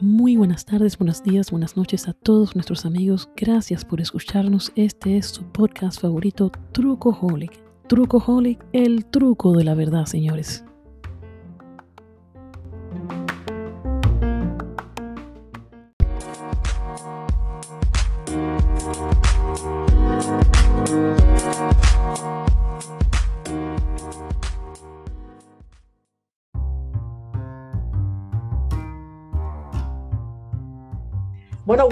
Muy 0.00 0.36
buenas 0.36 0.64
tardes, 0.64 0.96
buenos 0.96 1.22
días, 1.22 1.50
buenas 1.50 1.76
noches 1.76 2.08
a 2.08 2.14
todos 2.14 2.54
nuestros 2.54 2.86
amigos. 2.86 3.28
Gracias 3.36 3.84
por 3.84 4.00
escucharnos. 4.00 4.72
Este 4.74 5.18
es 5.18 5.26
su 5.26 5.44
podcast 5.44 6.00
favorito, 6.00 6.50
Trucoholic. 6.72 7.52
Trucoholic, 7.88 8.64
el 8.72 9.04
truco 9.04 9.52
de 9.52 9.64
la 9.64 9.74
verdad, 9.74 10.06
señores. 10.06 10.64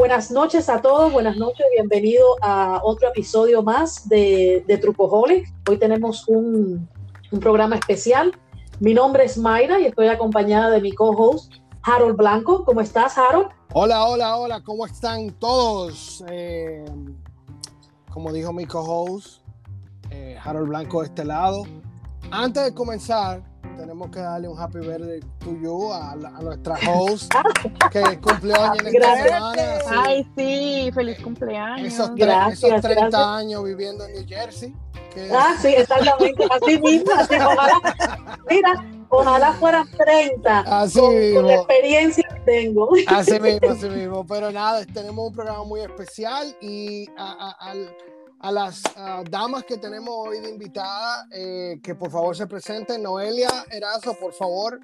Buenas 0.09 0.30
noches 0.30 0.71
a 0.71 0.80
todos, 0.80 1.12
buenas 1.12 1.37
noches, 1.37 1.67
bienvenido 1.71 2.25
a 2.41 2.80
otro 2.83 3.09
episodio 3.09 3.62
más 3.62 4.09
de, 4.09 4.65
de 4.67 4.79
Trucoholic. 4.79 5.47
Hoy 5.69 5.77
tenemos 5.77 6.27
un, 6.29 6.89
programa 7.43 7.77
especial. 7.77 8.33
Mi 8.81 8.95
nombre 8.95 9.27
es 9.27 9.37
Mayra 9.37 9.79
y 9.79 9.84
estoy 9.84 10.09
acompañada 10.09 10.71
de 10.71 10.81
mi 10.81 10.93
co-host 10.93 11.53
Harold 11.83 12.17
Blanco. 12.17 12.65
¿Cómo 12.65 12.81
estás, 12.81 13.19
Harold? 13.19 13.48
Hola, 13.75 14.07
hola, 14.07 14.37
hola, 14.39 14.62
¿cómo 14.62 14.87
están 14.87 15.31
todos? 15.33 16.25
Eh, 16.31 16.87
como 18.11 18.33
dijo 18.33 18.51
mi 18.55 18.65
co-host, 18.65 19.43
eh, 20.09 20.39
Harold 20.43 20.70
Blanco 20.70 21.01
de 21.03 21.09
este 21.09 21.27
lado. 21.27 21.65
Antes 22.31 22.65
de 22.65 22.73
comenzar, 22.73 23.43
tenemos 23.79 24.11
que 24.11 24.19
darle 24.19 24.49
un 24.49 24.59
happy 24.59 24.81
birthday 24.81 25.21
to 25.39 25.57
you 25.62 25.93
a, 25.93 26.12
a 26.12 26.43
nuestra 26.43 26.77
host 26.89 27.33
que 27.93 28.19
cumplió 28.20 28.61
años 28.61 28.87
en 28.87 28.97
esta 28.97 29.23
semana. 29.23 29.62
Ay, 29.89 30.27
sí, 30.37 30.91
feliz 30.93 31.20
cumpleaños. 31.20 31.95
Esos, 31.95 32.15
gracias, 32.17 32.65
esos 32.65 32.81
30 32.81 33.01
gracias. 33.01 33.23
años 33.23 33.65
viviendo 33.65 34.05
en 34.05 34.15
New 34.15 34.25
Jersey. 34.27 34.75
Que... 35.15 35.31
Ah, 35.33 35.55
sí, 35.61 35.69
exactamente, 35.69 36.45
así 36.51 36.81
mismo. 36.81 37.12
Así, 37.17 37.35
ojalá, 37.37 37.81
mira, 38.51 38.85
ojalá 39.09 39.53
fueran 39.55 39.89
30. 39.91 40.59
Así 40.61 40.98
con, 40.98 41.17
mismo. 41.17 41.37
Con 41.37 41.47
la 41.47 41.55
experiencia 41.55 42.29
que 42.29 42.41
tengo. 42.41 42.91
Así 43.07 43.41
mismo, 43.41 43.70
así 43.70 43.89
mismo. 43.89 44.27
Pero 44.27 44.51
nada, 44.51 44.85
tenemos 44.87 45.29
un 45.29 45.33
programa 45.33 45.63
muy 45.65 45.81
especial 45.81 46.55
y 46.61 47.09
a, 47.17 47.57
a, 47.61 47.70
al 47.70 47.97
a 48.41 48.53
las 48.53 48.83
uh, 48.97 49.25
damas 49.28 49.64
que 49.64 49.77
tenemos 49.78 50.11
hoy 50.11 50.41
de 50.41 50.50
invitada, 50.50 51.27
eh, 51.33 51.81
que 51.83 51.94
por 51.94 52.11
favor 52.11 52.36
se 52.36 52.47
presenten. 52.47 53.03
Noelia 53.03 53.50
Erazo, 53.70 54.14
por 54.14 54.33
favor. 54.33 54.80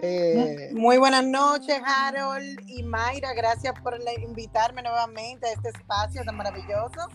Eh... 0.00 0.70
Muy 0.72 0.98
buenas 0.98 1.24
noches, 1.24 1.80
Harold 1.84 2.60
y 2.68 2.82
Mayra. 2.82 3.32
Gracias 3.34 3.74
por 3.82 3.98
invitarme 4.22 4.82
nuevamente 4.82 5.46
a 5.48 5.52
este 5.52 5.70
espacio 5.70 6.22
tan 6.24 6.36
maravilloso. 6.36 7.08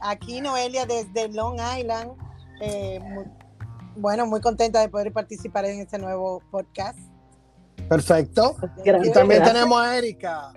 Aquí, 0.00 0.40
Noelia, 0.40 0.84
desde 0.84 1.28
Long 1.28 1.58
Island. 1.78 2.12
Eh, 2.60 3.00
muy, 3.00 3.24
bueno, 3.96 4.26
muy 4.26 4.40
contenta 4.40 4.80
de 4.80 4.88
poder 4.88 5.12
participar 5.12 5.64
en 5.64 5.80
este 5.80 5.98
nuevo 5.98 6.42
podcast. 6.50 6.98
Perfecto. 7.88 8.56
Gracias, 8.84 9.08
y 9.08 9.12
también 9.12 9.40
gracias. 9.40 9.52
tenemos 9.52 9.80
a 9.80 9.96
Erika. 9.96 10.52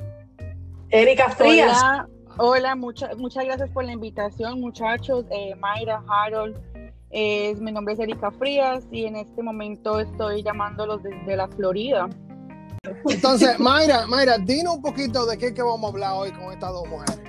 Erika 0.90 1.30
Frías. 1.30 1.78
Hola. 1.78 2.08
Hola, 2.40 2.76
mucha, 2.76 3.10
muchas 3.18 3.46
gracias 3.46 3.68
por 3.72 3.84
la 3.84 3.94
invitación, 3.94 4.62
muchachos. 4.62 5.26
Eh, 5.32 5.56
Mayra, 5.56 6.04
Harold, 6.08 6.56
eh, 7.10 7.56
mi 7.56 7.72
nombre 7.72 7.96
es 7.96 8.00
Erika 8.00 8.30
Frías 8.30 8.84
y 8.92 9.06
en 9.06 9.16
este 9.16 9.42
momento 9.42 10.00
estoy 10.00 10.44
llamándolos 10.44 11.02
desde 11.02 11.36
la 11.36 11.48
Florida. 11.48 12.08
Entonces, 13.10 13.58
Mayra, 13.58 14.06
Mayra, 14.06 14.38
dinos 14.38 14.76
un 14.76 14.82
poquito 14.84 15.26
de 15.26 15.36
qué 15.36 15.52
que 15.52 15.64
vamos 15.64 15.84
a 15.84 15.94
hablar 15.94 16.14
hoy 16.14 16.32
con 16.32 16.54
estas 16.54 16.72
dos 16.72 16.88
mujeres. 16.88 17.20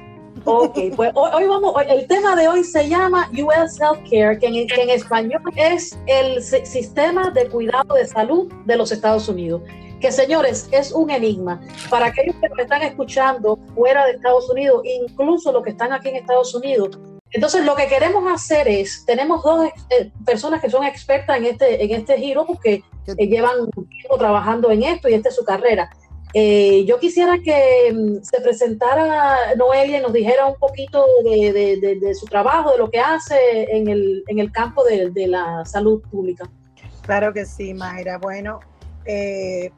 Ok, 0.45 0.79
pues 0.95 1.11
hoy, 1.15 1.31
hoy 1.33 1.47
vamos, 1.47 1.73
hoy, 1.75 1.85
el 1.89 2.07
tema 2.07 2.37
de 2.37 2.47
hoy 2.47 2.63
se 2.63 2.87
llama 2.87 3.31
US 3.33 3.81
Healthcare, 3.81 4.39
que 4.39 4.47
en, 4.47 4.67
que 4.67 4.83
en 4.83 4.91
español 4.91 5.41
es 5.57 5.99
el 6.07 6.43
sistema 6.43 7.31
de 7.31 7.49
cuidado 7.49 7.95
de 7.95 8.07
salud 8.07 8.53
de 8.67 8.77
los 8.77 8.93
Estados 8.93 9.27
Unidos 9.27 9.63
que 10.01 10.13
señores, 10.13 10.69
es 10.73 10.93
un 10.93 11.11
enigma. 11.11 11.61
Para 11.91 12.07
aquellos 12.07 12.37
que 12.37 12.49
nos 12.49 12.59
están 12.59 12.83
escuchando 12.83 13.59
fuera 13.75 14.07
de 14.07 14.13
Estados 14.13 14.49
Unidos, 14.51 14.83
incluso 14.85 15.53
los 15.53 15.63
que 15.63 15.71
están 15.71 15.93
aquí 15.93 16.09
en 16.09 16.17
Estados 16.17 16.55
Unidos. 16.55 16.99
Entonces, 17.31 17.65
lo 17.65 17.75
que 17.75 17.87
queremos 17.89 18.25
hacer 18.33 18.69
es, 18.69 19.05
tenemos 19.05 19.43
dos 19.43 19.69
eh, 19.91 20.11
personas 20.25 20.63
que 20.63 20.71
son 20.71 20.85
expertas 20.85 21.37
en 21.37 21.45
este, 21.45 21.85
en 21.85 21.91
este 21.91 22.17
giro 22.19 22.47
porque 22.47 22.83
eh, 23.07 23.27
llevan 23.27 23.71
tiempo 23.71 24.17
trabajando 24.19 24.71
en 24.71 24.83
esto 24.83 25.09
y 25.09 25.15
esta 25.15 25.29
es 25.29 25.37
su 25.37 25.45
carrera. 25.45 25.91
Eh, 26.35 26.85
yo 26.87 26.99
quisiera 26.99 27.39
que 27.39 27.91
um, 27.91 28.23
se 28.23 28.41
presentara 28.43 29.55
Noelia 29.57 29.99
y 29.99 30.03
nos 30.03 30.13
dijera 30.13 30.47
un 30.47 30.57
poquito 30.57 31.07
de, 31.25 31.53
de, 31.53 31.77
de, 31.81 31.97
de, 31.99 32.15
su 32.15 32.27
trabajo, 32.27 32.73
de 32.73 32.79
lo 32.79 32.91
que 32.91 33.01
hace 33.01 33.37
en 33.71 33.89
el, 33.89 34.23
en 34.27 34.39
el 34.39 34.53
campo 34.53 34.85
de, 34.85 35.11
la 35.27 35.65
salud 35.65 36.03
pública. 36.11 36.45
Claro 37.03 37.33
que 37.33 37.47
sí, 37.47 37.73
Mayra. 37.73 38.19
Bueno, 38.19 38.61
eh, 39.09 39.73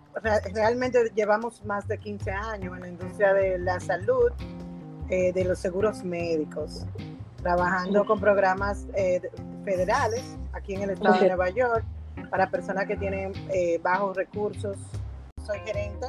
realmente 0.52 0.98
llevamos 1.14 1.64
más 1.64 1.86
de 1.86 1.98
15 1.98 2.32
años 2.32 2.74
en 2.74 2.80
la 2.80 2.88
industria 2.88 3.32
de 3.32 3.58
la 3.58 3.78
salud, 3.78 4.32
eh, 5.08 5.32
de 5.32 5.44
los 5.44 5.60
seguros 5.60 6.02
médicos, 6.02 6.84
trabajando 7.40 8.04
con 8.04 8.18
programas 8.18 8.86
eh, 8.94 9.20
federales 9.64 10.24
aquí 10.52 10.74
en 10.74 10.82
el 10.82 10.90
estado 10.90 11.14
okay. 11.14 11.28
de 11.28 11.36
Nueva 11.36 11.50
York 11.50 11.84
para 12.28 12.50
personas 12.50 12.86
que 12.86 12.96
tienen 12.96 13.32
eh, 13.50 13.78
bajos 13.82 14.16
recursos. 14.16 14.76
Soy 15.46 15.60
gerente 15.60 16.08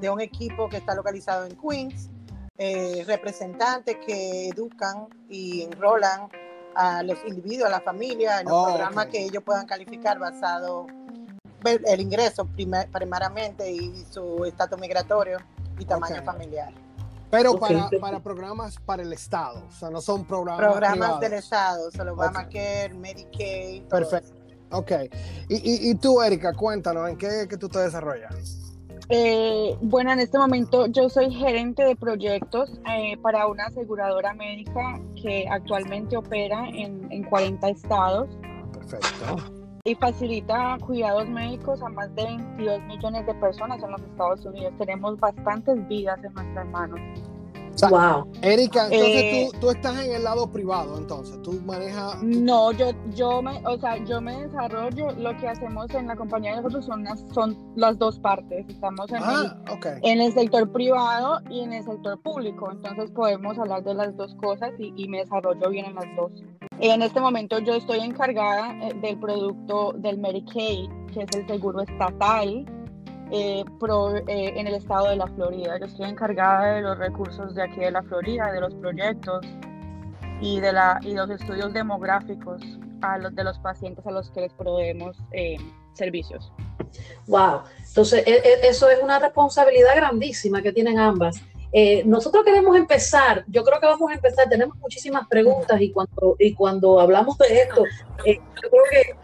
de 0.00 0.10
un 0.10 0.20
equipo 0.20 0.68
que 0.68 0.76
está 0.76 0.94
localizado 0.94 1.46
en 1.46 1.56
Queens, 1.56 2.10
eh, 2.58 3.02
representantes 3.06 3.96
que 4.06 4.48
educan 4.48 5.08
y 5.30 5.62
enrolan 5.62 6.28
a 6.74 7.02
los 7.02 7.18
individuos, 7.26 7.68
a 7.68 7.70
la 7.70 7.80
familia, 7.80 8.40
en 8.40 8.46
los 8.46 8.54
Oh, 8.54 8.66
programas 8.66 9.06
ok. 9.06 9.12
que 9.12 9.24
ellos 9.24 9.42
puedan 9.42 9.66
calificar 9.66 10.18
basado 10.18 10.86
el 11.72 12.00
ingreso 12.00 12.44
primer- 12.46 12.88
primeramente 12.90 13.70
y 13.70 14.04
su 14.10 14.44
estatus 14.44 14.78
migratorio 14.80 15.38
y 15.78 15.84
tamaño 15.84 16.16
Ok. 16.20 16.24
familiar. 16.24 16.72
Pero 17.30 17.52
Ok. 17.52 17.60
para, 17.60 17.90
para 18.00 18.20
programas 18.20 18.76
para 18.84 19.02
el 19.02 19.12
Estado, 19.12 19.62
o 19.68 19.72
sea, 19.72 19.90
no 19.90 20.00
son 20.00 20.24
programas. 20.24 20.60
Programas 20.66 20.92
privados. 20.98 21.20
del 21.20 21.32
Estado, 21.34 21.90
solo. 21.90 22.12
Obamacare, 22.14 22.94
Medicaid. 22.94 23.82
todo 23.84 24.00
Perfecto. 24.00 24.34
Ok. 24.70 24.92
Y, 25.48 25.54
y, 25.56 25.90
y 25.90 25.94
tú, 25.96 26.22
Erika, 26.22 26.52
cuéntanos, 26.54 27.08
¿en 27.08 27.16
qué 27.18 27.46
que 27.48 27.56
tú 27.56 27.68
te 27.68 27.78
desarrollas? 27.80 28.56
Eh, 29.10 29.74
bueno, 29.80 30.12
en 30.12 30.20
este 30.20 30.36
momento 30.36 30.86
yo 30.86 31.08
soy 31.08 31.30
gerente 31.32 31.82
de 31.84 31.96
proyectos 31.96 32.70
eh, 32.90 33.16
para 33.22 33.46
una 33.46 33.64
aseguradora 33.66 34.34
médica 34.34 35.00
que 35.22 35.46
actualmente 35.50 36.14
opera 36.16 36.66
en, 36.68 37.10
en 37.10 37.24
40 37.24 37.68
estados 37.70 38.28
Perfecto. 38.74 39.36
Y 39.84 39.94
facilita 39.94 40.76
cuidados 40.84 41.28
médicos 41.28 41.82
a 41.82 41.88
más 41.88 42.14
de 42.14 42.24
22 42.24 42.82
millones 42.84 43.26
de 43.26 43.34
personas 43.34 43.82
en 43.82 43.90
los 43.90 44.00
Estados 44.02 44.44
Unidos. 44.44 44.72
Tenemos 44.78 45.18
bastantes 45.18 45.86
vidas 45.88 46.18
en 46.24 46.32
nuestras 46.34 46.66
manos. 46.68 47.00
O 47.74 47.78
sea, 47.78 47.88
Wow. 47.90 48.26
Erika, 48.42 48.86
entonces 48.90 49.22
Eh, 49.22 49.48
tú, 49.52 49.60
tú 49.60 49.70
estás 49.70 50.04
en 50.04 50.12
el 50.12 50.24
lado 50.24 50.50
privado, 50.50 50.98
entonces 50.98 51.40
tú 51.42 51.52
manejas. 51.64 52.18
tú- 52.18 52.26
No, 52.26 52.72
yo, 52.72 52.86
yo 53.14 53.40
me, 53.40 53.64
o 53.64 53.78
sea, 53.78 53.96
yo 54.04 54.20
me 54.20 54.36
desarrollo, 54.46 55.12
lo 55.12 55.36
que 55.36 55.46
hacemos 55.46 55.88
en 55.94 56.08
la 56.08 56.16
compañía 56.16 56.56
de 56.56 56.62
nosotros 56.62 56.84
son 56.86 57.04
las, 57.04 57.20
son 57.32 57.56
las 57.76 57.96
dos 57.96 58.18
partes. 58.18 58.68
Estamos 58.68 59.08
en, 59.12 59.18
Ah, 59.22 59.56
el, 59.70 60.00
en 60.02 60.20
el 60.20 60.32
sector 60.32 60.72
privado 60.72 61.38
y 61.50 61.60
en 61.60 61.72
el 61.72 61.84
sector 61.84 62.20
público, 62.20 62.68
entonces 62.72 63.12
podemos 63.12 63.56
hablar 63.60 63.84
de 63.84 63.94
las 63.94 64.16
dos 64.16 64.34
cosas 64.34 64.72
y, 64.80 64.92
y 64.96 65.06
me 65.06 65.18
desarrollo 65.18 65.70
bien 65.70 65.86
en 65.86 65.94
las 65.94 66.06
dos. 66.16 66.32
En 66.80 67.02
este 67.02 67.20
momento 67.20 67.58
yo 67.58 67.74
estoy 67.74 67.98
encargada 68.00 68.72
eh, 68.82 68.94
del 69.02 69.18
producto 69.18 69.92
del 69.96 70.18
Medicaid, 70.18 70.88
que 71.12 71.22
es 71.22 71.36
el 71.36 71.46
seguro 71.48 71.80
estatal 71.82 72.64
eh, 73.32 73.64
pro- 73.80 74.16
eh, 74.16 74.52
en 74.56 74.66
el 74.66 74.74
estado 74.74 75.08
de 75.08 75.16
la 75.16 75.26
Florida. 75.26 75.78
Yo 75.78 75.86
estoy 75.86 76.08
encargada 76.08 76.74
de 76.74 76.82
los 76.82 76.96
recursos 76.98 77.54
de 77.54 77.62
aquí 77.62 77.80
de 77.80 77.90
la 77.90 78.02
Florida, 78.02 78.52
de 78.52 78.60
los 78.60 78.74
proyectos 78.76 79.44
y 80.40 80.60
de, 80.60 80.72
la, 80.72 81.00
y 81.02 81.14
los 81.14 81.28
estudios 81.30 81.72
demográficos 81.72 82.62
a 83.02 83.18
los, 83.18 83.34
de 83.34 83.42
los 83.44 83.58
pacientes 83.58 84.06
a 84.06 84.12
los 84.12 84.30
que 84.30 84.42
les 84.42 84.52
proveemos 84.52 85.16
eh, 85.32 85.56
servicios. 85.94 86.52
Wow. 87.26 87.62
Entonces, 87.88 88.24
e- 88.24 88.30
e- 88.44 88.68
eso 88.68 88.88
es 88.88 89.02
una 89.02 89.18
responsabilidad 89.18 89.96
grandísima 89.96 90.62
que 90.62 90.72
tienen 90.72 90.98
ambas. 90.98 91.42
Eh, 91.72 92.02
nosotros 92.06 92.44
queremos 92.44 92.76
empezar, 92.76 93.44
yo 93.48 93.62
creo 93.62 93.78
que 93.78 93.86
vamos 93.86 94.10
a 94.10 94.14
empezar, 94.14 94.48
tenemos 94.48 94.76
muchísimas 94.78 95.28
preguntas 95.28 95.80
y 95.80 95.90
cuando, 95.92 96.36
y 96.38 96.54
cuando 96.54 96.98
hablamos 97.00 97.36
de 97.38 97.60
esto, 97.60 97.84
eh, 98.24 98.38
yo 98.62 98.70
creo 98.70 98.82
que 98.90 99.16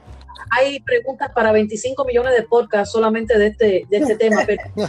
hay 0.50 0.78
preguntas 0.80 1.30
para 1.34 1.52
25 1.52 2.04
millones 2.04 2.34
de 2.36 2.42
podcasts 2.42 2.92
solamente 2.92 3.38
de 3.38 3.46
este, 3.48 3.86
de 3.88 3.96
este 3.96 4.16
tema. 4.16 4.42
Pero... 4.46 4.62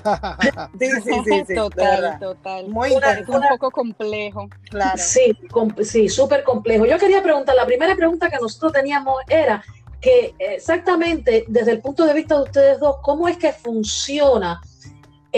Sí, 0.79 0.89
sí, 0.91 1.01
sí, 1.01 1.13
sí, 1.25 1.43
de 1.47 1.55
total, 1.55 2.19
total. 2.19 2.67
Muy 2.67 2.91
Una- 2.91 3.13
Es 3.13 3.27
un 3.29 3.41
poco 3.49 3.71
complejo. 3.71 4.49
claro. 4.69 4.97
Sí, 4.97 5.33
com- 5.49 5.73
sí, 5.81 6.09
súper 6.09 6.43
complejo. 6.43 6.85
Yo 6.85 6.99
quería 6.99 7.23
preguntar, 7.23 7.55
la 7.55 7.65
primera 7.65 7.95
pregunta 7.95 8.29
que 8.29 8.37
nosotros 8.37 8.73
teníamos 8.73 9.15
era 9.29 9.63
que 10.01 10.35
exactamente 10.37 11.45
desde 11.47 11.71
el 11.71 11.79
punto 11.81 12.05
de 12.05 12.13
vista 12.13 12.35
de 12.35 12.43
ustedes 12.43 12.79
dos, 12.79 12.97
¿cómo 13.01 13.27
es 13.27 13.37
que 13.37 13.53
funciona 13.53 14.61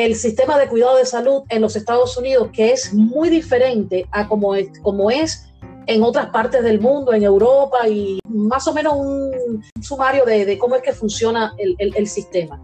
el 0.05 0.15
sistema 0.15 0.57
de 0.59 0.67
cuidado 0.67 0.95
de 0.97 1.05
salud 1.05 1.43
en 1.49 1.61
los 1.61 1.75
Estados 1.75 2.15
Unidos, 2.17 2.49
que 2.53 2.71
es 2.71 2.93
muy 2.93 3.29
diferente 3.29 4.05
a 4.11 4.27
como 4.27 4.53
es, 4.55 4.69
como 4.81 5.09
es 5.09 5.43
en 5.87 6.03
otras 6.03 6.27
partes 6.29 6.63
del 6.63 6.79
mundo, 6.79 7.13
en 7.13 7.23
Europa, 7.23 7.87
y 7.87 8.19
más 8.29 8.67
o 8.67 8.73
menos 8.73 8.93
un 8.95 9.63
sumario 9.81 10.23
de, 10.25 10.45
de 10.45 10.57
cómo 10.59 10.75
es 10.75 10.81
que 10.83 10.93
funciona 10.93 11.53
el, 11.57 11.75
el- 11.79 11.95
el 11.95 12.07
sistema? 12.07 12.61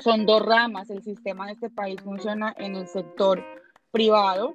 Son 0.00 0.26
dos 0.26 0.42
ramas. 0.44 0.90
El 0.90 1.02
sistema 1.02 1.46
de 1.46 1.52
este 1.52 1.70
país 1.70 1.96
funciona 2.04 2.54
en 2.58 2.74
el 2.76 2.86
sector 2.88 3.42
privado 3.90 4.52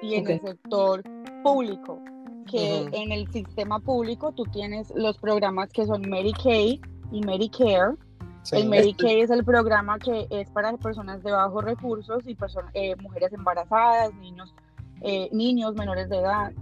y 0.00 0.14
en 0.14 0.26
el 0.30 0.40
sector 0.40 1.02
público. 1.42 1.98
Que 2.50 2.86
en 2.92 3.10
el 3.12 3.30
sistema 3.32 3.80
público 3.80 4.32
tú 4.32 4.44
tienes 4.44 4.90
los 4.94 5.18
programas 5.18 5.68
que 5.70 5.84
son 5.84 6.00
Medicaid 6.08 6.80
y 7.12 7.20
Medicare. 7.20 7.96
Sí. 8.46 8.56
El 8.56 8.68
Medicaid 8.68 9.24
es 9.24 9.30
el 9.30 9.44
programa 9.44 9.98
que 9.98 10.26
es 10.30 10.48
para 10.50 10.72
personas 10.76 11.20
de 11.24 11.32
bajos 11.32 11.64
recursos 11.64 12.22
y 12.26 12.34
personas, 12.36 12.70
eh, 12.74 12.94
mujeres 12.96 13.32
embarazadas, 13.32 14.14
niños, 14.14 14.54
eh, 15.00 15.28
niños 15.32 15.74
menores 15.74 16.08
de 16.08 16.18
edad. 16.18 16.52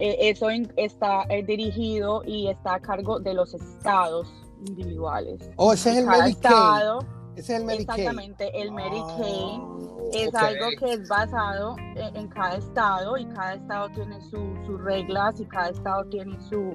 Eh, 0.00 0.16
eso 0.30 0.48
está 0.76 1.22
eh, 1.28 1.44
dirigido 1.44 2.22
y 2.26 2.48
está 2.48 2.74
a 2.74 2.80
cargo 2.80 3.20
de 3.20 3.32
los 3.34 3.54
estados 3.54 4.32
individuales. 4.66 5.48
Oh, 5.56 5.72
ese 5.72 5.90
es 5.92 5.96
el 5.98 6.06
Cada 6.06 6.24
Medicaid. 6.24 6.52
estado, 6.52 6.98
Ese 7.36 7.40
es 7.54 7.60
el 7.60 7.64
Medicaid. 7.64 7.98
exactamente, 8.00 8.60
el 8.60 8.72
Medicaid 8.72 9.60
Oh, 9.60 10.10
es 10.12 10.34
algo 10.34 10.66
que 10.80 10.92
es 10.94 11.08
basado 11.08 11.76
en, 11.96 12.16
en 12.16 12.28
cada 12.28 12.56
estado 12.56 13.16
y 13.16 13.24
cada 13.26 13.54
estado 13.54 13.88
tiene 13.90 14.20
su- 14.22 14.56
sus 14.66 14.80
reglas 14.82 15.38
y 15.40 15.44
cada 15.46 15.68
estado 15.70 16.04
tiene 16.06 16.40
su, 16.42 16.74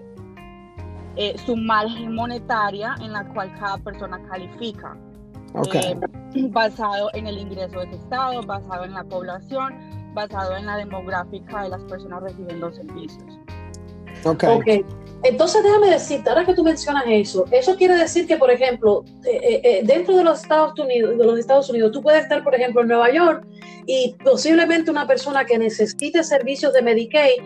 eh, 1.16 1.36
su 1.46 1.56
margen 1.56 2.16
monetaria 2.16 2.96
en 3.02 3.14
la 3.14 3.28
cual 3.34 3.54
cada 3.60 3.78
persona 3.78 4.22
califica. 4.30 4.98
Ok. 5.54 5.76
Eh, 5.76 5.98
basado 6.50 7.10
en 7.14 7.28
el 7.28 7.38
ingreso 7.38 7.80
de 7.80 7.86
ese 7.86 7.96
estado, 7.96 8.42
basado 8.44 8.86
en 8.86 8.94
la 8.94 9.04
población, 9.04 9.74
basado 10.14 10.56
en 10.56 10.66
la 10.66 10.78
demográfica 10.78 11.64
de 11.64 11.70
las 11.70 11.84
personas 11.84 12.22
recibiendo 12.24 12.72
servicios. 12.72 13.40
ok. 14.26 14.44
Ok. 14.58 14.86
Entonces 15.24 15.62
déjame 15.64 15.90
decirte, 15.90 16.30
ahora 16.30 16.46
que 16.46 16.54
tú 16.54 16.64
mencionas 16.64 17.04
eso, 17.08 17.46
eso 17.52 17.76
quiere 17.76 17.96
decir 17.98 18.26
que, 18.26 18.38
por 18.38 18.50
ejemplo, 18.50 19.04
eh, 19.26 19.40
eh, 19.44 19.62
eh, 19.64 19.82
dentro 19.84 20.16
de 20.16 20.24
los 20.24 20.42
Estados 20.42 20.80
Unidos, 20.80 21.18
de 21.18 21.26
los 21.26 21.38
Estados 21.38 21.70
Unidos, 21.70 21.92
tú 21.92 22.02
puedes 22.02 22.24
estar, 22.24 22.42
por 22.42 22.56
ejemplo, 22.56 22.82
en 22.82 22.88
Nueva 22.88 23.12
York 23.12 23.46
y 23.86 24.16
posiblemente 24.24 24.90
una 24.90 25.06
persona 25.06 25.44
que 25.44 25.58
necesite 25.58 26.24
servicios 26.24 26.72
de 26.72 26.82
Medicaid 26.82 27.42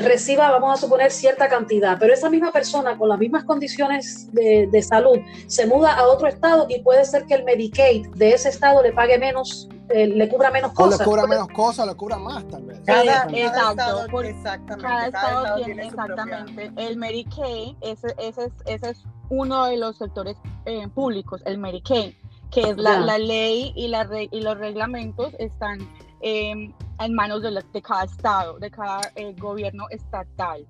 reciba, 0.00 0.50
vamos 0.50 0.72
a 0.78 0.80
suponer, 0.80 1.10
cierta 1.10 1.48
cantidad, 1.48 1.96
pero 1.98 2.12
esa 2.12 2.28
misma 2.28 2.52
persona 2.52 2.96
con 2.98 3.08
las 3.08 3.18
mismas 3.18 3.44
condiciones 3.44 4.30
de, 4.32 4.68
de 4.70 4.82
salud 4.82 5.18
se 5.46 5.66
muda 5.66 5.94
a 5.94 6.06
otro 6.06 6.28
estado 6.28 6.66
y 6.68 6.80
puede 6.82 7.04
ser 7.04 7.24
que 7.26 7.34
el 7.34 7.44
Medicaid 7.44 8.08
de 8.16 8.32
ese 8.32 8.50
estado 8.50 8.82
le 8.82 8.92
pague 8.92 9.18
menos, 9.18 9.68
eh, 9.88 10.06
le 10.06 10.28
cubra 10.28 10.50
menos 10.50 10.72
O 10.76 10.84
le 10.86 10.90
cosas. 10.92 11.06
cubra 11.06 11.26
menos 11.26 11.48
cosas, 11.48 11.86
le 11.86 11.94
cubra 11.94 12.18
más, 12.18 12.46
tal 12.48 12.64
vez. 12.64 12.80
Cada, 12.84 13.02
Eh, 13.02 13.06
cada 13.06 13.70
exacto, 13.70 13.70
estado, 13.70 14.20
exactamente, 14.22 14.82
Cada 14.86 15.06
estado 15.06 15.54
tiene, 15.64 15.90
su 15.90 15.96
propia- 15.96 16.12
exactamente 16.14 16.70
el 16.76 16.96
Medicaid, 16.96 17.74
ese, 17.80 18.08
ese, 18.18 18.44
es, 18.44 18.52
ese 18.66 18.90
es 18.90 19.04
uno 19.30 19.66
de 19.66 19.76
los 19.78 19.96
sectores 19.96 20.36
eh, 20.66 20.86
públicos, 20.88 21.42
el 21.46 21.58
Medicaid, 21.58 22.12
que 22.50 22.60
es 22.62 22.76
la, 22.78 22.98
la 23.00 23.18
ley 23.18 23.72
y, 23.76 23.88
la 23.88 24.08
y 24.30 24.40
los 24.40 24.56
reglamentos 24.58 25.34
están 25.38 25.78
eh, 26.20 26.72
en 27.00 27.14
manos 27.14 27.42
de, 27.42 27.50
la- 27.50 27.62
de 27.72 27.82
cada 27.82 28.04
estado, 28.04 28.58
de 28.58 28.70
cada 28.70 29.00
eh, 29.16 29.34
gobierno 29.38 29.86
estatal. 29.90 30.66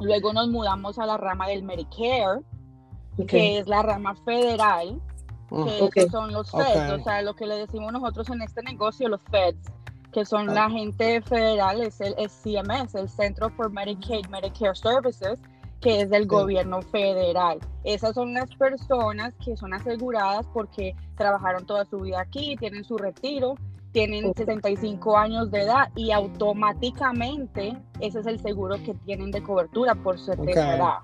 Luego 0.00 0.32
nos 0.32 0.48
mudamos 0.48 0.98
a 0.98 1.06
la 1.06 1.16
rama 1.16 1.46
del 1.48 1.62
Medicare, 1.62 2.40
Ok. 3.18 3.26
que 3.28 3.58
es 3.58 3.68
la 3.68 3.82
rama 3.82 4.14
federal, 4.24 5.00
Mm. 5.50 5.64
que 5.66 5.82
Ok. 5.82 5.96
esos 5.96 6.10
son 6.10 6.32
los 6.32 6.50
feds, 6.50 6.92
Ok. 6.92 7.00
o 7.00 7.04
sea, 7.04 7.22
lo 7.22 7.34
que 7.36 7.46
le 7.46 7.56
decimos 7.56 7.92
nosotros 7.92 8.28
en 8.30 8.42
este 8.42 8.62
negocio, 8.62 9.08
los 9.08 9.20
feds, 9.30 9.70
que 10.10 10.24
son 10.24 10.50
Ah. 10.50 10.54
la 10.54 10.70
gente 10.70 11.20
federal, 11.22 11.80
es 11.82 12.00
el 12.00 12.14
es 12.18 12.32
CMS, 12.32 12.94
el 12.98 13.08
Centro 13.08 13.50
for 13.50 13.70
Medicaid 13.70 14.26
Medicare 14.28 14.74
Services, 14.74 15.38
que 15.80 16.00
es 16.00 16.10
del 16.10 16.26
gobierno 16.26 16.80
federal. 16.82 17.58
Esas 17.84 18.14
son 18.14 18.32
las 18.32 18.48
personas 18.56 19.34
que 19.44 19.54
son 19.56 19.74
aseguradas 19.74 20.46
porque 20.54 20.96
trabajaron 21.16 21.66
toda 21.66 21.84
su 21.84 21.98
vida 22.00 22.20
aquí, 22.22 22.56
tienen 22.56 22.84
su 22.84 22.96
retiro, 22.96 23.54
tienen 23.94 24.26
Ok. 24.26 24.36
65 24.38 25.16
años 25.16 25.50
de 25.50 25.62
edad 25.62 25.88
y 25.96 26.10
automáticamente 26.10 27.78
ese 28.00 28.20
es 28.20 28.26
el 28.26 28.40
seguro 28.42 28.76
que 28.84 28.92
tienen 29.06 29.30
de 29.30 29.42
cobertura 29.42 29.94
por 29.94 30.16
esa 30.16 30.34
edad. 30.34 30.98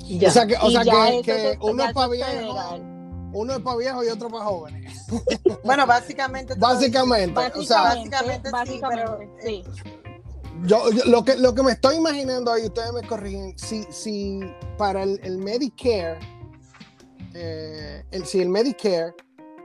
Ya. 0.00 0.28
O 0.28 0.30
sea 0.30 0.46
que, 0.46 0.56
o 0.60 0.68
sea 0.70 0.82
que, 0.82 0.90
eso 0.90 1.22
que 1.22 1.50
es- 1.52 1.58
uno 1.62 1.84
es 1.84 1.92
para 1.94 2.08
viejo, 2.08 2.28
federal. 2.30 3.30
uno 3.32 3.52
es 3.54 3.60
para 3.60 3.76
viejo 3.78 4.04
y 4.04 4.08
otro 4.08 4.28
para 4.28 4.44
jóvenes. 4.44 5.06
Bueno, 5.64 5.86
básicamente. 5.86 6.54
todo- 6.56 6.74
Básicamente, 6.74 7.40
o 7.56 7.62
sea, 7.62 7.82
Básicamente, 7.84 8.50
básicamente 8.50 8.50
sí, 8.50 8.80
básicamente, 8.80 9.42
sí. 9.46 9.64
yo, 10.66 10.90
yo- 10.90 11.04
lo, 11.06 11.24
que, 11.24 11.36
lo 11.36 11.54
que 11.54 11.62
me 11.62 11.72
estoy 11.72 11.96
imaginando 11.96 12.52
ahí, 12.52 12.64
ustedes 12.66 12.92
me 12.92 13.02
corrigen, 13.06 13.56
si, 13.58 13.84
si 13.90 14.40
para 14.76 15.04
el, 15.04 15.18
el 15.22 15.38
Medicare, 15.38 16.18
eh, 17.34 18.04
el, 18.10 18.26
si 18.26 18.40
el 18.40 18.48
Medicare, 18.50 19.14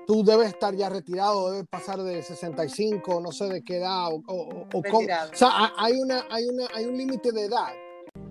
tú 0.10 0.24
debes 0.24 0.48
estar 0.48 0.74
ya 0.76 0.90
retirado, 0.90 1.52
debes 1.52 1.68
pasar 1.68 2.00
de 2.02 2.24
65, 2.24 3.22
no 3.22 3.32
sé 3.32 3.46
de 3.48 3.62
qué 3.64 3.78
edad, 3.78 4.08
o, 4.08 4.16
o- 4.26 4.34
o- 4.34 4.68
o 4.74 4.82
cómo. 4.90 5.02
O 5.02 5.36
sea, 5.36 5.50
ha- 5.52 5.74
hay, 5.78 6.02
una, 6.02 6.26
hay, 6.32 6.46
una, 6.48 6.66
hay 6.74 6.86
un 6.86 6.98
límite 6.98 7.32
de 7.32 7.46
edad. 7.46 7.68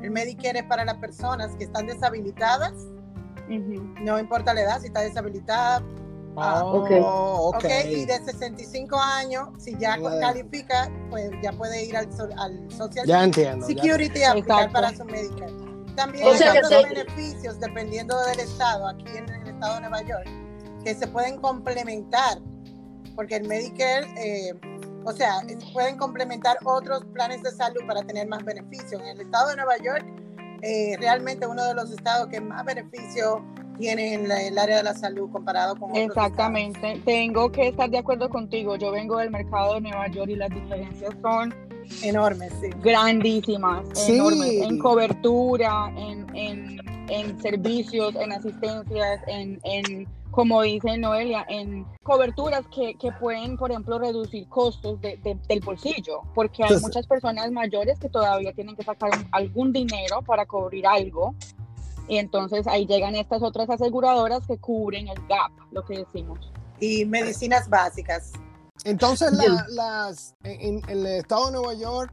El 0.02 0.10
Medicare 0.10 0.58
es 0.58 0.64
para 0.64 0.84
las 0.84 0.96
personas 0.96 1.54
que 1.54 1.62
están 1.62 1.86
deshabilitadas, 1.86 2.72
no 3.48 4.18
importa 4.18 4.52
la 4.54 4.62
edad, 4.62 4.80
si 4.80 4.88
está 4.88 5.02
deshabilitada. 5.02 5.84
Ah, 6.36 6.64
ok. 6.64 6.90
Oh, 7.00 7.48
ok. 7.50 7.56
ok, 7.58 7.64
y 7.86 8.04
de 8.06 8.24
65 8.24 8.96
años, 8.98 9.48
si 9.58 9.76
ya 9.78 9.96
Bueno. 10.00 10.18
califica, 10.18 10.90
pues 11.10 11.30
ya 11.44 11.52
puede 11.52 11.84
ir 11.84 11.96
al, 11.96 12.12
so- 12.12 12.28
al 12.38 12.68
Social 12.72 13.06
Ya 13.06 13.22
entiendo. 13.22 13.68
ya- 13.68 13.74
Security 13.82 14.22
a 14.24 14.30
aplicar 14.32 14.64
Exacto. 14.66 14.72
para 14.72 14.96
su 14.96 15.04
Medicare. 15.04 15.52
También 15.94 16.26
O 16.26 16.30
hay 16.30 16.38
sea 16.38 16.52
que 16.54 16.58
otros 16.58 16.82
beneficios 16.82 17.60
dependiendo 17.60 18.16
del 18.26 18.40
estado, 18.40 18.88
aquí 18.88 19.04
en 19.16 19.28
el 19.28 19.48
estado 19.48 19.74
de 19.76 19.80
Nueva 19.82 20.02
York, 20.02 20.28
que 20.84 20.94
se 20.94 21.06
pueden 21.06 21.38
complementar, 21.40 22.38
porque 23.14 23.36
el 23.36 23.48
Medicare, 23.48 24.06
eh, 24.16 24.54
o 25.04 25.12
sea, 25.12 25.40
pueden 25.72 25.96
complementar 25.96 26.56
otros 26.64 27.04
planes 27.12 27.42
de 27.42 27.50
salud 27.50 27.80
para 27.86 28.02
tener 28.02 28.28
más 28.28 28.44
beneficios. 28.44 29.00
En 29.00 29.08
el 29.08 29.20
estado 29.20 29.50
de 29.50 29.56
Nueva 29.56 29.76
York, 29.78 30.04
eh, 30.62 30.96
realmente 30.98 31.46
uno 31.46 31.64
de 31.64 31.74
los 31.74 31.90
estados 31.90 32.28
que 32.28 32.40
más 32.40 32.64
beneficios 32.64 33.38
tiene 33.78 34.14
en 34.14 34.28
la- 34.28 34.42
el 34.42 34.58
área 34.58 34.78
de 34.78 34.82
la 34.82 34.94
salud 34.94 35.30
comparado 35.30 35.76
con 35.76 35.90
otros 35.90 36.04
Exactamente. 36.06 37.00
Tengo 37.04 37.52
que 37.52 37.68
estar 37.68 37.88
de 37.88 37.98
acuerdo 37.98 38.28
contigo. 38.28 38.74
Yo 38.76 38.90
vengo 38.90 39.18
del 39.18 39.30
mercado 39.30 39.74
de 39.74 39.82
Nueva 39.82 40.08
York 40.08 40.30
y 40.30 40.34
las 40.36 40.50
diferencias 40.50 41.14
son 41.22 41.54
estados 41.84 42.02
enormes, 42.02 42.52
sí. 42.60 42.70
grandísimas, 42.82 43.86
Sí. 43.94 44.14
enormes, 44.16 44.50
en 44.62 44.78
cobertura, 44.80 45.92
en, 45.96 46.26
en, 46.36 46.78
en 47.08 47.40
servicios, 47.40 48.14
en 48.16 48.32
asistencias, 48.32 49.20
en, 49.28 49.60
en, 49.62 50.08
como 50.38 50.62
dice 50.62 50.96
Noelia, 50.98 51.44
en 51.48 51.84
coberturas 52.04 52.64
que, 52.72 52.94
que 52.94 53.10
pueden, 53.10 53.56
por 53.56 53.72
ejemplo, 53.72 53.98
reducir 53.98 54.48
costos 54.48 55.00
de- 55.00 55.16
de- 55.16 55.34
del 55.48 55.58
bolsillo, 55.58 56.20
porque 56.32 56.62
hay 56.62 56.68
Entonces- 56.68 56.82
muchas 56.86 57.06
personas 57.08 57.50
mayores 57.50 57.98
que 57.98 58.08
todavía 58.08 58.52
tienen 58.52 58.76
que 58.76 58.84
sacar 58.84 59.10
algún 59.32 59.72
dinero 59.72 60.22
para 60.22 60.46
cubrir 60.46 60.86
algo. 60.86 61.34
Y 62.06 62.18
entonces 62.18 62.68
ahí 62.68 62.86
llegan 62.86 63.16
estas 63.16 63.42
otras 63.42 63.68
aseguradoras 63.68 64.46
que 64.46 64.58
cubren 64.58 65.08
el 65.08 65.18
gap, 65.26 65.50
lo 65.72 65.84
que 65.84 66.04
decimos. 66.06 66.38
Y 66.78 67.04
medicinas 67.04 67.68
básicas. 67.68 68.30
Entonces, 68.84 69.32
la- 69.32 69.66
las, 69.70 70.36
en, 70.44 70.78
en 70.84 70.88
el 70.88 71.04
estado 71.06 71.46
de 71.46 71.52
Nueva 71.54 71.74
York 71.74 72.12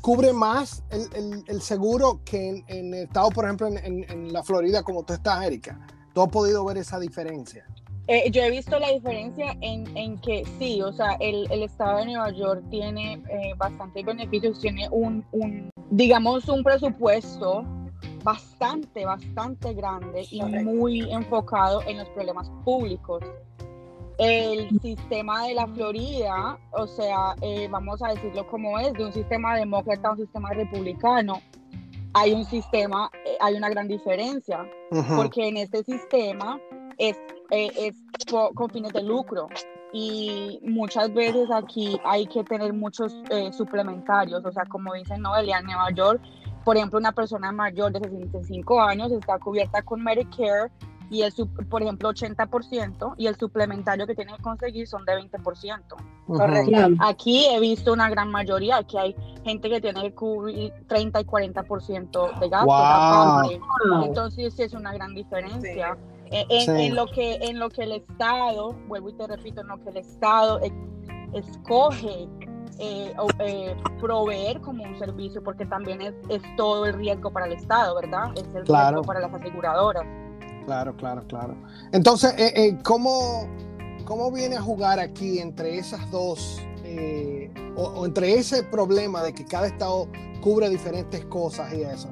cubre 0.00 0.32
más 0.32 0.82
el, 0.88 1.02
el- 1.14 1.44
el 1.46 1.60
seguro 1.60 2.22
que 2.24 2.48
en, 2.48 2.64
en 2.68 2.94
el 2.94 3.02
estado, 3.04 3.28
por 3.28 3.44
ejemplo, 3.44 3.66
en, 3.66 3.76
en- 3.76 4.10
en 4.10 4.32
la 4.32 4.42
Florida, 4.42 4.82
como 4.82 5.02
tú 5.02 5.12
estás, 5.12 5.44
Erika. 5.44 5.78
¿Tú 6.18 6.24
has 6.24 6.30
podido 6.30 6.64
ver 6.64 6.76
esa 6.78 6.98
diferencia? 6.98 7.64
Eh, 8.08 8.28
yo 8.32 8.42
he 8.42 8.50
visto 8.50 8.76
la 8.80 8.90
diferencia 8.90 9.56
en, 9.60 9.96
en 9.96 10.20
que 10.20 10.44
sí, 10.58 10.82
o 10.82 10.92
sea, 10.92 11.12
el, 11.20 11.46
el 11.48 11.62
estado 11.62 11.98
de 11.98 12.06
Nueva 12.06 12.32
York 12.32 12.64
tiene 12.70 13.22
eh, 13.30 13.54
bastantes 13.56 14.04
beneficios, 14.04 14.60
tiene 14.60 14.88
un, 14.90 15.24
un, 15.30 15.70
digamos, 15.90 16.48
un 16.48 16.64
presupuesto 16.64 17.64
bastante, 18.24 19.06
bastante 19.06 19.74
grande 19.74 20.26
y 20.28 20.42
muy 20.42 21.08
enfocado 21.12 21.82
en 21.86 21.98
los 21.98 22.08
problemas 22.08 22.50
públicos. 22.64 23.22
El 24.18 24.68
sistema 24.80 25.46
de 25.46 25.54
la 25.54 25.68
Florida, 25.68 26.58
o 26.72 26.88
sea, 26.88 27.36
eh, 27.42 27.68
vamos 27.70 28.02
a 28.02 28.08
decirlo 28.08 28.44
como 28.48 28.76
es, 28.80 28.92
de 28.94 29.04
un 29.04 29.12
sistema 29.12 29.54
demócrata 29.54 30.08
a 30.08 30.10
un 30.10 30.18
sistema 30.18 30.50
republicano, 30.50 31.40
hay 32.18 32.32
un 32.32 32.44
sistema, 32.44 33.10
eh, 33.24 33.36
hay 33.40 33.54
una 33.54 33.68
gran 33.68 33.88
diferencia, 33.88 34.66
Ujú. 34.90 35.16
porque 35.16 35.48
en 35.48 35.56
este 35.56 35.84
sistema 35.84 36.60
es, 36.98 37.16
eh, 37.50 37.70
es 37.76 37.94
con 38.54 38.68
fines 38.70 38.92
de 38.92 39.02
lucro 39.02 39.48
y 39.92 40.60
muchas 40.62 41.12
veces 41.14 41.48
aquí 41.50 41.98
hay 42.04 42.26
que 42.26 42.44
tener 42.44 42.72
muchos 42.72 43.14
eh, 43.30 43.52
suplementarios, 43.52 44.44
o 44.44 44.52
sea, 44.52 44.64
como 44.66 44.92
dicen 44.94 45.22
Noelia, 45.22 45.58
en 45.58 45.66
Nueva 45.66 45.90
York, 45.94 46.20
por 46.64 46.76
ejemplo, 46.76 46.98
una 46.98 47.12
persona 47.12 47.52
mayor 47.52 47.92
de 47.92 48.00
65 48.00 48.80
años 48.80 49.12
está 49.12 49.38
cubierta 49.38 49.80
con 49.82 50.02
Medicare 50.02 50.70
y 51.10 51.22
el, 51.22 51.32
sup- 51.34 51.68
por 51.68 51.82
ejemplo, 51.82 52.10
80% 52.10 53.14
y 53.16 53.26
el 53.26 53.36
suplementario 53.36 54.06
que 54.06 54.14
tiene 54.14 54.36
que 54.36 54.42
conseguir 54.42 54.86
son 54.86 55.04
de 55.04 55.12
20%. 55.14 55.80
Ujú. 56.26 56.38
Correcto. 56.38 56.70
Claro. 56.70 56.94
Aquí 57.00 57.46
he 57.46 57.58
visto 57.60 57.92
una 57.92 58.10
gran 58.10 58.30
mayoría, 58.30 58.82
que 58.84 58.98
hay 58.98 59.16
gente 59.44 59.70
que 59.70 59.80
tiene 59.80 60.02
que 60.02 60.14
cubrir 60.14 60.72
30 60.86 61.20
y 61.20 61.24
40% 61.24 62.38
de 62.40 62.48
gastos. 62.48 62.66
Wow. 62.66 64.04
Entonces 64.04 64.54
sí 64.54 64.62
es 64.62 64.74
una 64.74 64.92
gran 64.92 65.14
diferencia. 65.14 65.96
Eh, 66.30 66.44
En, 66.50 66.60
Sí. 66.76 66.82
en 66.86 66.94
lo 66.94 67.06
que, 67.06 67.36
en 67.36 67.58
lo 67.58 67.70
que 67.70 67.84
el 67.84 67.92
Estado, 67.92 68.74
vuelvo 68.86 69.08
y 69.08 69.14
te 69.14 69.26
repito, 69.26 69.62
en 69.62 69.68
lo 69.68 69.82
que 69.82 69.88
el 69.90 69.96
Estado 69.96 70.60
eh, 70.62 70.70
escoge 71.32 72.28
eh, 72.80 73.12
eh, 73.40 73.76
proveer 74.00 74.60
como 74.60 74.84
un 74.84 74.98
servicio, 74.98 75.42
porque 75.42 75.66
también 75.66 76.00
es, 76.00 76.14
es 76.28 76.42
todo 76.56 76.86
el 76.86 76.92
riesgo 76.94 77.30
para 77.32 77.46
el 77.46 77.52
Estado, 77.54 77.94
¿verdad? 77.96 78.30
Es 78.36 78.44
el 78.54 78.62
Claro. 78.64 78.96
riesgo 78.98 79.02
para 79.04 79.20
las 79.20 79.34
aseguradoras. 79.34 80.04
Claro, 80.68 80.94
claro, 80.98 81.26
claro. 81.26 81.56
Entonces, 81.92 82.34
eh, 82.36 82.52
eh, 82.54 82.78
¿cómo, 82.84 83.48
¿cómo 84.04 84.30
viene 84.30 84.56
a 84.56 84.60
jugar 84.60 85.00
aquí 85.00 85.38
entre 85.38 85.78
esas 85.78 86.10
dos, 86.10 86.60
eh, 86.84 87.50
o, 87.74 88.04
entre 88.04 88.34
ese 88.34 88.64
problema 88.64 89.22
de 89.22 89.32
que 89.32 89.46
cada 89.46 89.66
estado 89.66 90.08
cubre 90.42 90.68
diferentes 90.68 91.24
cosas 91.24 91.72
y 91.72 91.80
eso? 91.84 92.10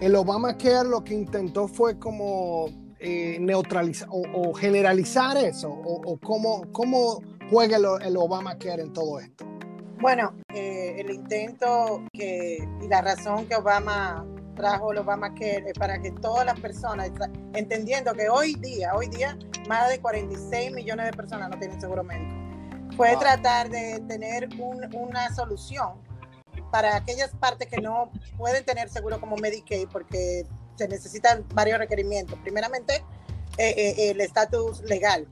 El 0.00 0.14
Obamacare 0.14 0.88
lo 0.88 1.02
que 1.02 1.14
intentó 1.14 1.66
fue 1.66 1.98
como 1.98 2.66
neutralizar 3.00 4.08
o, 4.12 4.22
o 4.32 4.54
generalizar 4.54 5.36
eso, 5.36 5.68
o, 5.68 6.12
o 6.12 6.20
cómo, 6.20 6.70
cómo 6.70 7.20
juega 7.50 7.78
el, 7.78 7.84
el 8.04 8.16
Obamacare 8.16 8.82
en 8.82 8.92
todo 8.92 9.18
esto. 9.18 9.44
Bueno, 10.02 10.34
eh, 10.52 10.96
el 10.98 11.10
intento 11.12 12.02
que, 12.12 12.58
y 12.82 12.88
la 12.88 13.02
razón 13.02 13.46
que 13.46 13.54
Obama 13.54 14.26
trajo 14.56 14.90
el 14.90 14.98
Obamacare 14.98 15.62
es 15.70 15.78
para 15.78 16.00
que 16.02 16.10
todas 16.10 16.44
las 16.44 16.58
personas, 16.58 17.08
entendiendo 17.54 18.12
que 18.12 18.28
hoy 18.28 18.54
día, 18.56 18.94
hoy 18.96 19.06
día, 19.06 19.38
más 19.68 19.88
de 19.90 20.00
46 20.00 20.72
millones 20.72 21.06
de 21.06 21.12
personas 21.12 21.50
no 21.50 21.58
tienen 21.60 21.80
seguro 21.80 22.02
médico, 22.02 22.34
fue 22.96 23.12
Wow. 23.12 23.20
tratar 23.20 23.70
de 23.70 24.00
tener 24.08 24.48
un- 24.58 24.92
una 24.92 25.32
solución 25.36 25.92
para 26.72 26.96
aquellas 26.96 27.30
partes 27.36 27.68
que 27.68 27.80
no 27.80 28.10
pueden 28.36 28.64
tener 28.64 28.88
seguro 28.88 29.20
como 29.20 29.36
Medicaid 29.36 29.86
porque 29.88 30.44
se 30.74 30.88
necesitan 30.88 31.46
varios 31.54 31.78
requerimientos. 31.78 32.36
Primeramente, 32.40 33.04
eh, 33.56 33.72
eh, 33.76 34.10
el 34.10 34.20
estatus 34.20 34.80
legal, 34.82 35.28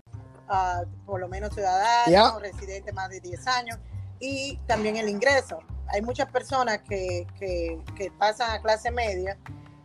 ah, 0.49 0.85
por 1.05 1.19
lo 1.19 1.27
menos 1.27 1.53
ciudadano, 1.55 2.09
Yeah. 2.09 2.39
residente 2.39 2.93
más 2.93 3.11
de 3.11 3.19
10 3.21 3.45
años, 3.49 3.77
y 4.21 4.59
también 4.67 4.97
el 4.97 5.09
ingreso. 5.09 5.59
Hay 5.89 6.03
muchas 6.03 6.31
personas 6.31 6.79
que, 6.89 7.27
que, 7.39 7.83
que 7.97 8.13
pasan 8.13 8.53
a 8.53 8.61
clase 8.63 8.91
media 8.93 9.37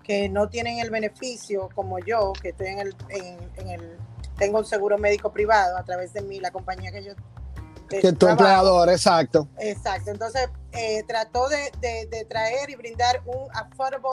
que 0.03 0.29
no 0.29 0.47
tienen 0.49 0.77
el 0.77 0.91
beneficio 0.91 1.69
como 1.73 1.97
yo, 1.97 2.33
que 2.39 2.49
estoy 2.49 2.67
en 2.67 2.79
el, 2.79 2.95
en, 3.09 3.39
en 3.57 3.69
el 3.69 3.97
tengo 4.37 4.59
un 4.59 4.65
seguro 4.65 4.97
médico 4.99 5.31
privado 5.31 5.77
a 5.77 5.83
través 5.83 6.13
de 6.13 6.21
mí, 6.21 6.39
la 6.39 6.51
compañía 6.51 6.91
que 6.91 7.03
yo 7.03 7.13
que 7.89 8.01
Que 8.01 8.13
tu 8.13 8.27
empleador, 8.27 8.89
exacto. 8.89 9.47
Exacto, 9.57 10.11
entonces 10.11 10.49
eh, 10.73 11.03
trató 11.07 11.47
de, 11.49 11.71
de- 11.79 12.05
de 12.07 12.25
traer 12.25 12.69
y 12.69 12.75
brindar 12.75 13.21
un 13.25 13.47
affordable, 13.53 14.07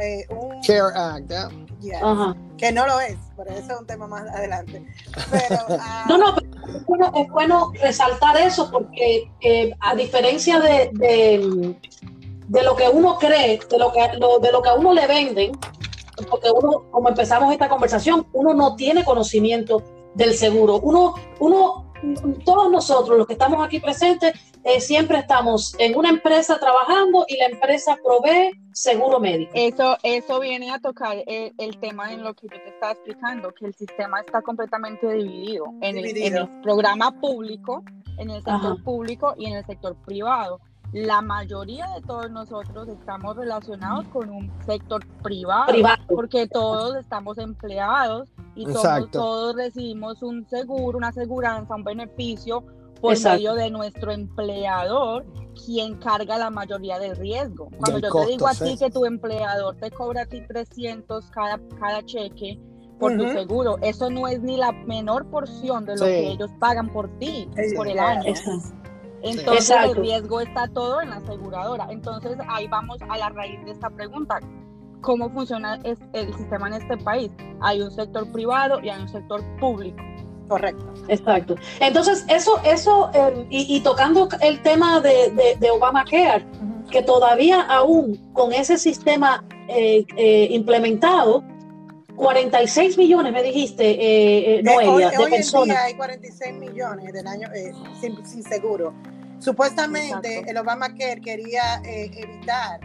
eh, 0.00 0.26
un 0.30 0.60
Care 0.66 0.92
Act, 0.94 1.28
yeah. 1.28 1.48
Yes, 1.80 1.98
Ajá. 2.02 2.34
que 2.56 2.72
no 2.72 2.86
lo 2.86 2.98
es, 3.00 3.16
pero 3.36 3.50
eso 3.50 3.72
es 3.74 3.80
un 3.80 3.86
tema 3.86 4.06
más 4.06 4.22
adelante. 4.30 4.84
Pero, 5.30 5.58
ah, 5.80 6.06
No, 6.08 6.16
no, 6.18 6.34
pero 6.34 6.76
es 6.78 6.86
bueno, 6.86 7.12
es 7.16 7.28
bueno 7.30 7.72
resaltar 7.82 8.36
eso 8.38 8.70
porque 8.70 9.30
eh, 9.42 9.74
a 9.80 9.94
diferencia 9.94 10.60
de, 10.60 10.90
de, 10.94 11.76
de 12.48 12.62
lo 12.62 12.74
que 12.74 12.88
uno 12.88 13.18
cree, 13.18 13.60
de 13.68 13.78
lo 13.78 13.92
que, 13.92 14.00
lo- 14.18 14.38
de 14.38 14.50
lo 14.52 14.62
que 14.62 14.68
a 14.70 14.74
uno 14.74 14.92
le 14.94 15.06
venden, 15.06 15.52
porque 16.30 16.48
uno, 16.50 16.84
como 16.90 17.08
empezamos 17.10 17.52
esta 17.52 17.68
conversación, 17.68 18.26
uno 18.32 18.54
no 18.54 18.76
tiene 18.76 19.04
conocimiento 19.04 19.82
del 20.14 20.34
seguro. 20.34 20.78
Uno, 20.78 21.14
uno, 21.40 21.92
todos 22.44 22.70
nosotros, 22.70 23.16
los 23.18 23.26
que 23.26 23.32
estamos 23.34 23.64
aquí 23.64 23.80
presentes, 23.80 24.32
eh, 24.64 24.80
siempre 24.80 25.18
estamos 25.18 25.74
en 25.78 25.96
una 25.96 26.08
empresa 26.10 26.58
trabajando 26.58 27.24
y 27.28 27.36
la 27.36 27.46
empresa 27.46 27.96
provee 28.02 28.50
seguro 28.72 29.20
médico. 29.20 29.52
Eso, 29.54 29.96
eso 30.02 30.40
viene 30.40 30.70
a 30.72 30.78
tocar 30.78 31.16
el, 31.26 31.52
el 31.58 31.78
tema 31.78 32.12
en 32.12 32.22
lo 32.24 32.34
que 32.34 32.48
yo 32.48 32.56
te 32.62 32.68
estaba 32.70 32.92
explicando, 32.92 33.52
que 33.54 33.66
el 33.66 33.74
sistema 33.74 34.20
está 34.20 34.42
completamente 34.42 35.10
dividido 35.12 35.66
en, 35.80 35.96
el- 35.98 36.06
en 36.06 36.14
Dividido. 36.14 36.42
el, 36.44 36.60
programa 36.62 37.20
público, 37.20 37.84
en 38.18 38.30
el 38.30 38.36
sector 38.36 38.54
Ajá. 38.72 38.76
público 38.84 39.34
y 39.36 39.46
en 39.46 39.54
el 39.56 39.66
sector 39.66 39.96
privado. 40.04 40.60
La 40.94 41.20
mayoría 41.22 41.88
de 41.88 42.02
todos 42.02 42.30
nosotros 42.30 42.86
estamos 42.88 43.36
relacionados 43.36 44.06
con 44.12 44.30
un 44.30 44.50
sector 44.64 45.04
privado, 45.24 45.66
Privado. 45.66 46.02
porque 46.08 46.46
todos 46.46 46.94
estamos 46.96 47.36
empleados 47.38 48.28
y 48.54 48.64
todos 49.10 49.56
recibimos 49.56 50.22
un 50.22 50.46
seguro, 50.48 50.96
una 50.96 51.08
aseguranza, 51.08 51.74
un 51.74 51.82
beneficio 51.82 52.62
por 53.00 53.12
Exacto. 53.14 53.36
medio 53.38 53.54
de 53.54 53.70
nuestro 53.70 54.12
empleador, 54.12 55.26
quien 55.66 55.96
carga 55.96 56.38
la 56.38 56.50
mayoría 56.50 57.00
del 57.00 57.16
riesgo. 57.16 57.68
Cuando 57.76 57.94
Del 57.94 58.02
yo 58.02 58.08
costo, 58.10 58.26
te 58.26 58.32
digo 58.32 58.46
a 58.46 58.54
sí. 58.54 58.64
ti 58.64 58.78
que 58.78 58.90
tu 58.90 59.04
empleador 59.04 59.74
te 59.76 59.90
cobra 59.90 60.22
a 60.22 60.26
ti 60.26 60.42
300 60.46 61.28
cada, 61.32 61.60
cada 61.80 62.04
cheque 62.04 62.58
por 63.00 63.16
tu 63.16 63.28
seguro, 63.30 63.76
eso 63.82 64.08
no 64.08 64.28
es 64.28 64.40
ni 64.40 64.56
la 64.56 64.70
menor 64.70 65.26
porción 65.28 65.84
de 65.84 65.96
lo 65.96 66.04
Sí. 66.06 66.12
que 66.12 66.28
ellos 66.30 66.50
pagan 66.60 66.88
por 66.92 67.08
ti, 67.18 67.48
por 67.76 67.88
el 67.88 67.98
año. 67.98 68.22
Exacto. 68.28 68.83
Entonces 69.24 69.70
Exacto. 69.70 69.92
el 69.92 69.96
riesgo 70.02 70.40
está 70.40 70.68
todo 70.68 71.00
en 71.02 71.10
la 71.10 71.16
aseguradora. 71.16 71.86
Entonces 71.90 72.36
ahí 72.48 72.68
vamos 72.68 72.98
a 73.08 73.16
la 73.16 73.30
raíz 73.30 73.64
de 73.64 73.70
esta 73.72 73.90
pregunta. 73.90 74.38
¿Cómo 75.00 75.28
funciona 75.30 75.78
el 76.12 76.34
sistema 76.34 76.68
en 76.68 76.74
este 76.74 76.96
país? 76.98 77.30
Hay 77.60 77.80
un 77.82 77.90
sector 77.90 78.30
privado 78.32 78.80
y 78.82 78.88
hay 78.90 79.00
un 79.02 79.08
sector 79.08 79.42
público. 79.60 80.02
correcto. 80.48 80.84
Exacto. 81.08 81.56
Entonces, 81.80 82.24
eso, 82.28 82.58
eso, 82.64 83.10
eh, 83.14 83.46
y, 83.50 83.76
y 83.76 83.80
tocando 83.80 84.28
el 84.40 84.62
tema 84.62 85.00
de, 85.00 85.30
de, 85.30 85.56
de 85.58 85.70
Obamacare, 85.70 86.46
que 86.90 87.02
todavía 87.02 87.62
aún 87.62 88.16
con 88.34 88.52
ese 88.52 88.76
sistema 88.78 89.44
eh, 89.68 90.04
eh, 90.16 90.48
implementado, 90.50 91.42
46 92.16 92.96
millones, 92.98 93.32
me 93.32 93.42
dijiste, 93.42 93.84
eh, 93.90 94.56
eh, 94.58 94.62
Eh, 94.64 94.70
hoy 94.78 94.86
Noelia, 94.86 95.10
de 95.10 95.18
hoy 95.18 95.24
en 95.24 95.30
personas. 95.30 95.68
día 95.76 95.82
hay 95.84 95.94
46 95.94 96.54
millones 96.58 97.12
del 97.12 97.26
año 97.26 97.48
eh, 97.54 97.72
sin, 98.00 98.24
sin 98.24 98.42
seguro. 98.42 98.94
Supuestamente 99.44 100.08
Exacto. 100.38 100.50
el 100.50 100.56
Obamacare 100.56 101.20
quería 101.20 101.82
eh, 101.84 102.10
evitar 102.16 102.80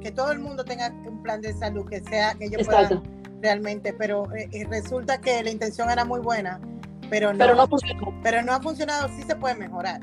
que 0.00 0.10
todo 0.10 0.32
el 0.32 0.40
mundo 0.40 0.64
tenga 0.64 0.88
un 1.06 1.22
plan 1.22 1.40
de 1.40 1.52
salud 1.54 1.88
que 1.88 2.00
sea 2.00 2.34
que 2.34 2.46
ellos 2.46 2.62
Exacto. 2.62 3.00
puedan 3.00 3.40
realmente, 3.40 3.92
pero 3.92 4.24
eh, 4.34 4.48
eh, 4.52 4.66
resulta 4.68 5.20
que 5.20 5.40
la 5.44 5.50
intención 5.50 5.88
era 5.88 6.04
muy 6.04 6.18
buena, 6.20 6.60
pero 7.08 7.32
no, 7.32 7.38
Pero 7.38 7.54
no 7.54 7.68
funcionó. 7.68 8.12
pero 8.24 8.42
no 8.42 8.52
ha 8.52 8.60
funcionado, 8.60 9.08
sí 9.08 9.22
se 9.22 9.36
puede 9.36 9.54
mejorar. 9.54 10.00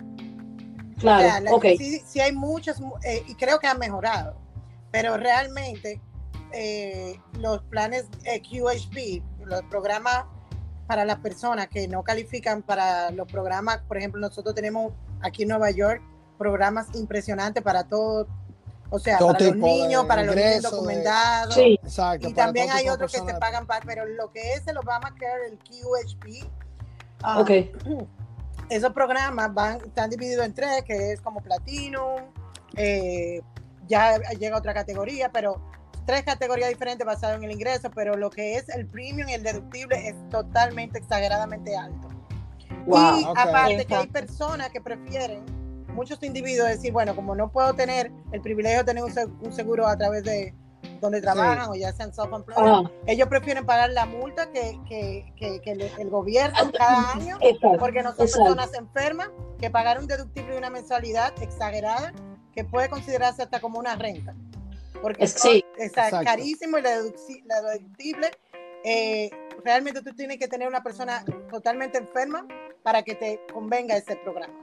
Claro. 0.99 1.27
O 1.27 1.29
sea, 1.29 1.39
la- 1.41 1.51
ok. 1.53 1.65
sí, 1.77 2.01
sí 2.05 2.21
hay 2.21 2.31
muchas, 2.31 2.79
eh, 3.03 3.23
y 3.27 3.35
creo 3.35 3.59
que 3.59 3.67
han 3.67 3.77
mejorado, 3.77 4.35
pero 4.91 5.17
realmente 5.17 5.99
los 7.39 7.61
planes 7.63 8.05
QHP, 8.23 9.21
los 9.45 9.61
programas 9.63 10.23
para 10.87 11.03
las 11.03 11.17
personas 11.17 11.67
que 11.67 11.87
no 11.89 12.01
califican 12.03 12.61
para 12.63 13.11
los 13.11 13.29
programas, 13.29 13.79
por 13.87 13.97
ejemplo, 13.97 14.21
nosotros 14.21 14.55
tenemos 14.55 14.93
aquí 15.21 15.43
en 15.43 15.49
Nueva 15.49 15.71
York 15.71 16.01
programas 16.37 16.87
impresionantes 16.95 17.63
para 17.63 17.83
todo, 17.85 18.27
o 18.89 18.99
sea, 18.99 19.17
Todo 19.17 19.33
para 19.33 19.45
los 19.45 19.55
niños, 19.57 20.05
para 20.05 20.23
los 20.23 20.35
niños 20.35 20.49
de- 20.51 20.55
indocumentados. 20.57 21.55
Sí, 21.55 21.79
Exacto. 21.83 22.29
Y 22.29 22.33
para 22.33 22.45
también 22.45 22.69
hay 22.71 22.89
otros 22.89 23.11
que 23.11 23.19
se 23.19 23.33
pagan, 23.35 23.65
pa- 23.65 23.81
pero 23.85 24.05
lo 24.05 24.31
que 24.31 24.53
es 24.53 24.67
el 24.67 24.77
Obamacare, 24.77 25.47
el 25.47 25.57
QHP, 25.59 26.47
ah, 27.23 27.39
ok. 27.39 27.49
esos 28.69 28.93
programas 28.93 29.53
van, 29.53 29.77
están 29.77 30.09
divididos 30.09 30.45
en 30.45 30.53
tres, 30.53 30.83
que 30.83 31.13
es 31.13 31.21
como 31.21 31.41
Platinum, 31.41 32.21
eh, 32.75 33.41
ya 33.87 34.17
llega 34.39 34.57
otra 34.57 34.73
categoría, 34.73 35.31
pero 35.31 35.61
tres 36.05 36.23
categorías 36.23 36.69
diferentes 36.69 37.05
basadas 37.05 37.37
en 37.37 37.43
el 37.45 37.51
ingreso, 37.51 37.89
pero 37.91 38.15
lo 38.15 38.29
que 38.29 38.55
es 38.57 38.69
el 38.69 38.85
premium 38.87 39.27
y 39.29 39.33
el 39.33 39.43
deductible 39.43 40.07
es 40.07 40.15
totalmente 40.29 40.99
exageradamente 40.99 41.75
alto. 41.75 42.09
Wow. 42.87 43.19
y 43.19 43.23
ok. 43.25 43.37
aparte 43.37 43.85
que 43.85 43.95
hay 43.95 44.07
personas 44.07 44.69
que 44.69 44.81
prefieren, 44.81 45.43
muchos 45.93 46.21
individuos 46.23 46.67
decir, 46.69 46.91
bueno, 46.93 47.15
como 47.15 47.35
no 47.35 47.51
puedo 47.51 47.73
tener 47.73 48.11
el 48.31 48.41
privilegio 48.41 48.79
de 48.79 48.83
tener 48.85 49.03
un 49.03 49.11
se- 49.11 49.25
un 49.25 49.51
seguro 49.51 49.87
a 49.87 49.97
través 49.97 50.23
de 50.23 50.53
donde 51.01 51.21
trabajan 51.21 51.69
o 51.69 51.75
ya 51.75 51.91
sean 51.91 52.11
self-employed, 52.13 52.89
ellos 53.07 53.27
prefieren 53.27 53.65
pagar 53.65 53.89
la 53.91 54.05
multa 54.05 54.51
que, 54.51 54.79
que, 54.87 55.33
que- 55.35 55.59
que 55.61 55.71
el, 55.71 55.81
el 55.81 56.09
gobierno 56.09 56.71
cada 56.77 57.13
año 57.13 57.37
Exacto. 57.41 57.77
porque 57.79 58.01
no 58.03 58.13
son 58.15 58.25
Exacto. 58.25 58.43
personas 58.55 58.73
enfermas 58.75 59.29
que 59.59 59.69
pagar 59.69 59.99
un 59.99 60.07
deductible 60.07 60.53
y 60.55 60.57
una 60.57 60.69
mensualidad 60.69 61.33
exagerada 61.41 62.13
que 62.53 62.63
puede 62.63 62.89
considerarse 62.89 63.43
hasta 63.43 63.59
como 63.59 63.79
una 63.79 63.95
renta. 63.95 64.33
porque 65.01 65.25
Es- 65.25 65.33
sí. 65.33 65.63
está 65.77 66.05
Exacto. 66.07 66.25
carísimo 66.25 66.77
y 66.77 66.81
la, 66.81 66.91
la 67.45 67.61
deductible. 67.73 68.31
eh, 68.83 69.29
realmente 69.65 70.01
tú 70.01 70.13
tienes 70.15 70.37
que 70.37 70.47
tener 70.47 70.67
una 70.67 70.81
persona 70.83 71.23
totalmente 71.51 71.97
enferma 71.97 72.45
para 72.87 73.03
que 73.03 73.15
te 73.15 73.41
convenga 73.53 73.97
ese 73.97 74.15
programa. 74.15 74.53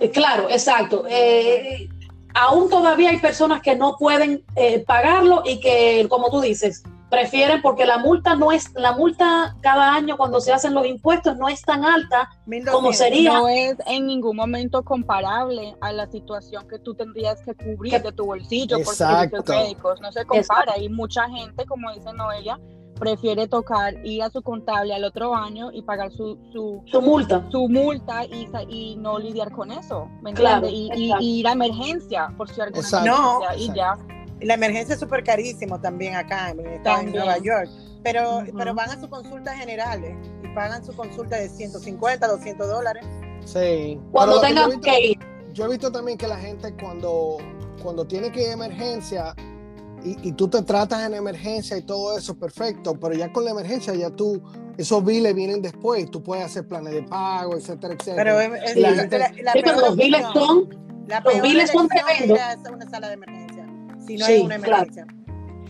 Eh, 0.00 0.10
Claro, 0.10 0.50
exacto. 0.50 1.04
Eh, 1.08 1.88
aún 2.34 2.68
todavía 2.68 3.10
hay 3.10 3.18
personas 3.18 3.62
que 3.62 3.76
no 3.76 3.94
pueden 3.96 4.44
eh, 4.56 4.80
pagarlo 4.84 5.44
y 5.44 5.60
que, 5.60 6.08
como 6.10 6.28
tú 6.28 6.40
dices, 6.40 6.82
prefieren 7.08 7.62
porque 7.62 7.86
la 7.86 7.98
multa 7.98 8.34
no 8.34 8.50
es, 8.50 8.72
la 8.74 8.94
multa 8.96 9.54
cada 9.60 9.94
año 9.94 10.16
cuando 10.16 10.40
se 10.40 10.52
hacen 10.52 10.74
los 10.74 10.84
impuestos 10.86 11.36
no 11.36 11.48
es 11.48 11.62
tan 11.62 11.84
alta 11.84 12.28
1200. 12.46 12.74
como 12.74 12.92
sería. 12.92 13.34
No 13.34 13.46
es 13.48 13.76
en 13.86 14.08
ningún 14.08 14.34
momento 14.34 14.82
comparable 14.84 15.76
a 15.80 15.92
la 15.92 16.10
situación 16.10 16.66
que 16.66 16.80
tú 16.80 16.96
tendrías 16.96 17.40
que 17.42 17.54
cubrir 17.54 17.92
Que- 17.92 18.00
de 18.00 18.10
tu 18.12 18.26
bolsillo 18.26 18.78
por 18.78 18.92
Exacto. 18.92 19.36
servicios 19.36 19.62
médicos. 19.62 20.00
No 20.00 20.10
se 20.10 20.24
compara 20.24 20.78
y 20.78 20.88
mucha 20.88 21.28
gente, 21.28 21.64
como 21.64 21.92
dice 21.94 22.12
Noelia, 22.12 22.58
prefiere 23.00 23.48
tocar, 23.48 23.94
ir 24.04 24.22
a 24.22 24.30
su 24.30 24.42
contable 24.42 24.94
al 24.94 25.02
otro 25.04 25.34
año 25.34 25.72
y 25.72 25.82
pagar 25.82 26.12
su, 26.12 26.38
su, 26.52 26.82
su 26.84 27.02
multa. 27.02 27.44
su 27.50 27.68
multa 27.68 28.24
y, 28.26 28.48
y 28.68 28.96
no 28.96 29.18
lidiar 29.18 29.50
con 29.50 29.72
eso, 29.72 30.08
¿me 30.22 30.32
Claro, 30.34 30.66
entiendes? 30.68 30.98
Y, 30.98 31.12
y- 31.18 31.38
ir 31.40 31.48
a 31.48 31.52
emergencia 31.52 32.32
por 32.36 32.48
si 32.48 32.60
alguna 32.60 32.80
Exacto. 32.82 33.06
emergencia 33.08 33.50
No, 33.50 33.56
y 33.56 33.76
ya. 33.76 33.98
La 34.46 34.54
emergencia 34.54 34.94
es 34.94 35.00
súper 35.00 35.24
carísimo 35.24 35.80
también 35.80 36.14
acá 36.14 36.50
en, 36.50 36.60
está 36.60 37.00
en 37.00 37.06
También. 37.06 37.16
Nueva 37.24 37.38
York. 37.38 37.68
Pero, 38.02 38.42
pero 38.56 38.74
van 38.74 38.90
a 38.90 38.98
sus 39.00 39.08
consultas 39.08 39.56
generales 39.58 40.16
y 40.42 40.54
pagan 40.54 40.84
su 40.84 40.94
consulta 40.94 41.36
de 41.36 41.48
150, 41.48 42.26
200 42.26 42.68
dólares. 42.68 43.04
Sí. 43.44 44.00
Cuando 44.12 44.40
tengan 44.40 44.80
que 44.80 45.00
ir. 45.12 45.18
yo 45.52 45.64
he 45.66 45.68
visto 45.68 45.90
también 45.92 46.16
que 46.16 46.26
la 46.26 46.36
gente 46.38 46.74
cuando, 46.80 47.36
cuando 47.82 48.06
tiene 48.06 48.30
que 48.32 48.42
ir 48.42 48.48
a 48.48 48.52
emergencia 48.52 49.34
y, 50.04 50.28
y 50.28 50.32
tú 50.32 50.48
te 50.48 50.62
tratas 50.62 51.06
en 51.06 51.14
emergencia 51.14 51.76
y 51.76 51.82
todo 51.82 52.16
eso, 52.16 52.38
perfecto, 52.38 52.98
pero 52.98 53.14
ya 53.14 53.32
con 53.32 53.44
la 53.44 53.50
emergencia 53.50 53.94
ya 53.94 54.10
tú, 54.10 54.40
esos 54.78 55.04
biles 55.04 55.34
vienen 55.34 55.60
después, 55.62 56.10
tú 56.10 56.22
puedes 56.22 56.44
hacer 56.44 56.66
planes 56.66 56.94
de 56.94 57.02
pago, 57.02 57.56
etcétera, 57.56 57.94
etcétera. 57.94 58.16
Pero 58.16 58.40
es, 58.40 58.62
es 58.64 58.72
Sí. 58.72 58.80
la, 58.80 58.90
la- 58.92 59.04
la 59.04 59.28
Sí, 59.28 59.40
pero 59.42 59.62
peor 59.62 59.80
los 59.88 59.96
biles 59.96 60.22
son, 60.32 60.68
La 61.06 61.20
los 61.20 61.42
biles 61.42 61.70
son 61.70 61.88
es 61.92 62.04
tremendos. 62.04 62.38
ir 62.38 62.66
a 62.66 62.72
una 62.72 62.88
sala 62.90 63.08
de 63.08 63.14
emergencia. 63.14 63.66
Si 64.06 64.16
no 64.16 64.26
Sí, 64.26 64.32
hay 64.32 64.40
una 64.42 64.58
claro. 64.58 64.82
emergencia. 64.84 65.06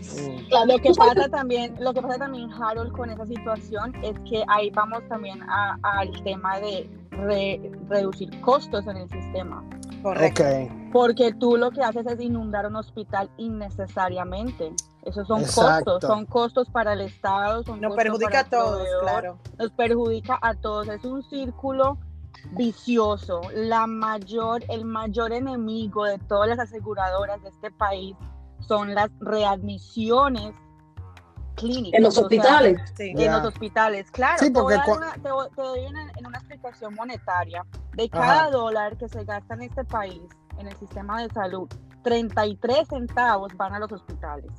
Mm. 0.01 0.67
Lo 0.67 0.77
que 0.79 0.91
pasa 0.97 1.29
también, 1.29 1.75
lo 1.79 1.93
que 1.93 2.01
pasa 2.01 2.17
también, 2.17 2.49
Harold, 2.51 2.91
con 2.93 3.09
esa 3.11 3.25
situación 3.27 3.93
es 4.03 4.13
que 4.29 4.43
ahí 4.47 4.71
vamos 4.71 5.01
también 5.07 5.41
a- 5.43 5.77
al 5.83 6.11
tema 6.23 6.59
de 6.59 6.89
re- 7.11 7.71
reducir 7.87 8.29
costos 8.41 8.87
en 8.87 8.97
el 8.97 9.09
sistema. 9.09 9.63
Correcto. 10.01 10.43
Porque 10.91 11.33
tú 11.33 11.57
lo 11.57 11.71
que 11.71 11.81
haces 11.81 12.05
es 12.05 12.19
inundar 12.19 12.65
un 12.65 12.75
hospital 12.75 13.29
innecesariamente. 13.37 14.73
Esos 15.03 15.27
son 15.27 15.41
Exacto. 15.41 15.93
costos, 15.93 16.09
son 16.09 16.25
costos 16.25 16.69
para 16.69 16.93
el 16.93 17.01
Estado, 17.01 17.63
son 17.63 17.81
Nos 17.81 17.95
perjudica 17.95 18.29
para 18.29 18.39
a 18.41 18.49
todos, 18.49 18.75
proveedor, 18.77 19.01
claro. 19.01 19.39
Nos 19.57 19.71
perjudica 19.71 20.39
a 20.41 20.53
todos. 20.55 20.87
Es 20.87 21.03
un 21.05 21.23
círculo 21.23 21.97
vicioso. 22.51 23.41
La 23.53 23.87
mayor, 23.87 24.63
el 24.69 24.85
mayor 24.85 25.33
enemigo 25.33 26.05
de 26.05 26.19
todas 26.19 26.49
las 26.49 26.59
aseguradoras 26.59 27.41
de 27.41 27.49
este 27.49 27.71
país 27.71 28.15
son 28.59 28.93
las 28.93 29.09
readmisiones 29.19 30.53
clínicas. 31.61 31.97
en 31.97 32.03
los 32.03 32.13
o 32.13 32.15
sea, 32.15 32.23
hospitales. 32.23 32.93
Sí. 32.97 33.13
en 33.15 33.31
los 33.31 33.45
hospitales, 33.45 34.11
claro. 34.11 34.37
Sí, 34.39 34.51
te 34.51 34.59
voy 34.61 34.75
porque 34.75 34.91
una- 34.91 35.13
te, 35.13 35.61
doy 35.61 35.85
una, 35.85 36.11
en 36.17 36.25
una 36.27 36.37
explicación 36.37 36.93
monetaria. 36.95 37.65
De 37.95 38.09
cada 38.09 38.41
Ajá. 38.43 38.49
dólar 38.51 38.97
que 38.97 39.07
se 39.09 39.23
gasta 39.23 39.53
en 39.53 39.61
este 39.63 39.83
país, 39.85 40.21
en 40.57 40.67
el 40.67 40.75
sistema 40.77 41.21
de 41.21 41.29
salud, 41.33 41.67
33 42.03 42.87
centavos 42.87 43.55
van 43.55 43.73
a 43.75 43.79
los 43.79 43.91
hospitales. 43.91 44.51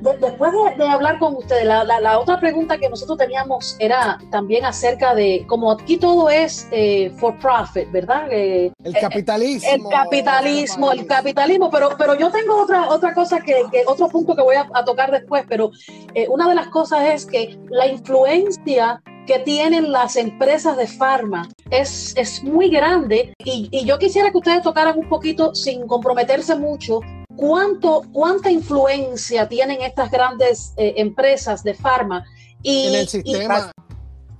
De- 0.00 0.16
después 0.18 0.52
de, 0.52 0.76
de 0.84 0.88
hablar 0.88 1.18
con 1.18 1.36
ustedes, 1.36 1.64
la, 1.64 1.84
la- 1.84 2.00
la 2.00 2.18
otra 2.18 2.38
pregunta 2.40 2.78
que 2.78 2.88
nosotros 2.88 3.18
teníamos 3.18 3.76
era 3.78 4.18
también 4.30 4.64
acerca 4.64 5.14
de, 5.14 5.44
como 5.46 5.70
aquí 5.70 5.96
todo 5.96 6.28
es 6.30 6.66
eh, 6.70 7.10
for 7.18 7.36
profit, 7.38 7.90
¿verdad? 7.90 8.28
Eh, 8.30 8.72
el 8.84 8.94
capitalismo. 8.98 9.68
el 9.70 9.82
capitalismo, 9.90 10.92
el 10.92 10.98
este 11.00 11.08
país. 11.08 11.18
capitalismo, 11.20 11.70
pero, 11.70 11.90
pero 11.98 12.14
yo 12.18 12.30
tengo 12.30 12.60
otra, 12.62 12.88
otra 12.88 13.14
cosa 13.14 13.40
que, 13.40 13.64
que- 13.70 13.84
otro 13.86 14.08
punto 14.08 14.34
que 14.36 14.42
voy 14.42 14.56
a, 14.56 14.68
a 14.74 14.84
tocar 14.84 15.10
después, 15.10 15.44
pero 15.48 15.70
eh, 16.14 16.26
una 16.28 16.48
de 16.48 16.54
las 16.54 16.68
cosas 16.68 17.08
es 17.12 17.26
que 17.26 17.58
la 17.68 17.86
influencia 17.86 19.02
que 19.26 19.38
tienen 19.40 19.92
las 19.92 20.16
empresas 20.16 20.76
de 20.76 20.86
farma 20.86 21.48
es, 21.70 22.14
es 22.16 22.42
muy 22.42 22.68
grande 22.68 23.32
y, 23.44 23.68
y 23.70 23.84
yo 23.84 23.98
quisiera 23.98 24.30
que 24.30 24.38
ustedes 24.38 24.62
tocaran 24.62 24.98
un 24.98 25.08
poquito 25.08 25.54
sin 25.54 25.86
comprometerse 25.86 26.56
mucho. 26.56 27.00
¿Cuánto, 27.40 28.02
¿Cuánta 28.12 28.50
influencia 28.50 29.48
tienen 29.48 29.80
estas 29.80 30.10
grandes 30.10 30.74
eh, 30.76 30.92
empresas 30.98 31.62
de 31.64 31.72
farma? 31.72 32.22
Y, 32.62 32.88
En 32.88 32.94
el 32.96 33.04
y 33.04 33.08
sistema. 33.08 33.72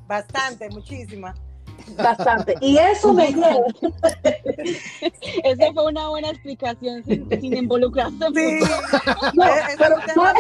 Bastante, 0.07 0.69
muchísima. 0.69 1.35
bastante. 1.97 2.57
Y 2.61 2.77
eso 2.77 3.15
me 3.15 3.29
lleva, 3.33 3.57
Esa 5.45 5.73
fue 5.73 5.87
una 5.87 6.09
buena 6.11 6.29
explicación 6.31 7.03
sin, 7.05 7.27
sin 7.41 7.57
involucrarse. 7.57 8.17
Sí. 8.35 8.59
No, 9.35 9.45
Eh, 9.47 9.63
pero- 9.79 9.97
para- 10.15 10.35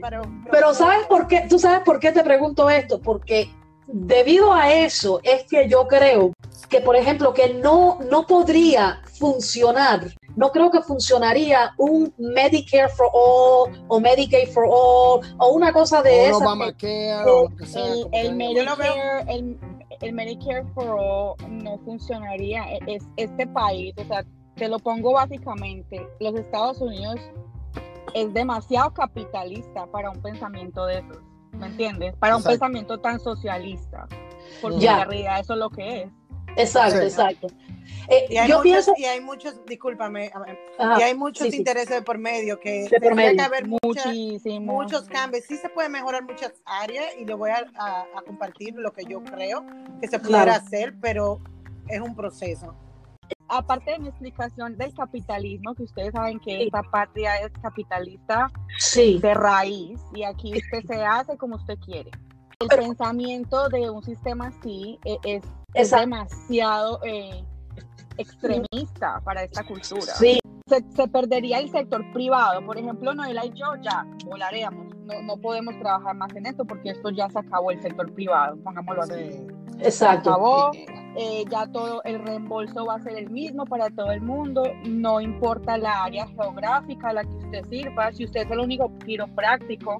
para- 0.00 0.22
Pero 0.50 0.74
¿sabes 0.74 1.06
por 1.06 1.28
qué? 1.28 1.46
¿Tú 1.48 1.58
sabes 1.60 1.80
por 1.84 2.00
qué 2.00 2.10
te 2.10 2.24
pregunto 2.24 2.68
esto? 2.68 3.00
Porque 3.00 3.48
debido 3.86 4.52
a 4.52 4.72
eso 4.72 5.20
es 5.22 5.44
que 5.48 5.68
yo 5.68 5.86
creo 5.86 6.32
que, 6.68 6.80
por 6.80 6.96
ejemplo, 6.96 7.32
que 7.32 7.54
no, 7.54 7.98
no 8.10 8.26
podría 8.26 9.02
funcionar, 9.20 10.12
no 10.36 10.50
creo 10.50 10.70
que 10.70 10.80
funcionaría 10.82 11.72
un 11.78 12.12
Medicare 12.18 12.88
for 12.88 13.06
All 13.12 13.84
o 13.88 14.00
Medicaid 14.00 14.48
for 14.48 14.64
All 14.68 15.20
o 15.38 15.48
una 15.52 15.72
cosa 15.72 16.02
de 16.02 16.10
o 16.10 16.22
un 16.22 16.28
esa. 16.30 16.36
Obamacare 16.38 17.14
o 17.26 17.48
lo 17.48 17.56
que 17.56 17.66
sea. 17.66 17.84
El, 17.84 18.08
el 18.12 18.36
Medicare, 18.36 19.24
el, 19.28 19.58
el 20.00 20.12
Medicare 20.12 20.64
for 20.74 20.96
All 20.98 21.34
no 21.62 21.78
funcionaría. 21.84 22.64
E- 22.72 22.78
Es 22.86 23.04
este 23.16 23.46
país, 23.46 23.94
o 23.98 24.04
sea, 24.04 24.24
te 24.56 24.68
lo 24.68 24.78
pongo 24.78 25.12
básicamente, 25.12 26.06
los 26.20 26.34
Estados 26.34 26.80
Unidos 26.80 27.16
es 28.14 28.32
demasiado 28.34 28.92
capitalista 28.92 29.86
para 29.86 30.10
un 30.10 30.20
pensamiento 30.20 30.84
de 30.86 30.98
esos, 30.98 31.18
¿me 31.52 31.66
entiendes? 31.68 32.14
Para 32.16 32.36
un 32.36 32.40
Exacto. 32.40 32.58
pensamiento 32.60 33.00
tan 33.00 33.18
socialista, 33.20 34.06
porque 34.60 34.80
Ya. 34.80 35.02
en 35.02 35.08
realidad 35.08 35.40
eso 35.40 35.54
es 35.54 35.58
lo 35.58 35.70
que 35.70 36.02
es. 36.02 36.10
Exacto, 36.56 36.98
Sí. 36.98 37.04
exacto. 37.04 37.46
Eh, 38.08 38.26
Y 38.30 38.36
hay, 38.36 38.48
yo 38.48 38.56
muchos, 38.58 38.62
pienso, 38.62 38.92
y 38.96 39.04
hay 39.04 39.20
muchos, 39.20 39.64
discúlpame, 39.64 40.30
Ajá, 40.78 40.98
y 41.00 41.02
hay 41.02 41.14
muchos 41.14 41.46
sí, 41.46 41.52
sí. 41.52 41.56
intereses 41.58 41.88
de 41.88 42.02
por 42.02 42.18
medio 42.18 42.58
que 42.58 42.88
De 42.90 43.00
por 43.00 43.14
medio. 43.14 43.36
que 43.36 43.42
haber 43.42 43.66
mucha- 43.68 44.06
Muchísimo. 44.08 44.72
muchos 44.72 45.02
cambios. 45.08 45.44
Sí 45.44 45.56
se 45.56 45.68
puede 45.68 45.88
mejorar 45.88 46.24
muchas 46.24 46.52
áreas 46.64 47.06
y 47.18 47.24
le 47.24 47.34
voy 47.34 47.50
a, 47.50 47.64
a- 47.78 48.06
a 48.18 48.22
compartir 48.26 48.74
lo 48.74 48.92
que 48.92 49.04
yo 49.04 49.22
creo 49.22 49.64
que 50.00 50.08
se 50.08 50.18
pudiera 50.18 50.44
Claro. 50.44 50.62
hacer, 50.66 50.94
pero 51.00 51.40
es 51.88 52.00
un 52.00 52.14
proceso. 52.16 52.74
Aparte 53.48 53.92
de 53.92 53.98
mi 54.00 54.08
explicación 54.08 54.76
del 54.76 54.92
capitalismo, 54.94 55.74
que 55.74 55.84
ustedes 55.84 56.12
saben 56.12 56.38
que 56.40 56.56
Sí. 56.56 56.62
esta 56.64 56.82
patria 56.82 57.36
es 57.40 57.50
capitalista 57.62 58.48
sí, 58.78 59.18
de 59.20 59.32
raíz 59.34 60.00
y 60.14 60.24
aquí 60.24 60.52
usted 60.56 60.82
se 60.86 61.04
hace 61.04 61.36
como 61.36 61.56
usted 61.56 61.78
quiere. 61.78 62.10
El 62.62 62.68
pensamiento 62.68 63.68
de 63.68 63.90
un 63.90 64.02
sistema 64.02 64.48
así 64.48 64.98
eh, 65.04 65.18
es, 65.24 65.44
es 65.74 65.92
Exacto. 65.92 66.00
demasiado 66.00 67.00
eh, 67.04 67.44
extremista 68.18 69.20
para 69.24 69.44
esta 69.44 69.64
cultura. 69.64 70.02
sí, 70.02 70.38
Se, 70.66 70.84
se 70.94 71.08
perdería 71.08 71.58
el 71.58 71.70
sector 71.70 72.04
privado. 72.12 72.64
Por 72.64 72.78
ejemplo, 72.78 73.14
Noela 73.14 73.44
y 73.46 73.50
yo 73.50 73.74
ya 73.82 74.06
volaríamos. 74.26 74.94
No, 75.04 75.22
no 75.22 75.36
podemos 75.36 75.78
trabajar 75.78 76.14
más 76.16 76.34
en 76.36 76.46
esto 76.46 76.64
porque 76.64 76.90
esto 76.90 77.10
ya 77.10 77.28
se 77.28 77.38
acabó 77.38 77.70
el 77.70 77.80
sector 77.82 78.12
privado, 78.12 78.56
pongámoslo 78.62 79.02
así. 79.02 79.32
Sí. 79.32 79.46
Se 79.78 79.88
exacto. 79.88 80.30
acabó, 80.30 80.70
eh, 81.16 81.44
ya 81.50 81.66
todo 81.66 82.02
el 82.04 82.22
reembolso 82.22 82.86
va 82.86 82.96
a 82.96 83.00
ser 83.00 83.16
el 83.16 83.30
mismo 83.30 83.64
para 83.64 83.90
todo 83.90 84.12
el 84.12 84.20
mundo, 84.20 84.62
no 84.84 85.20
importa 85.20 85.76
la 85.76 86.04
área 86.04 86.26
geográfica 86.28 87.08
a 87.08 87.12
la 87.14 87.24
que 87.24 87.34
usted 87.36 87.64
sirva, 87.68 88.12
si 88.12 88.24
usted 88.24 88.42
es 88.42 88.50
el 88.50 88.60
único 88.60 88.96
quiropráctico 88.98 89.98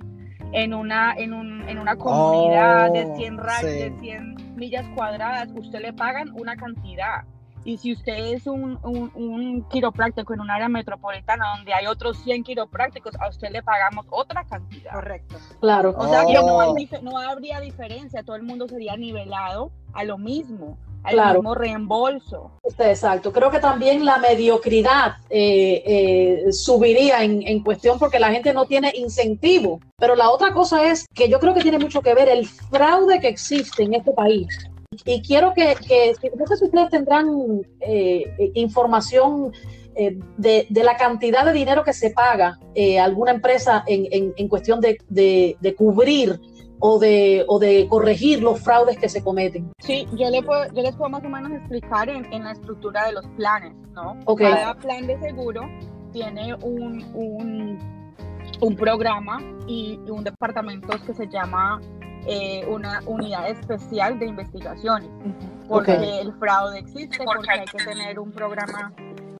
en 0.52 0.74
una, 0.74 1.14
en 1.14 1.32
un, 1.32 1.68
en 1.68 1.78
una 1.78 1.96
comunidad 1.96 2.90
de 2.92 3.04
Oh, 3.06 3.16
100, 3.16 3.38
ra- 3.38 3.58
sí. 3.60 3.66
de 3.66 3.96
100 4.00 4.56
millas 4.56 4.86
cuadradas, 4.94 5.48
usted 5.54 5.80
le 5.80 5.92
pagan 5.92 6.30
una 6.34 6.56
cantidad. 6.56 7.24
Y 7.64 7.78
si 7.78 7.92
usted 7.92 8.32
es 8.34 8.46
un, 8.48 8.76
un, 8.82 9.12
un 9.14 9.68
quiropráctico 9.68 10.34
en 10.34 10.40
un 10.40 10.50
área 10.50 10.68
metropolitana 10.68 11.44
donde 11.56 11.72
hay 11.72 11.86
otros 11.86 12.18
100 12.24 12.42
quiroprácticos, 12.42 13.14
a 13.20 13.28
usted 13.28 13.50
le 13.50 13.62
pagamos 13.62 14.04
otra 14.10 14.42
cantidad. 14.44 14.92
Correcto. 14.92 15.36
Claro. 15.60 15.94
O 15.96 16.08
sea 16.08 16.26
que 16.26 16.34
no, 16.34 16.60
hay 16.60 16.68
Oh. 16.70 16.74
dif- 16.74 17.00
no 17.02 17.16
habría 17.18 17.60
diferencia, 17.60 18.24
todo 18.24 18.34
el 18.34 18.42
mundo 18.42 18.66
sería 18.66 18.96
nivelado 18.96 19.70
a 19.92 20.02
lo 20.02 20.18
mismo, 20.18 20.76
al 21.04 21.12
Claro. 21.14 21.40
mismo 21.40 21.54
reembolso. 21.54 22.50
Este, 22.62 22.90
Exacto. 22.90 23.32
Creo 23.32 23.50
que 23.50 23.58
también 23.58 24.04
la 24.04 24.18
mediocridad 24.18 25.16
eh, 25.30 25.82
eh, 25.84 26.52
subiría 26.52 27.22
en, 27.24 27.42
en 27.46 27.62
cuestión 27.62 27.98
porque 27.98 28.18
la 28.18 28.30
gente 28.30 28.52
no 28.52 28.66
tiene 28.66 28.92
incentivo. 28.94 29.80
Pero 29.98 30.14
la 30.14 30.30
otra 30.30 30.52
cosa 30.52 30.90
es 30.90 31.06
que 31.14 31.28
yo 31.28 31.38
creo 31.40 31.54
que 31.54 31.62
tiene 31.62 31.78
mucho 31.78 32.02
que 32.02 32.14
ver 32.14 32.28
el 32.28 32.46
fraude 32.46 33.20
que 33.20 33.28
existe 33.28 33.82
en 33.82 33.94
este 33.94 34.12
país. 34.12 34.46
Y 35.04 35.22
quiero 35.22 35.54
que, 35.54 35.74
que 35.88 36.14
no 36.36 36.46
sé 36.46 36.56
si 36.58 36.64
ustedes 36.66 36.90
tendrán 36.90 37.26
eh, 37.80 38.24
eh, 38.38 38.50
información 38.54 39.52
eh, 39.94 40.18
de, 40.38 40.66
de, 40.70 40.84
la 40.84 40.96
cantidad 40.96 41.44
de 41.44 41.52
dinero 41.52 41.84
que 41.84 41.92
se 41.92 42.10
paga 42.10 42.58
eh, 42.74 42.98
alguna 42.98 43.30
empresa 43.32 43.84
en, 43.86 44.06
en, 44.10 44.32
en 44.36 44.48
cuestión 44.48 44.80
de, 44.80 44.96
de, 45.08 45.56
de, 45.60 45.74
cubrir 45.74 46.40
o 46.84 46.98
de, 46.98 47.44
o 47.46 47.60
de 47.60 47.86
corregir 47.88 48.42
los 48.42 48.60
fraudes 48.60 48.98
que 48.98 49.08
se 49.08 49.22
cometen. 49.22 49.72
Sí, 49.78 50.04
yo, 50.14 50.28
le 50.30 50.42
puedo, 50.42 50.66
yo 50.74 50.82
les 50.82 50.96
puedo 50.96 51.10
más 51.10 51.24
o 51.24 51.28
menos 51.28 51.52
explicar 51.52 52.08
en, 52.08 52.24
en 52.32 52.42
la 52.42 52.50
estructura 52.52 53.06
de 53.06 53.12
los 53.12 53.24
planes, 53.36 53.72
¿no? 53.94 54.18
Okay. 54.24 54.50
Cada 54.50 54.74
plan 54.74 55.06
de 55.06 55.16
seguro 55.20 55.62
tiene 56.12 56.54
un, 56.54 57.04
un, 57.14 57.78
un 58.60 58.76
programa 58.76 59.38
y 59.68 59.96
un 60.08 60.24
departamento 60.24 60.88
que 61.06 61.14
se 61.14 61.28
llama 61.28 61.80
eh, 62.26 62.66
una 62.68 63.00
unidad 63.06 63.48
especial 63.48 64.18
de 64.18 64.26
investigaciones, 64.26 65.08
porque 65.68 65.92
Okay. 65.92 66.18
el 66.18 66.32
fraude 66.34 66.80
existe, 66.80 67.24
porque 67.24 67.48
hay 67.48 67.64
que 67.64 67.78
tener 67.78 68.18
un 68.18 68.32
programa 68.32 68.92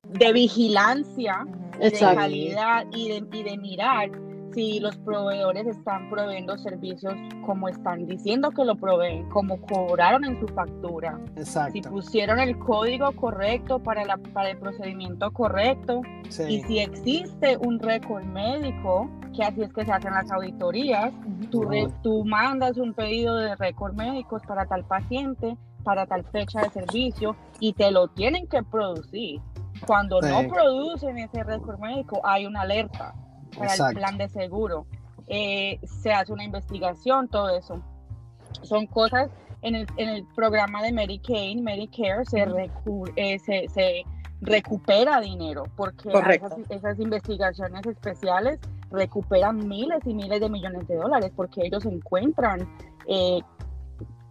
de 0.09 0.33
vigilancia, 0.33 1.45
de 1.79 1.89
Exacto. 1.89 2.21
calidad 2.21 2.87
y 2.93 3.09
de, 3.09 3.37
y 3.37 3.43
de 3.43 3.59
mirar 3.59 4.11
si 4.53 4.81
los 4.81 4.97
proveedores 4.99 5.67
están 5.67 6.09
proveyendo 6.11 6.57
servicios 6.59 7.15
como 7.47 7.69
están 7.69 8.07
diciendo 8.07 8.51
que 8.51 8.65
lo 8.65 8.75
proveen, 8.77 9.29
como 9.31 9.61
cobraron 9.61 10.25
en 10.25 10.39
su 10.41 10.47
factura, 10.49 11.19
si 11.35 11.41
Exacto. 11.41 11.91
pusieron 11.91 12.39
el 12.39 12.59
código 12.59 13.13
correcto 13.13 13.79
para, 13.79 14.05
la, 14.05 14.17
para 14.17 14.51
el 14.51 14.59
procedimiento 14.59 15.31
correcto 15.33 16.03
y 16.27 16.31
Sí. 16.33 16.63
si 16.63 16.79
existe 16.79 17.57
un 17.59 17.79
récord 17.79 18.25
médico, 18.25 19.09
que 19.35 19.43
así 19.45 19.63
es 19.63 19.73
que 19.73 19.85
se 19.85 19.93
hacen 19.93 20.13
las 20.13 20.31
auditorías, 20.31 21.13
tú, 21.51 21.63
re- 21.63 21.89
tú 22.03 22.25
mandas 22.25 22.77
un 22.77 22.93
pedido 22.95 23.37
de 23.37 23.57
récord 23.57 23.95
médicos 23.95 24.43
para 24.47 24.67
tal 24.67 24.85
paciente, 24.85 25.57
para 25.85 26.07
tal 26.07 26.25
fecha 26.25 26.61
de 26.63 26.71
servicio 26.71 27.35
y 27.59 27.73
te 27.73 27.91
lo 27.91 28.09
tienen 28.09 28.47
que 28.47 28.63
producir. 28.63 29.41
Cuando 29.87 30.21
Sí. 30.23 30.29
no 30.31 30.49
producen 30.49 31.19
ese 31.19 31.43
récord 31.43 31.79
médico, 31.81 32.21
hay 32.25 32.47
una 32.47 32.61
alerta 32.61 33.15
para 33.57 33.71
Exacto. 33.71 33.93
el 33.93 33.97
plan 33.99 34.19
de 34.19 34.29
seguro. 34.29 34.87
Eh, 35.29 35.79
se 35.85 36.13
hace 36.13 36.33
una 36.33 36.45
investigación, 36.45 37.29
todo 37.29 37.51
eso. 37.51 37.81
Son 38.63 38.87
cosas 38.87 39.31
en 39.63 39.77
el, 39.77 39.87
en 39.97 40.09
el 40.09 40.27
programa 40.35 40.83
de 40.83 40.93
Medicaid, 40.93 41.59
Medicare, 41.61 42.25
se, 42.25 42.45
recu- 42.47 43.13
eh, 43.17 43.39
se, 43.39 43.69
se 43.69 44.03
recupera 44.41 45.21
dinero 45.21 45.63
porque 45.77 46.09
esas, 46.11 46.53
esas 46.69 46.99
investigaciones 46.99 47.87
especiales 47.87 48.59
recuperan 48.91 49.69
miles 49.69 50.01
y 50.05 50.15
miles 50.15 50.41
de 50.41 50.51
millones 50.51 50.87
de 50.89 50.97
dólares 50.97 51.31
porque 51.35 51.65
ellos 51.65 51.85
encuentran 51.87 52.69
eh, 53.07 53.41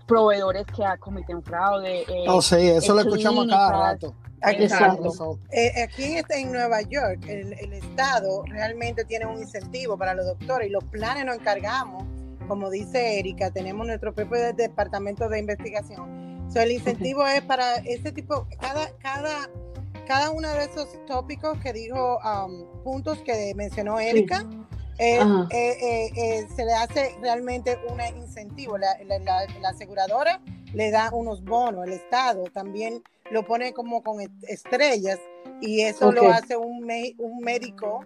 proveedores 0.06 0.66
que 0.66 0.84
cometen 1.00 1.42
fraude. 1.42 2.02
eh, 2.02 2.26
Oh, 2.28 2.42
sí, 2.42 2.56
eso 2.68 2.94
lo 2.94 3.02
en 3.02 3.08
escuchamos 3.08 3.48
cada 3.48 3.94
rato. 3.94 4.14
Aquí, 4.42 4.64
Exacto. 4.64 5.40
Eh, 5.52 5.84
aquí 5.84 6.04
en, 6.06 6.18
este- 6.18 6.40
en 6.40 6.52
Nueva 6.52 6.82
York, 6.82 7.24
el, 7.28 7.54
el 7.54 7.74
Estado 7.74 8.44
realmente 8.48 9.06
tiene 9.06 9.26
un 9.28 9.40
incentivo 9.40 9.98
para 9.98 10.14
los 10.16 10.26
doctores 10.26 10.68
y 10.68 10.72
los 10.72 10.84
planes 10.86 11.26
nos 11.26 11.36
encargamos, 11.36 12.04
como 12.48 12.70
dice 12.70 13.20
Erika, 13.20 13.52
tenemos 13.52 13.86
nuestro 13.86 14.14
propio 14.16 14.40
de- 14.42 14.54
departamento 14.54 15.30
de 15.30 15.40
investigación. 15.40 16.50
So, 16.52 16.60
el 16.60 16.72
incentivo 16.72 17.26
es 17.28 17.42
para 17.44 17.76
ese 17.78 18.12
tipo, 18.12 18.48
cada, 18.60 18.90
cada, 18.98 19.50
cada 20.08 20.32
uno 20.32 20.50
de 20.50 20.66
esos 20.66 20.88
tópicos 21.06 21.58
que 21.60 21.72
dijo, 21.72 22.18
um, 22.18 22.84
puntos 22.84 23.20
que 23.20 23.54
mencionó 23.56 24.00
Erika. 24.00 24.44
Eh, 25.00 25.20
eh, 25.52 26.10
eh, 26.16 26.48
se 26.56 26.66
le 26.66 26.74
hace 26.74 27.16
realmente 27.22 27.78
un 27.90 28.00
incentivo. 28.02 28.78
La, 28.78 28.98
la- 29.06 29.20
la- 29.20 29.48
la 29.60 29.70
aseguradora 29.70 30.42
le 30.74 30.92
da 30.92 31.10
unos 31.14 31.44
bonos, 31.44 31.86
el 31.86 31.94
Estado 31.94 32.44
también 32.54 33.02
lo 33.32 33.46
pone 33.46 33.74
como 33.74 34.04
con 34.04 34.22
est- 34.22 34.32
estrellas 34.48 35.20
y 35.62 35.82
eso 35.82 36.10
Ok. 36.10 36.16
lo 36.16 36.30
hace 36.30 36.56
un, 36.58 36.82
me- 36.82 37.16
un 37.18 37.40
médico 37.40 38.06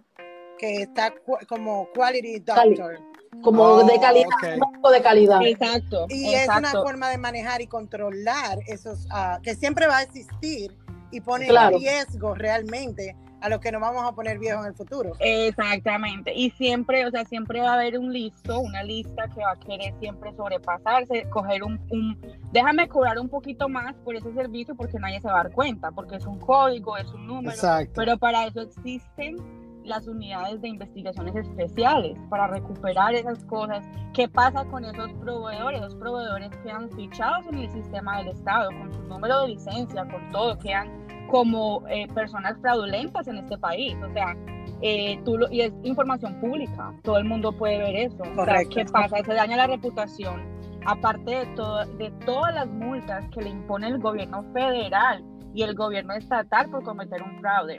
que 0.58 0.84
está 0.84 1.12
cu- 1.12 1.38
como 1.50 1.88
quality 1.93 2.41
Cali- 2.41 2.76
doctor. 2.76 3.00
Como 3.43 3.63
Oh, 3.63 3.84
de 3.84 4.00
calidad, 4.00 4.28
ok. 4.28 4.63
un 4.65 4.71
poco 4.76 4.91
de 4.91 5.02
calidad. 5.02 5.41
Exacto. 5.43 6.06
Y 6.08 6.34
es 6.34 6.45
una 6.48 6.60
exacto. 6.60 6.84
forma 6.84 7.10
de 7.10 7.17
manejar 7.17 7.60
y 7.62 7.67
controlar 7.67 8.60
esos, 8.67 9.08
ah, 9.12 9.39
que 9.43 9.56
siempre 9.56 9.88
va 9.88 9.98
a 9.98 10.04
existir 10.04 10.74
y 11.12 11.19
pone 11.19 11.48
Claro. 11.48 11.76
en 11.76 11.82
riesgo 11.82 12.34
realmente 12.34 13.13
a 13.45 13.49
los 13.49 13.60
que 13.60 13.71
nos 13.71 13.79
vamos 13.79 14.03
a 14.03 14.12
poner 14.13 14.39
viejos 14.39 14.65
en 14.65 14.71
el 14.71 14.75
futuro. 14.75 15.12
Exactamente. 15.19 16.34
Y 16.34 16.49
siempre, 16.51 17.05
o 17.05 17.12
sea, 17.12 17.25
siempre 17.25 17.62
va 17.62 17.71
a 17.71 17.73
haber 17.75 17.99
un 17.99 18.12
listo, 18.12 18.60
una 18.60 18.81
lista 18.81 19.27
que 19.27 19.41
va 19.41 19.51
a 19.51 19.60
querer 19.60 19.93
siempre 19.99 20.34
sobrepasarse, 20.36 21.29
coger 21.29 21.63
un, 21.63 21.79
un 21.91 22.19
déjame 22.51 22.88
cobrar 22.88 23.19
un 23.19 23.29
poquito 23.29 23.69
más 23.69 23.93
por 24.03 24.15
ese 24.15 24.34
servicio 24.34 24.75
porque 24.75 24.97
nadie 24.99 25.21
se 25.21 25.27
va 25.27 25.41
a 25.41 25.43
dar 25.43 25.51
cuenta, 25.51 25.91
porque 25.91 26.15
es 26.15 26.25
un 26.25 26.39
código, 26.39 26.97
es 26.97 27.08
un 27.13 27.27
número. 27.27 27.51
Exacto. 27.51 27.93
Pero 27.95 28.17
para 28.17 28.47
eso 28.47 28.62
existen 28.62 29.38
las 29.84 30.08
unidades 30.08 30.60
de 30.62 30.69
investigaciones 30.69 31.36
especiales, 31.36 32.17
para 32.29 32.47
recuperar 32.47 33.13
esas 33.13 33.43
cosas. 33.45 33.86
¿Qué 34.13 34.27
pasa 34.27 34.65
con 34.65 34.84
esos 34.84 35.13
proveedores? 35.21 35.81
Los 35.81 35.93
proveedores 35.95 36.49
quedan 36.63 36.89
fichados 36.91 37.45
en 37.51 37.60
el 37.60 37.69
sistema 37.69 38.17
del 38.17 38.29
Estado, 38.29 38.69
con 38.71 38.91
su 38.91 39.03
número 39.03 39.43
de 39.43 39.49
licencia, 39.49 40.08
con 40.08 40.31
todo, 40.31 40.58
quedan 40.58 41.05
como 41.29 41.83
eh, 41.88 42.07
personas 42.13 42.57
fraudulentas 42.61 43.27
en 43.27 43.38
este 43.38 43.57
país. 43.57 43.95
O 44.07 44.11
sea, 44.13 44.35
eh, 44.81 45.19
tú 45.25 45.38
lo- 45.38 45.51
y 45.51 45.61
es 45.61 45.73
información 45.83 46.39
pública, 46.39 46.93
todo 47.03 47.17
el 47.17 47.25
mundo 47.25 47.51
puede 47.51 47.77
ver 47.79 47.95
eso. 47.95 48.17
O 48.21 48.25
sea, 48.25 48.35
Correcto. 48.35 48.75
¿Qué 48.75 48.85
pasa? 48.85 49.17
Se 49.23 49.33
daña 49.33 49.57
la 49.57 49.67
reputación. 49.67 50.53
Aparte 50.85 51.31
de, 51.31 51.45
todo, 51.55 51.83
de 51.97 52.11
todas 52.25 52.53
las 52.53 52.67
multas 52.67 53.25
que 53.33 53.41
le 53.41 53.49
impone 53.49 53.88
el 53.88 53.97
gobierno 53.99 54.43
federal 54.53 55.23
y 55.55 55.63
el 55.63 55.73
gobierno 55.73 56.13
estatal 56.13 56.69
por 56.69 56.83
cometer 56.83 57.23
un 57.23 57.39
fraude. 57.39 57.77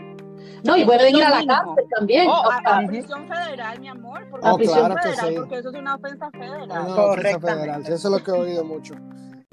No, 0.64 0.76
y 0.76 0.84
pueden 0.84 1.14
ir 1.14 1.22
a 1.24 1.30
la 1.30 1.46
cárcel 1.46 1.84
también. 1.96 2.28
Oh, 2.28 2.32
o 2.46 2.50
a, 2.50 2.60
sea, 2.60 2.78
a 2.78 2.86
prisión 2.86 3.28
federal, 3.28 3.80
mi 3.80 3.88
amor, 3.88 4.26
porque, 4.30 4.46
A 4.46 4.52
Oh, 4.54 4.56
prisión 4.56 4.78
claro 4.86 4.94
que 4.96 5.02
federal, 5.02 5.28
sí. 5.28 5.34
porque 5.36 5.58
eso 5.58 5.70
es 5.70 5.76
una 5.76 5.94
ofensa 5.94 6.30
federal. 6.30 6.64
Una 6.64 6.94
ofensa 6.96 7.40
federal. 7.40 7.82
Eso 7.82 7.94
es 7.94 8.04
lo 8.04 8.18
que 8.24 8.30
he 8.30 8.34
oído 8.34 8.64
mucho. 8.64 8.94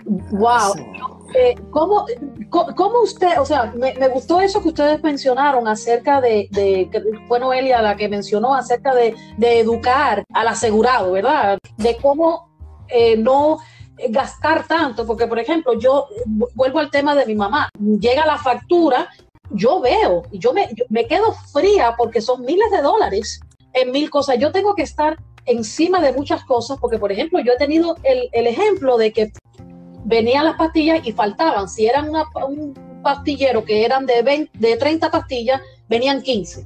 Wow. 0.06 0.74
Eh, 1.36 1.56
¿cómo, 1.72 2.06
cómo 2.50 3.02
usted, 3.02 3.40
o 3.40 3.46
sea, 3.46 3.74
me, 3.76 3.94
me 3.96 4.08
gustó 4.10 4.40
eso 4.40 4.62
que 4.62 4.68
ustedes 4.70 5.02
mencionaron 5.02 5.68
acerca 5.68 6.22
de, 6.22 6.48
de 6.52 6.90
que 6.92 7.02
fue 7.28 7.40
Noelia 7.40 7.82
la 7.82 7.96
que 7.96 8.08
mencionó 8.08 8.54
acerca 8.54 8.94
de, 8.94 9.16
de 9.38 9.60
educar 9.60 10.24
al 10.32 10.48
asegurado, 10.48 11.12
¿verdad? 11.14 11.58
De 11.78 11.98
cómo 11.98 12.50
eh, 12.88 13.18
no 13.18 13.58
gastar 14.10 14.68
tanto, 14.68 15.08
porque 15.08 15.26
por 15.26 15.40
ejemplo, 15.40 15.74
yo 15.80 16.08
vu- 16.26 16.50
vuelvo 16.54 16.80
al 16.80 16.92
tema 16.92 17.16
de 17.16 17.26
mi 17.26 17.34
mamá, 17.36 17.70
llega 18.00 18.26
la 18.28 18.38
factura, 18.38 19.08
yo 19.50 19.80
veo, 19.82 20.24
y 20.32 20.38
yo 20.38 20.54
me, 20.54 20.68
yo 20.76 20.86
me 20.90 21.08
quedo 21.08 21.32
fría 21.52 21.96
porque 21.98 22.22
son 22.22 22.44
miles 22.46 22.70
de 22.72 22.82
dólares 22.82 23.40
en 23.74 23.92
mil 23.92 24.10
cosas, 24.12 24.38
yo 24.38 24.52
tengo 24.52 24.76
que 24.76 24.84
estar 24.84 25.18
encima 25.46 26.00
de 26.00 26.14
muchas 26.14 26.44
cosas, 26.46 26.78
porque 26.80 27.00
por 27.00 27.12
ejemplo, 27.12 27.40
yo 27.40 27.54
he 27.54 27.58
tenido 27.58 27.98
el, 28.04 28.30
el 28.32 28.48
ejemplo 28.48 28.98
de 28.98 29.12
que 29.12 29.32
venían 30.06 30.46
las 30.46 30.56
pastillas 30.56 31.06
y 31.06 31.12
faltaban. 31.12 31.68
Si 31.70 31.86
eran 31.88 32.10
una- 32.10 32.26
un 32.48 32.74
pastillero 33.04 33.64
que 33.66 33.84
eran 33.86 34.06
de, 34.06 34.22
20 34.22 34.58
de 34.58 34.78
30 34.78 35.12
pastillas, 35.12 35.62
venían 35.90 36.22
15. 36.22 36.66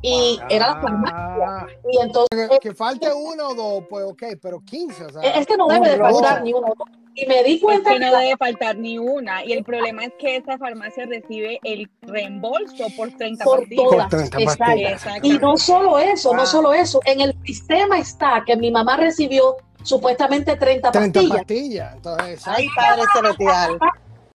Y 0.00 0.38
era 0.48 0.74
la 0.74 0.80
farmacia. 0.80 1.16
Ah, 1.46 1.66
Y 1.90 1.98
entonces, 2.00 2.48
que, 2.50 2.58
que 2.60 2.74
falte 2.74 3.08
uno 3.12 3.48
o 3.48 3.54
dos, 3.54 3.84
pues 3.90 4.04
ok, 4.04 4.22
pero 4.40 4.60
15, 4.60 5.06
o 5.06 5.10
sea. 5.10 5.22
es 5.32 5.46
que 5.46 5.56
no 5.56 5.66
debe 5.66 5.90
de 5.90 5.96
faltar 5.96 6.42
ni 6.42 6.52
uno. 6.52 6.72
Y 7.20 7.26
me 7.26 7.42
di 7.42 7.54
Es 7.54 7.60
cuenta 7.60 7.90
que 7.90 7.98
que 7.98 8.04
no 8.06 8.16
debe 8.16 8.36
faltar 8.36 8.76
ni 8.76 8.96
una. 8.96 9.44
Y 9.44 9.52
el 9.52 9.64
problema 9.64 10.04
es 10.04 10.12
que 10.20 10.36
esta 10.36 10.56
farmacia 10.56 11.04
recibe 11.06 11.58
el 11.64 11.90
reembolso 12.02 12.86
por 12.96 13.10
30 13.10 13.44
por 13.44 13.60
pastillas. 13.60 13.82
Por 13.84 13.90
todas. 13.90 14.08
30 14.08 14.38
Exacto. 14.38 14.64
pastillas. 14.64 14.92
Exacto. 14.92 15.26
Y 15.28 15.38
no 15.38 15.56
solo 15.56 15.98
eso, 15.98 16.30
no 16.32 16.38
Wow. 16.42 16.46
solo 16.46 16.72
eso. 16.74 17.00
En 17.06 17.20
el 17.20 17.34
sistema 17.44 17.98
está 17.98 18.44
que 18.46 18.56
mi 18.56 18.70
mamá 18.70 18.96
recibió 18.98 19.56
supuestamente 19.82 20.54
30 20.56 20.92
30 20.92 21.18
pastillas. 21.20 21.38
pastillas. 21.38 21.94
Entonces, 21.96 22.42
Ay, 22.46 22.66
Padre 22.76 23.02
Celestial. 23.12 23.78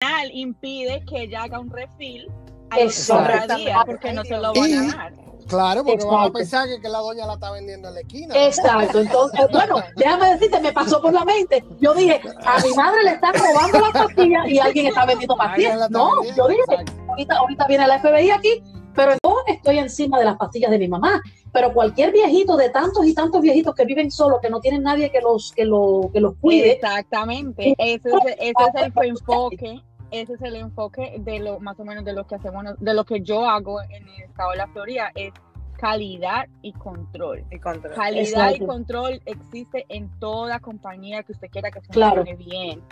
Al 0.00 0.30
impide 0.32 1.04
que 1.08 1.22
ella 1.22 1.44
haga 1.44 1.60
un 1.60 1.70
refill 1.70 2.28
a 2.72 2.84
los 2.84 2.98
Exacto. 2.98 3.32
30 3.32 3.56
días 3.56 3.82
porque 3.86 4.12
no 4.12 4.24
se 4.24 4.36
lo 4.36 4.52
van 4.52 4.72
a 4.72 4.96
dar. 4.96 5.14
claro, 5.48 5.84
porque 5.84 6.02
a 6.02 6.06
Exacto. 6.06 6.32
pensar 6.32 6.68
que, 6.68 6.80
que 6.80 6.88
la 6.88 6.98
doña 6.98 7.26
la 7.26 7.34
está 7.34 7.50
vendiendo 7.52 7.88
en 7.88 7.94
la 7.94 8.00
esquina. 8.00 8.34
Exacto, 8.46 9.00
entonces, 9.00 9.40
bueno, 9.50 9.76
déjame 9.96 10.32
decirte, 10.32 10.60
me 10.60 10.72
pasó 10.72 11.00
por 11.02 11.12
la 11.12 11.24
mente. 11.24 11.64
Yo 11.80 11.94
dije, 11.94 12.20
a 12.44 12.60
mi 12.60 12.74
madre 12.74 13.02
le 13.04 13.10
están 13.12 13.34
robando 13.34 13.80
las 13.80 13.92
pastillas 13.92 14.48
y 14.48 14.58
alguien 14.58 14.86
está 14.86 15.04
vendiendo 15.06 15.36
pastillas. 15.36 15.90
No, 15.90 16.16
vendiendo, 16.16 16.36
yo 16.36 16.48
dije, 16.48 16.84
ahorita, 17.08 17.36
ahorita 17.36 17.66
viene 17.66 17.86
la 17.86 18.00
FBI 18.00 18.30
aquí, 18.30 18.62
pero 18.94 19.12
yo 19.24 19.36
estoy 19.46 19.78
encima 19.78 20.18
de 20.18 20.24
las 20.24 20.36
pastillas 20.36 20.70
de 20.70 20.78
mi 20.78 20.88
mamá. 20.88 21.20
Pero 21.52 21.74
cualquier 21.74 22.12
viejito 22.12 22.56
de 22.56 22.70
tantos 22.70 23.04
y 23.04 23.14
tantos 23.14 23.42
viejitos 23.42 23.74
que 23.74 23.84
viven 23.84 24.10
solos, 24.10 24.38
que 24.40 24.48
no 24.48 24.60
tienen 24.60 24.82
nadie 24.82 25.10
que 25.10 25.20
los, 25.20 25.52
que 25.52 25.66
lo, 25.66 26.08
que 26.12 26.20
los 26.20 26.34
cuide, 26.40 26.72
Exactamente. 26.72 27.74
Ese 27.76 28.08
es, 28.08 28.36
ese 28.38 28.52
es 28.74 28.92
el 28.96 29.08
enfoque. 29.08 29.82
Ese 30.12 30.34
es 30.34 30.42
el 30.42 30.56
enfoque 30.56 31.16
de 31.20 31.40
lo 31.40 31.58
más 31.58 31.80
o 31.80 31.84
menos 31.84 32.04
de 32.04 32.12
lo 32.12 32.26
que 32.26 32.34
hacemos, 32.34 32.64
de 32.78 32.94
lo 32.94 33.04
que 33.04 33.22
yo 33.22 33.46
hago 33.46 33.80
en 33.82 34.06
el 34.06 34.22
estado 34.22 34.50
de 34.50 34.56
la 34.58 34.68
Florida, 34.68 35.10
es 35.14 35.32
calidad 35.78 36.46
y 36.60 36.72
control. 36.74 37.44
Y 37.50 37.58
control. 37.58 37.94
Calidad 37.94 38.52
y 38.54 38.60
control 38.60 39.20
existe 39.24 39.86
en 39.88 40.08
toda 40.20 40.60
compañía 40.60 41.22
que 41.22 41.32
usted 41.32 41.48
quiera 41.50 41.70
que 41.70 41.80
Claro. 41.80 42.24
funcione 42.24 42.44
bien. 42.44 42.82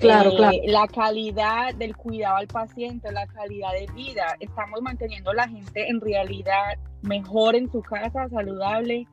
Claro, 0.00 0.30
eh, 0.30 0.36
claro. 0.36 0.56
la 0.64 0.88
calidad 0.88 1.74
del 1.74 1.94
cuidado 1.94 2.36
al 2.38 2.48
paciente, 2.48 3.12
la 3.12 3.26
calidad 3.26 3.72
de 3.72 3.86
vida. 3.94 4.34
Estamos 4.40 4.80
manteniendo 4.80 5.30
a 5.30 5.34
la 5.34 5.48
gente 5.48 5.88
en 5.88 6.00
realidad 6.00 6.78
mejor 7.02 7.54
en 7.54 7.70
su 7.70 7.82
casa, 7.82 8.28
saludable, 8.30 9.06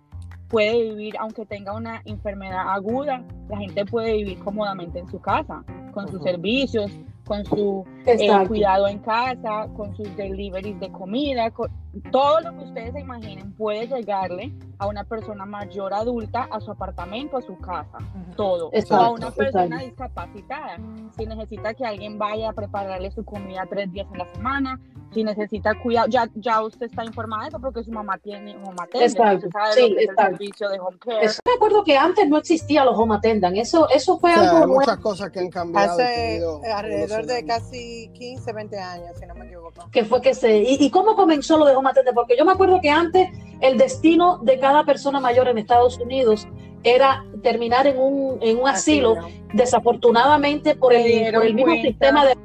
puede 0.48 0.90
vivir, 0.90 1.16
aunque 1.20 1.46
tenga 1.46 1.76
una 1.76 2.02
enfermedad 2.06 2.70
aguda, 2.70 3.24
la 3.50 3.58
gente 3.58 3.86
puede 3.86 4.14
vivir 4.14 4.40
cómodamente 4.40 5.00
en 5.00 5.08
su 5.10 5.20
casa, 5.20 5.64
con 5.94 6.08
sus 6.08 6.24
servicios, 6.24 6.90
con 7.30 7.46
su 7.46 7.86
eh, 8.08 8.48
cuidado 8.48 8.88
en 8.88 8.98
casa, 8.98 9.68
con 9.78 9.96
sus 9.96 10.16
deliveries 10.18 10.80
de 10.80 10.92
comida, 10.92 11.52
con 11.52 11.70
todo 12.12 12.42
lo 12.42 12.58
que 12.58 12.64
ustedes 12.66 12.94
se 12.94 13.02
imaginen 13.02 13.54
puede 13.54 13.86
llegarle 13.86 14.52
a 14.80 14.88
una 14.88 15.04
persona 15.04 15.46
mayor 15.46 15.94
adulta 15.94 16.48
a 16.52 16.60
su 16.60 16.72
apartamento, 16.72 17.38
a 17.38 17.42
su 17.44 17.56
casa, 17.60 18.00
todo. 18.36 18.72
o 18.72 18.96
a 18.96 19.12
una 19.12 19.30
persona 19.30 19.84
exacto. 19.84 19.86
discapacitada. 19.86 20.78
Si 21.16 21.28
necesita 21.28 21.76
que 21.76 21.86
alguien 21.86 22.18
vaya 22.18 22.50
a 22.50 22.54
prepararle 22.54 23.12
su 23.12 23.24
comida 23.24 23.68
tres 23.70 23.94
días 23.94 24.08
en 24.12 24.18
la 24.18 24.26
semana, 24.34 24.80
si 25.14 25.24
necesita 25.24 25.74
cuidado, 25.80 26.08
ya, 26.08 26.30
ya 26.36 26.62
usted 26.62 26.86
está 26.86 27.04
informada 27.04 27.44
de 27.44 27.50
eso 27.50 27.60
porque 27.60 27.84
su 27.84 27.92
mamá 27.92 28.18
tiene 28.18 28.56
home 28.58 28.76
attendant, 28.80 29.12
Exacto, 29.12 29.48
usted 29.48 29.50
sabe 29.52 29.74
sí, 29.74 29.82
lo 29.82 29.88
que 29.88 29.94
es 29.94 29.98
el 29.98 30.04
exacto. 30.10 30.32
servicio 30.32 30.70
de 30.70 30.80
home 30.80 30.98
care. 31.00 31.26
Eso 31.26 31.42
me 31.46 31.54
acuerdo 31.54 31.84
que 31.84 31.98
antes 31.98 32.30
no 32.30 32.38
existía 32.38 32.86
los 32.86 32.98
home 32.98 33.16
attendant. 33.16 33.58
Eso, 33.58 33.90
eso 33.90 34.20
fue 34.20 34.32
O 34.32 34.36
sea, 34.36 34.50
algo 34.52 34.60
hay 34.60 34.68
muchas 34.68 34.98
cosas 35.00 35.32
que 35.32 35.40
han 35.40 35.50
cambiado. 35.50 35.94
Hace 35.94 36.42
alrededor 36.74 37.26
de 37.26 37.46
casi 37.46 38.10
15, 38.14 38.54
20 38.54 38.78
años, 38.78 39.18
si 39.20 39.26
no 39.26 39.36
me 39.36 39.46
equivoco. 39.48 39.90
que 39.92 40.06
fue 40.06 40.22
que 40.22 40.34
se... 40.34 40.58
¿Y, 40.58 40.78
y 40.80 40.92
cómo 40.92 41.16
comenzó 41.16 41.58
lo 41.58 41.66
de 41.66 41.76
home 41.76 41.90
attendant? 41.90 42.16
Porque 42.16 42.38
yo 42.38 42.46
me 42.46 42.52
acuerdo 42.52 42.80
que 42.82 42.90
antes 42.90 43.30
el 43.62 43.78
destino 43.78 44.38
de 44.40 44.60
cada 44.60 44.86
persona 44.86 45.20
mayor 45.20 45.48
en 45.48 45.58
Estados 45.58 46.00
Unidos 46.00 46.48
era 46.84 47.26
terminar 47.44 47.88
en 47.88 48.00
un, 48.00 48.38
en 48.42 48.60
un 48.60 48.68
asilo, 48.68 49.16
desafortunadamente 49.54 50.76
por 50.76 50.94
el, 50.94 51.34
por 51.34 51.46
el 51.46 51.54
mismo 51.54 51.72
cuenta. 51.72 51.88
sistema 51.88 52.26
de... 52.26 52.38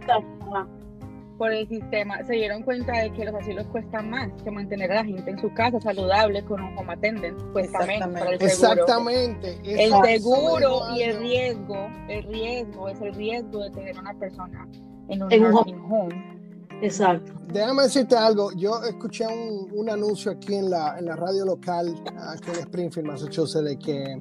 por 1.38 1.52
el 1.52 1.68
sistema, 1.68 2.22
se 2.24 2.34
dieron 2.34 2.62
cuenta 2.62 2.92
de 2.98 3.12
que 3.12 3.24
los 3.24 3.34
asilos 3.34 3.66
cuestan 3.66 4.10
más 4.10 4.30
que 4.42 4.50
mantener 4.50 4.92
a 4.92 4.96
la 4.96 5.04
gente 5.04 5.30
en 5.30 5.38
su 5.38 5.52
casa 5.54 5.80
saludable 5.80 6.44
con 6.44 6.62
un 6.62 6.76
home 6.78 6.92
attendant, 6.92 7.40
cuesta 7.52 7.84
menos 7.86 8.08
para 8.08 8.30
el 8.30 8.38
seguro. 8.38 8.72
Exactamente. 8.72 9.58
El 9.64 9.92
seguro 10.20 10.80
y 10.96 11.02
el 11.02 11.18
riesgo, 11.18 11.88
el 12.08 12.22
riesgo 12.24 12.88
es 12.88 13.00
el 13.00 13.14
riesgo 13.14 13.64
de 13.64 13.70
tener 13.70 13.98
una 13.98 14.14
persona 14.14 14.68
en 15.08 15.22
un 15.22 15.32
En 15.32 15.44
un 15.44 15.50
nursing 15.52 15.80
home. 15.80 16.34
Exacto. 16.82 17.32
Déjame 17.52 17.84
decirte 17.84 18.16
algo. 18.16 18.52
Yo 18.52 18.82
escuché 18.82 19.26
un, 19.26 19.70
un 19.72 19.88
anuncio 19.88 20.32
aquí 20.32 20.54
en 20.54 20.70
la, 20.70 20.98
en 20.98 21.06
la 21.06 21.16
radio 21.16 21.44
local, 21.44 21.94
aquí 22.18 22.50
en 22.50 22.56
Springfield, 22.60 23.06
Massachusetts, 23.06 23.64
de 23.64 23.78
que 23.78 24.20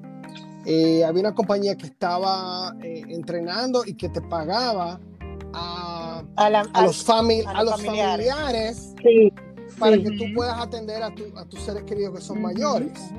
eh, 0.65 1.03
había 1.03 1.21
una 1.21 1.35
compañía 1.35 1.75
que 1.75 1.87
estaba 1.87 2.73
eh, 2.81 3.03
entrenando 3.09 3.83
y 3.85 3.95
que 3.95 4.09
te 4.09 4.21
pagaba 4.21 4.99
a, 5.53 6.02
A, 6.35 6.49
la- 6.49 6.65
a 6.73 6.81
los, 6.83 7.05
fami- 7.07 7.43
a 7.45 7.63
los 7.63 7.75
familiares. 7.81 8.27
familiares 8.29 8.95
Sí, 9.03 9.33
para 9.79 9.95
Sí. 9.97 10.03
que 10.03 10.09
tú 10.17 10.23
puedas 10.35 10.59
atender 10.59 11.03
a, 11.03 11.13
tu- 11.13 11.37
a 11.37 11.45
tus 11.45 11.59
seres 11.61 11.83
queridos 11.83 12.15
que 12.15 12.21
son 12.21 12.41
mayores. 12.41 13.11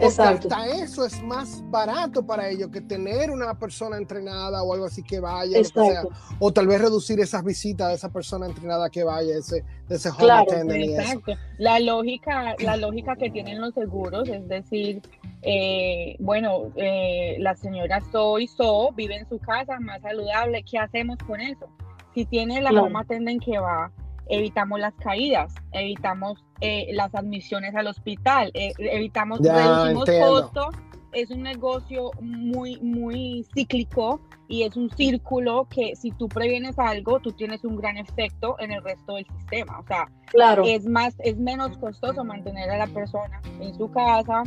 Exacto. 0.00 0.48
hasta 0.50 0.66
eso 0.82 1.04
es 1.04 1.22
más 1.22 1.62
barato 1.70 2.24
para 2.26 2.48
ellos 2.48 2.70
que 2.72 2.80
tener 2.80 3.30
una 3.30 3.56
persona 3.58 3.98
entrenada 3.98 4.62
o 4.62 4.72
algo 4.72 4.86
así 4.86 5.02
que 5.02 5.20
vaya, 5.20 5.58
lo 5.58 5.62
que 5.64 5.68
sea. 5.68 6.02
o 6.40 6.50
tal 6.52 6.66
vez 6.66 6.80
reducir 6.80 7.20
esas 7.20 7.44
visitas 7.44 7.88
de 7.88 7.94
esa 7.94 8.08
persona 8.08 8.46
entrenada 8.46 8.88
que 8.88 9.04
vaya, 9.04 9.36
ese, 9.36 9.62
de 9.88 9.94
ese 9.94 10.08
home 10.08 10.18
Claro, 10.18 10.42
attendant 10.50 10.80
y 10.80 10.92
eso. 10.94 11.00
Exacto. 11.02 11.32
La 11.58 11.78
lógica, 11.78 12.56
la 12.60 12.76
lógica 12.78 13.14
que 13.16 13.30
tienen 13.30 13.60
los 13.60 13.74
seguros 13.74 14.28
es 14.28 14.48
decir, 14.48 15.02
eh, 15.42 16.16
bueno, 16.18 16.72
eh, 16.76 17.36
la 17.38 17.54
señora 17.54 18.00
So 18.10 18.38
y 18.40 18.48
So 18.48 18.90
vive 18.96 19.16
en 19.18 19.28
su 19.28 19.38
casa 19.38 19.78
más 19.78 20.00
saludable. 20.00 20.64
¿Qué 20.68 20.78
hacemos 20.78 21.18
con 21.26 21.40
eso? 21.40 21.68
Si 22.14 22.24
tiene 22.26 22.60
la 22.60 22.70
Claro. 22.70 22.98
attendant 22.98 23.42
que 23.42 23.58
va, 23.58 23.90
evitamos 24.28 24.80
las 24.80 24.94
caídas, 24.94 25.54
evitamos 25.72 26.44
eh, 26.60 26.88
las 26.92 27.14
admisiones 27.14 27.74
al 27.74 27.86
hospital, 27.86 28.50
eh, 28.54 28.72
evitamos, 28.78 29.40
Ya, 29.40 29.84
reducimos 29.84 30.10
costos. 30.10 30.74
Es 31.12 31.30
un 31.30 31.42
negocio 31.42 32.10
muy, 32.22 32.80
muy 32.80 33.44
cíclico 33.54 34.20
y 34.48 34.62
es 34.62 34.76
un 34.76 34.88
círculo 34.90 35.66
que 35.68 35.94
si 35.94 36.10
tú 36.12 36.26
previenes 36.26 36.78
algo, 36.78 37.20
tú 37.20 37.32
tienes 37.32 37.64
un 37.64 37.76
gran 37.76 37.98
efecto 37.98 38.56
en 38.58 38.72
el 38.72 38.82
resto 38.82 39.16
del 39.16 39.26
sistema. 39.26 39.78
O 39.78 39.86
sea, 39.86 40.06
Claro, 40.26 40.62
es 40.64 40.86
más, 40.86 41.14
es 41.18 41.36
menos 41.36 41.76
costoso 41.76 42.24
mantener 42.24 42.70
a 42.70 42.78
la 42.78 42.86
persona 42.86 43.42
en 43.60 43.74
su 43.74 43.90
casa, 43.90 44.42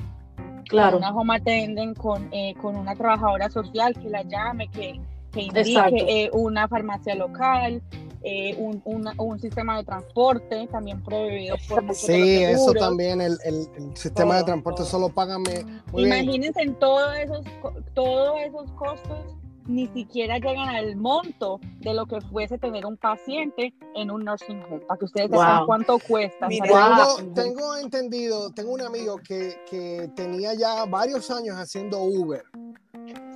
claro. 0.68 0.98
con 0.98 1.04
una 1.04 1.16
home 1.16 1.36
attendant, 1.36 1.96
con, 1.98 2.30
eh, 2.32 2.56
con 2.60 2.76
una 2.76 2.96
trabajadora 2.96 3.48
social 3.50 3.94
que 3.94 4.10
la 4.10 4.24
llame, 4.24 4.68
que, 4.70 5.00
que 5.36 5.42
indique 5.44 6.24
eh, 6.24 6.30
una 6.34 6.68
farmacia 6.68 7.14
local, 7.16 7.82
eh, 8.24 8.56
un, 8.58 8.82
una- 8.86 9.14
un 9.20 9.38
sistema 9.40 9.78
de 9.78 9.84
transporte 9.84 10.68
también 10.72 11.04
prohibido 11.04 11.58
por 11.70 11.84
muchos 11.84 12.08
de 12.08 12.14
Sí, 12.16 12.44
eso 12.44 12.74
también, 12.74 13.22
el, 13.22 13.38
el- 13.44 13.68
el 13.78 13.96
sistema 13.98 14.36
de 14.36 14.40
Todo, 14.42 14.46
transporte 14.48 14.78
todo. 14.80 14.88
solo 14.90 15.10
págame. 15.10 15.64
Muy 15.92 16.06
bien. 16.06 16.24
Imagínense 16.24 16.62
en 16.62 16.74
todos 16.76 17.16
esos, 17.18 17.46
todos 17.94 18.40
esos 18.42 18.72
costos 18.72 19.20
ni 19.68 19.88
siquiera 19.88 20.38
llegan 20.38 20.70
al 20.70 20.96
monto 20.96 21.60
de 21.80 21.94
lo 21.96 22.06
que 22.06 22.22
fuese 22.22 22.58
tener 22.60 22.86
un 22.86 22.98
paciente 22.98 23.74
en 23.96 24.12
un 24.12 24.24
nursing 24.24 24.62
home, 24.64 24.82
para 24.88 25.00
que 25.00 25.06
ustedes 25.06 25.30
sepan 25.32 25.58
Wow. 25.58 25.66
cuánto 25.66 25.98
cuesta. 26.08 26.48
Mira. 26.48 26.66
Tengo, 26.68 27.34
tengo 27.34 27.78
entendido, 27.78 28.52
tengo 28.52 28.74
un 28.74 28.82
amigo 28.82 29.18
que, 29.18 29.56
que 29.70 30.08
tenía 30.16 30.54
ya 30.54 30.86
varios 30.86 31.30
años 31.32 31.56
haciendo 31.58 32.00
Uber 32.04 32.44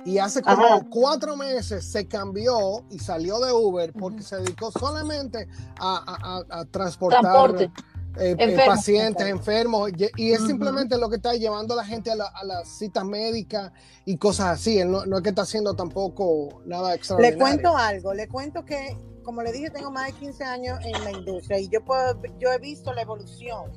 y 0.04 0.18
hace 0.18 0.42
como 0.42 0.64
Ajá. 0.66 0.86
cuatro 0.90 1.36
meses 1.36 1.84
se 1.84 2.06
cambió 2.06 2.84
y 2.90 2.98
salió 2.98 3.38
de 3.40 3.52
Uber 3.52 3.92
porque 3.92 4.22
se 4.22 4.36
dedicó 4.36 4.70
solamente 4.72 5.46
a, 5.78 5.96
a- 5.96 6.36
a- 6.56 6.60
a 6.60 6.64
transportar 6.66 7.62
eh, 7.62 7.70
eh, 8.18 8.34
Enfermos. 8.38 8.66
pacientes 8.66 9.26
enfermos 9.28 9.90
y, 10.16 10.32
es 10.32 10.40
simplemente 10.44 10.98
lo 10.98 11.08
que 11.08 11.16
está 11.16 11.32
llevando 11.34 11.74
a 11.74 11.76
la 11.76 11.84
gente 11.84 12.10
a, 12.10 12.16
la- 12.16 12.26
a 12.26 12.44
las 12.44 12.68
citas 12.68 13.04
médicas 13.04 13.70
y 14.04 14.16
cosas 14.16 14.46
así. 14.48 14.82
No, 14.84 15.06
no 15.06 15.18
es 15.18 15.22
que 15.22 15.28
está 15.28 15.42
haciendo 15.42 15.74
tampoco 15.76 16.60
nada 16.66 16.88
Le 16.90 16.94
extraordinario. 16.96 17.38
cuento 17.38 17.76
algo, 17.76 18.12
le 18.12 18.26
cuento 18.26 18.64
que, 18.64 18.96
como 19.22 19.42
le 19.42 19.52
dije, 19.52 19.70
tengo 19.70 19.90
más 19.92 20.06
de 20.06 20.12
15 20.14 20.42
años 20.44 20.78
en 20.84 21.04
la 21.04 21.12
industria 21.12 21.60
y 21.60 21.68
yo, 21.68 21.84
puedo, 21.84 22.20
yo 22.40 22.50
he 22.52 22.58
visto 22.58 22.92
la 22.92 23.02
evolución. 23.02 23.70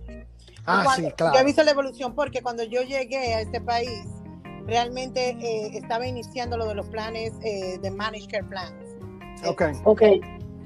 Ah, 0.65 0.81
Cuando- 0.85 1.09
sí, 1.09 1.13
claro. 1.15 1.33
Yo 1.35 1.39
he 1.41 1.43
visto 1.43 1.61
la 1.63 1.71
evolución 1.71 2.15
porque 2.15 2.41
cuando 2.41 2.63
yo 2.63 2.81
llegué 2.81 3.35
a 3.35 3.41
este 3.41 3.61
país, 3.61 3.99
realmente 4.67 5.29
eh, 5.39 5.71
estaba 5.77 6.07
iniciando 6.07 6.57
lo 6.57 6.67
de 6.67 6.75
los 6.75 6.87
planes 6.87 7.33
eh, 7.43 7.77
de 7.81 7.91
Managed 7.91 8.29
Care 8.29 8.43
Plans. 8.45 8.73
Ok. 9.45 9.63
Ok, 9.85 10.01
eh, 10.01 10.21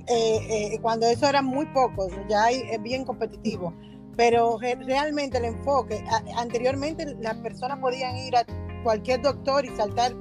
eh, 0.08 0.80
cuando 0.82 1.08
eso 1.08 1.28
eran 1.28 1.46
muy 1.46 1.66
pocos, 1.68 2.12
ya 2.30 2.46
hay, 2.46 2.62
es 2.72 2.82
bien 2.82 3.04
competitivo. 3.06 3.74
Pero 4.16 4.58
re- 4.60 4.76
realmente 4.76 5.38
el 5.38 5.46
enfoque, 5.46 6.04
a- 6.10 6.42
anteriormente 6.42 7.06
las 7.22 7.36
personas 7.38 7.80
podían 7.80 8.16
ir 8.18 8.36
a 8.36 8.46
cualquier 8.84 9.22
doctor 9.22 9.66
y 9.66 9.70
saltar 9.76 10.14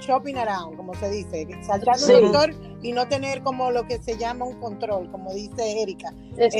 shopping 0.00 0.34
around, 0.36 0.76
como 0.76 0.92
se 0.94 1.10
dice, 1.10 1.46
saltar 1.62 1.98
Sí. 1.98 2.12
un 2.12 2.22
doctor 2.32 2.54
y 2.82 2.92
no 2.92 3.06
tener 3.08 3.42
como 3.42 3.70
lo 3.70 3.86
que 3.86 3.98
se 4.02 4.16
llama 4.18 4.44
un 4.44 4.60
control, 4.60 5.10
como 5.10 5.32
dice 5.32 5.82
Erika, 5.82 6.12
eh, 6.36 6.50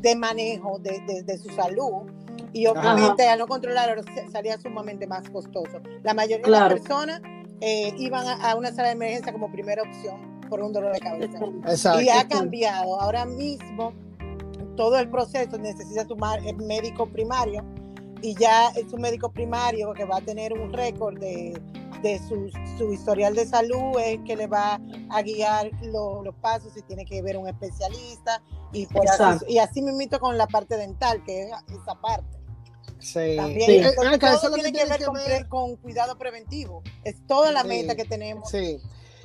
de 0.00 0.16
manejo 0.16 0.78
de, 0.78 1.00
de- 1.06 1.22
de 1.22 1.38
su 1.38 1.50
salud. 1.50 2.10
Y 2.54 2.66
obviamente 2.66 3.28
al 3.28 3.38
no 3.40 3.46
controlar 3.46 4.00
se- 4.14 4.30
salía 4.30 4.58
sumamente 4.58 5.06
más 5.06 5.28
costoso. 5.28 5.80
La 6.02 6.14
mayoría 6.14 6.42
Claro. 6.44 6.68
de 6.68 6.80
las 6.80 6.80
personas 6.88 7.20
eh, 7.60 7.92
iban 7.98 8.26
a, 8.26 8.50
a 8.50 8.54
una 8.56 8.70
sala 8.70 8.88
de 8.88 8.94
emergencia 8.94 9.32
como 9.32 9.50
primera 9.50 9.82
opción 9.82 10.40
por 10.48 10.60
un 10.62 10.72
dolor 10.72 10.92
de 10.94 11.00
cabeza. 11.00 11.38
Exacto. 11.66 12.00
Y 12.00 12.08
ha 12.08 12.26
cambiado. 12.28 13.00
Ahora 13.00 13.24
mismo 13.26 13.92
todo 14.76 14.98
el 14.98 15.08
proceso 15.10 15.58
necesita 15.58 16.06
su 16.06 16.16
mar- 16.16 16.40
eh, 16.44 16.52
médico 16.54 17.06
primario 17.06 17.64
y 18.22 18.34
ya 18.36 18.68
es 18.70 18.92
un 18.92 19.00
médico 19.02 19.30
primario 19.30 19.92
que 19.92 20.04
va 20.04 20.16
a 20.18 20.20
tener 20.20 20.52
un 20.52 20.72
récord 20.72 21.18
de, 21.18 21.60
de 22.02 22.18
su, 22.20 22.50
su 22.78 22.92
historial 22.92 23.34
de 23.34 23.46
salud, 23.46 23.98
es 24.02 24.18
que 24.24 24.36
le 24.36 24.46
va 24.46 24.80
a 25.10 25.22
guiar 25.22 25.70
lo- 25.82 26.22
los 26.22 26.34
pasos 26.36 26.72
si 26.72 26.82
tiene 26.82 27.04
que 27.04 27.20
ver 27.22 27.36
un 27.36 27.48
especialista 27.48 28.40
y, 28.72 28.86
por 28.86 29.08
así, 29.08 29.44
y 29.48 29.58
así 29.58 29.82
mismito 29.82 30.18
con 30.20 30.36
la 30.38 30.46
parte 30.46 30.76
dental, 30.76 31.22
que 31.24 31.42
es 31.44 31.50
esa 31.68 31.94
parte. 32.00 32.38
Sí. 33.04 33.36
También, 33.36 33.60
Sí. 33.66 33.76
Entonces, 33.76 34.02
Eh, 34.12 34.14
acá, 34.14 34.40
todo 34.40 34.54
tiene 34.54 34.72
que 34.72 34.84
ver, 34.86 34.98
que 34.98 35.04
con, 35.04 35.14
ver. 35.14 35.48
con 35.48 35.76
cuidado 35.76 36.16
preventivo. 36.18 36.82
Es 37.04 37.24
toda 37.26 37.52
la 37.52 37.62
Sí. 37.62 37.68
meta 37.68 37.94
que 37.94 38.04
tenemos. 38.04 38.50
Sí. 38.50 38.80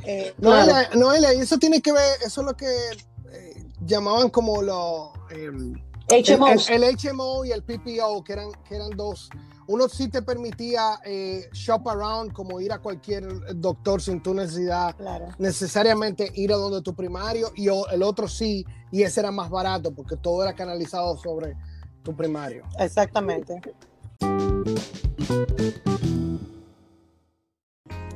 eh, 0.06 0.34
Noelia, 0.38 0.90
Noelia, 0.96 1.34
y 1.34 1.40
eso 1.42 1.58
tiene 1.58 1.82
que 1.82 1.92
ver, 1.92 2.18
eso 2.26 2.40
es 2.42 2.48
lo 2.48 2.56
que 2.56 2.68
eh, 2.68 3.66
llamaban 3.86 4.30
como 4.30 4.62
los 4.62 5.10
em, 5.32 5.74
el, 6.10 6.24
HMOs. 6.26 6.70
el- 6.70 6.84
HMO 6.84 7.44
y 7.46 7.52
el 7.52 7.64
PPO, 7.64 8.24
que 8.24 8.34
eran, 8.34 8.50
que 8.68 8.76
eran 8.76 8.92
dos. 8.92 9.30
Uno 9.68 9.88
sí 9.90 10.08
te 10.08 10.22
permitía 10.24 11.00
eh, 11.06 11.48
shop 11.54 11.88
around, 11.90 12.32
como 12.34 12.60
ir 12.62 12.72
a 12.72 12.80
cualquier 12.80 13.28
doctor 13.58 14.02
sin 14.02 14.24
tu 14.24 14.34
necesidad, 14.34 14.96
claro. 14.96 15.28
necesariamente 15.38 16.32
ir 16.34 16.52
a 16.54 16.56
donde 16.56 16.82
tu 16.82 16.96
primario, 16.96 17.52
y 17.56 17.68
el 17.68 18.02
otro 18.02 18.28
sí, 18.28 18.66
y 18.92 19.04
ese 19.04 19.20
era 19.20 19.32
más 19.32 19.50
barato, 19.50 19.94
porque 19.94 20.16
todo 20.18 20.42
era 20.44 20.56
canalizado 20.56 21.18
sobre 21.18 21.56
tu 22.04 22.16
primario. 22.16 22.64
Exactamente. 22.80 23.62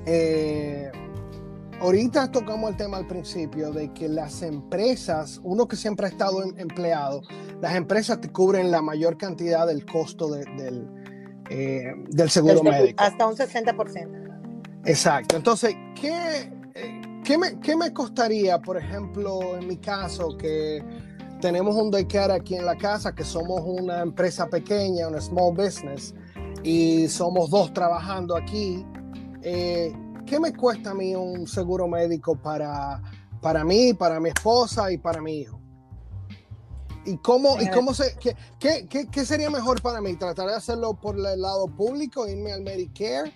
Eh, 0.06 0.92
ahorita 1.80 2.32
tocamos 2.32 2.72
el 2.72 2.78
tema 2.78 2.98
al 2.98 3.08
principio 3.08 3.72
de 3.72 3.94
que 3.94 4.10
las 4.10 4.42
empresas, 4.42 5.40
uno 5.44 5.68
que 5.68 5.76
siempre 5.76 6.08
ha 6.08 6.10
estado 6.10 6.44
em- 6.44 6.58
empleado, 6.58 7.22
las 7.62 7.76
empresas 7.76 8.20
te 8.20 8.30
cubren 8.30 8.72
la 8.72 8.82
mayor 8.82 9.18
cantidad 9.18 9.66
del 9.68 9.86
costo 9.86 10.30
de- 10.32 10.46
del, 10.58 10.88
eh, 11.50 11.94
del 12.10 12.30
seguro 12.30 12.56
Del 12.56 12.64
seguro. 12.64 12.72
médico. 12.82 13.04
Hasta 13.04 13.28
un 13.28 13.36
60%. 13.36 14.20
Exacto. 14.86 15.38
Entonces, 15.38 15.76
¿qué, 16.00 16.52
eh, 16.76 17.02
qué, 17.24 17.38
me, 17.38 17.58
qué 17.62 17.78
me 17.78 17.94
costaría, 17.94 18.60
por 18.60 18.76
ejemplo, 18.78 19.56
en 19.58 19.68
mi 19.68 19.78
caso, 19.78 20.36
que 20.38 20.84
tenemos 21.44 21.76
un 21.76 21.92
daycare 21.92 22.32
aquí 22.32 22.56
en 22.56 22.66
la 22.66 22.78
casa, 22.78 23.14
que 23.14 23.26
somos 23.26 23.62
una 23.66 24.00
empresa 24.00 24.48
pequeña, 24.48 25.10
una 25.10 25.20
small 25.20 25.54
business, 25.54 26.16
y 26.64 27.10
somos 27.10 27.50
dos 27.50 27.74
trabajando 27.74 28.38
aquí? 28.38 28.86
eh, 29.42 29.92
¿Qué 30.26 30.40
me 30.40 30.54
cuesta 30.54 30.92
a 30.92 30.94
mí 30.94 31.14
un 31.16 31.46
seguro 31.46 31.86
médico 31.86 32.38
para, 32.42 33.02
para 33.42 33.66
mí, 33.66 33.94
para 33.94 34.22
mi 34.22 34.30
esposa 34.30 34.90
y 34.90 34.98
para 34.98 35.22
mi 35.22 35.40
hijo? 35.42 35.60
¿Y 37.06 37.18
cómo, 37.18 37.58
y 37.60 37.66
cómo 37.74 37.94
se, 37.94 38.16
qué, 38.22 38.38
qué, 38.58 38.88
qué- 38.90 39.08
qué 39.10 39.26
sería 39.26 39.50
mejor 39.50 39.82
para 39.82 40.00
mí? 40.00 40.16
¿Tratar 40.16 40.48
de 40.48 40.56
hacerlo 40.56 40.94
por 40.94 41.18
el 41.18 41.42
lado 41.42 41.68
público, 41.68 42.26
irme 42.26 42.54
al 42.54 42.62
Medicare? 42.62 43.34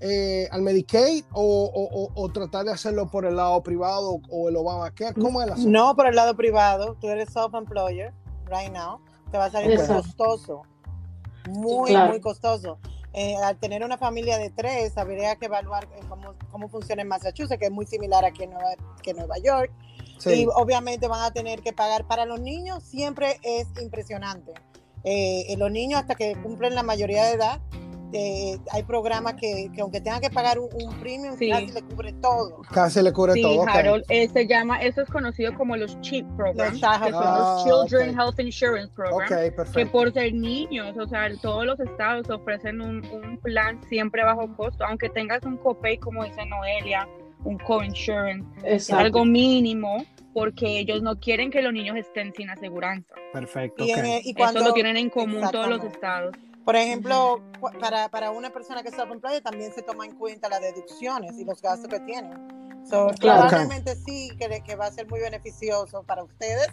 Eh, 0.00 0.48
al 0.50 0.62
Medicaid 0.62 1.24
o, 1.32 1.42
o- 1.42 2.04
o- 2.04 2.10
o 2.14 2.28
tratar 2.32 2.64
de 2.64 2.72
hacerlo 2.72 3.10
por 3.10 3.26
el 3.26 3.36
lado 3.36 3.62
privado 3.62 4.20
o 4.30 4.48
el 4.48 4.56
Obamacare? 4.56 5.14
¿Cómo 5.14 5.40
es 5.40 5.46
el 5.46 5.52
asunto? 5.52 5.70
No 5.70 5.94
por 5.96 6.06
el 6.06 6.16
lado 6.16 6.34
privado, 6.36 6.96
tú 7.00 7.08
eres 7.08 7.28
self-employer 7.34 8.12
right 8.46 8.72
now, 8.72 9.00
te 9.30 9.38
va 9.38 9.44
a 9.46 9.50
salir 9.50 9.68
muy 9.68 9.76
Exacto. 9.78 10.02
costoso, 10.02 10.62
muy, 11.48 11.90
Claro. 11.90 12.10
muy 12.10 12.20
costoso. 12.20 12.78
Eh, 13.12 13.34
al 13.36 13.58
tener 13.58 13.82
una 13.84 13.98
familia 13.98 14.38
de 14.38 14.50
tres, 14.50 14.96
habría 14.96 15.34
que 15.36 15.46
evaluar 15.46 15.84
eh, 15.96 16.00
cómo, 16.08 16.34
cómo 16.50 16.68
funciona 16.68 17.02
en 17.02 17.08
Massachusetts, 17.08 17.58
que 17.58 17.66
es 17.66 17.72
muy 17.72 17.84
similar 17.86 18.24
aquí 18.24 18.44
en 18.44 18.50
Nueva, 18.50 18.70
que 19.02 19.10
en 19.10 19.16
Nueva 19.16 19.36
York. 19.38 19.72
Sí. 20.18 20.42
Y 20.42 20.46
obviamente 20.54 21.08
van 21.08 21.22
a 21.24 21.32
tener 21.32 21.60
que 21.62 21.72
pagar. 21.72 22.06
Para 22.06 22.24
los 22.24 22.40
niños 22.40 22.84
siempre 22.84 23.40
es 23.42 23.66
impresionante. 23.82 24.52
Eh, 25.02 25.46
eh, 25.52 25.56
los 25.56 25.70
niños 25.72 26.00
hasta 26.00 26.14
que 26.14 26.36
cumplen 26.40 26.74
la 26.74 26.82
mayoría 26.82 27.24
de 27.24 27.32
edad, 27.32 27.60
eh, 28.12 28.58
hay 28.72 28.82
programas 28.82 29.34
que, 29.34 29.70
que 29.74 29.80
aunque 29.80 30.00
tengan 30.00 30.20
que 30.20 30.30
pagar 30.30 30.58
un, 30.58 30.68
un 30.84 30.94
premium, 31.00 31.36
Sí. 31.38 31.50
casi 31.50 31.72
le 31.72 31.82
cubre 31.82 32.12
todo. 32.14 32.62
Casi 32.72 33.02
le 33.02 33.12
cubre 33.12 33.34
Sí, 33.34 33.42
todo. 33.42 33.66
Harold, 33.68 34.04
eh, 34.08 34.28
se 34.28 34.46
llama, 34.46 34.82
eso 34.82 35.02
es 35.02 35.08
conocido 35.10 35.54
como 35.54 35.76
los 35.76 36.00
CHIP 36.00 36.26
programs, 36.36 36.80
Los 36.80 36.98
que 36.98 37.10
son 37.10 37.22
Ah, 37.24 37.64
los 37.68 37.88
Children. 37.88 38.18
Health 38.18 38.40
Insurance 38.40 38.92
Programs, 38.94 39.30
Ok, 39.30 39.72
que 39.74 39.86
por 39.86 40.12
ser 40.12 40.34
niños, 40.34 40.96
o 40.98 41.06
sea, 41.06 41.28
todos 41.40 41.64
los 41.66 41.78
estados 41.80 42.28
ofrecen 42.30 42.80
un, 42.80 43.04
un 43.06 43.38
plan 43.38 43.80
siempre 43.88 44.24
bajo 44.24 44.48
costo, 44.56 44.84
aunque 44.84 45.08
tengas 45.08 45.42
un 45.44 45.56
copay, 45.56 45.98
como 45.98 46.24
dice 46.24 46.44
Noelia, 46.46 47.08
un 47.44 47.58
co-insurance, 47.58 48.44
es 48.64 48.90
algo 48.92 49.24
mínimo, 49.24 50.04
porque 50.34 50.78
ellos 50.80 51.02
no 51.02 51.18
quieren 51.18 51.50
que 51.50 51.62
los 51.62 51.72
niños 51.72 51.96
estén 51.96 52.32
sin 52.34 52.50
aseguranza. 52.50 53.14
Perfecto. 53.32 53.84
Y, 53.84 53.90
y 53.90 53.92
Eso 53.92 54.34
cuando, 54.36 54.60
lo 54.60 54.72
tienen 54.74 54.96
en 54.96 55.10
común 55.10 55.42
todos 55.50 55.68
los 55.68 55.82
estados. 55.84 56.34
Por 56.70 56.76
ejemplo, 56.76 57.42
para, 57.80 58.08
para 58.10 58.30
una 58.30 58.50
persona 58.50 58.80
que 58.84 58.90
es 58.90 58.94
self-employed 58.94 59.42
también 59.42 59.72
se 59.74 59.82
toma 59.82 60.04
en 60.06 60.14
cuenta 60.14 60.48
las 60.48 60.60
deducciones 60.60 61.36
y 61.36 61.44
los 61.44 61.60
gastos 61.60 61.88
que 61.88 61.98
tienen. 61.98 62.30
So, 62.88 63.08
Claro. 63.18 63.48
Probablemente 63.48 63.96
sí 63.96 64.30
que, 64.38 64.62
que 64.62 64.76
va 64.76 64.86
a 64.86 64.92
ser 64.92 65.08
muy 65.10 65.18
beneficioso 65.18 66.04
para 66.04 66.22
ustedes 66.22 66.68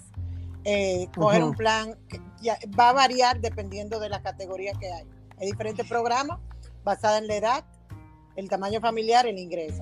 eh, 0.66 1.08
coger 1.18 1.44
un 1.44 1.56
plan 1.56 1.98
que 2.10 2.22
ya- 2.42 2.60
va 2.80 2.90
a 2.90 2.94
variar 2.94 3.42
dependiendo 3.42 4.00
de 4.00 4.10
la 4.10 4.22
categoría 4.22 4.74
que 4.80 4.92
hay. 4.92 5.08
Hay 5.40 5.48
diferentes 5.48 5.88
programas 5.88 6.40
basados 6.84 7.18
en 7.18 7.26
la 7.28 7.36
edad, 7.38 7.66
el 8.36 8.50
tamaño 8.50 8.80
familiar, 8.80 9.26
el 9.26 9.40
ingreso. 9.40 9.82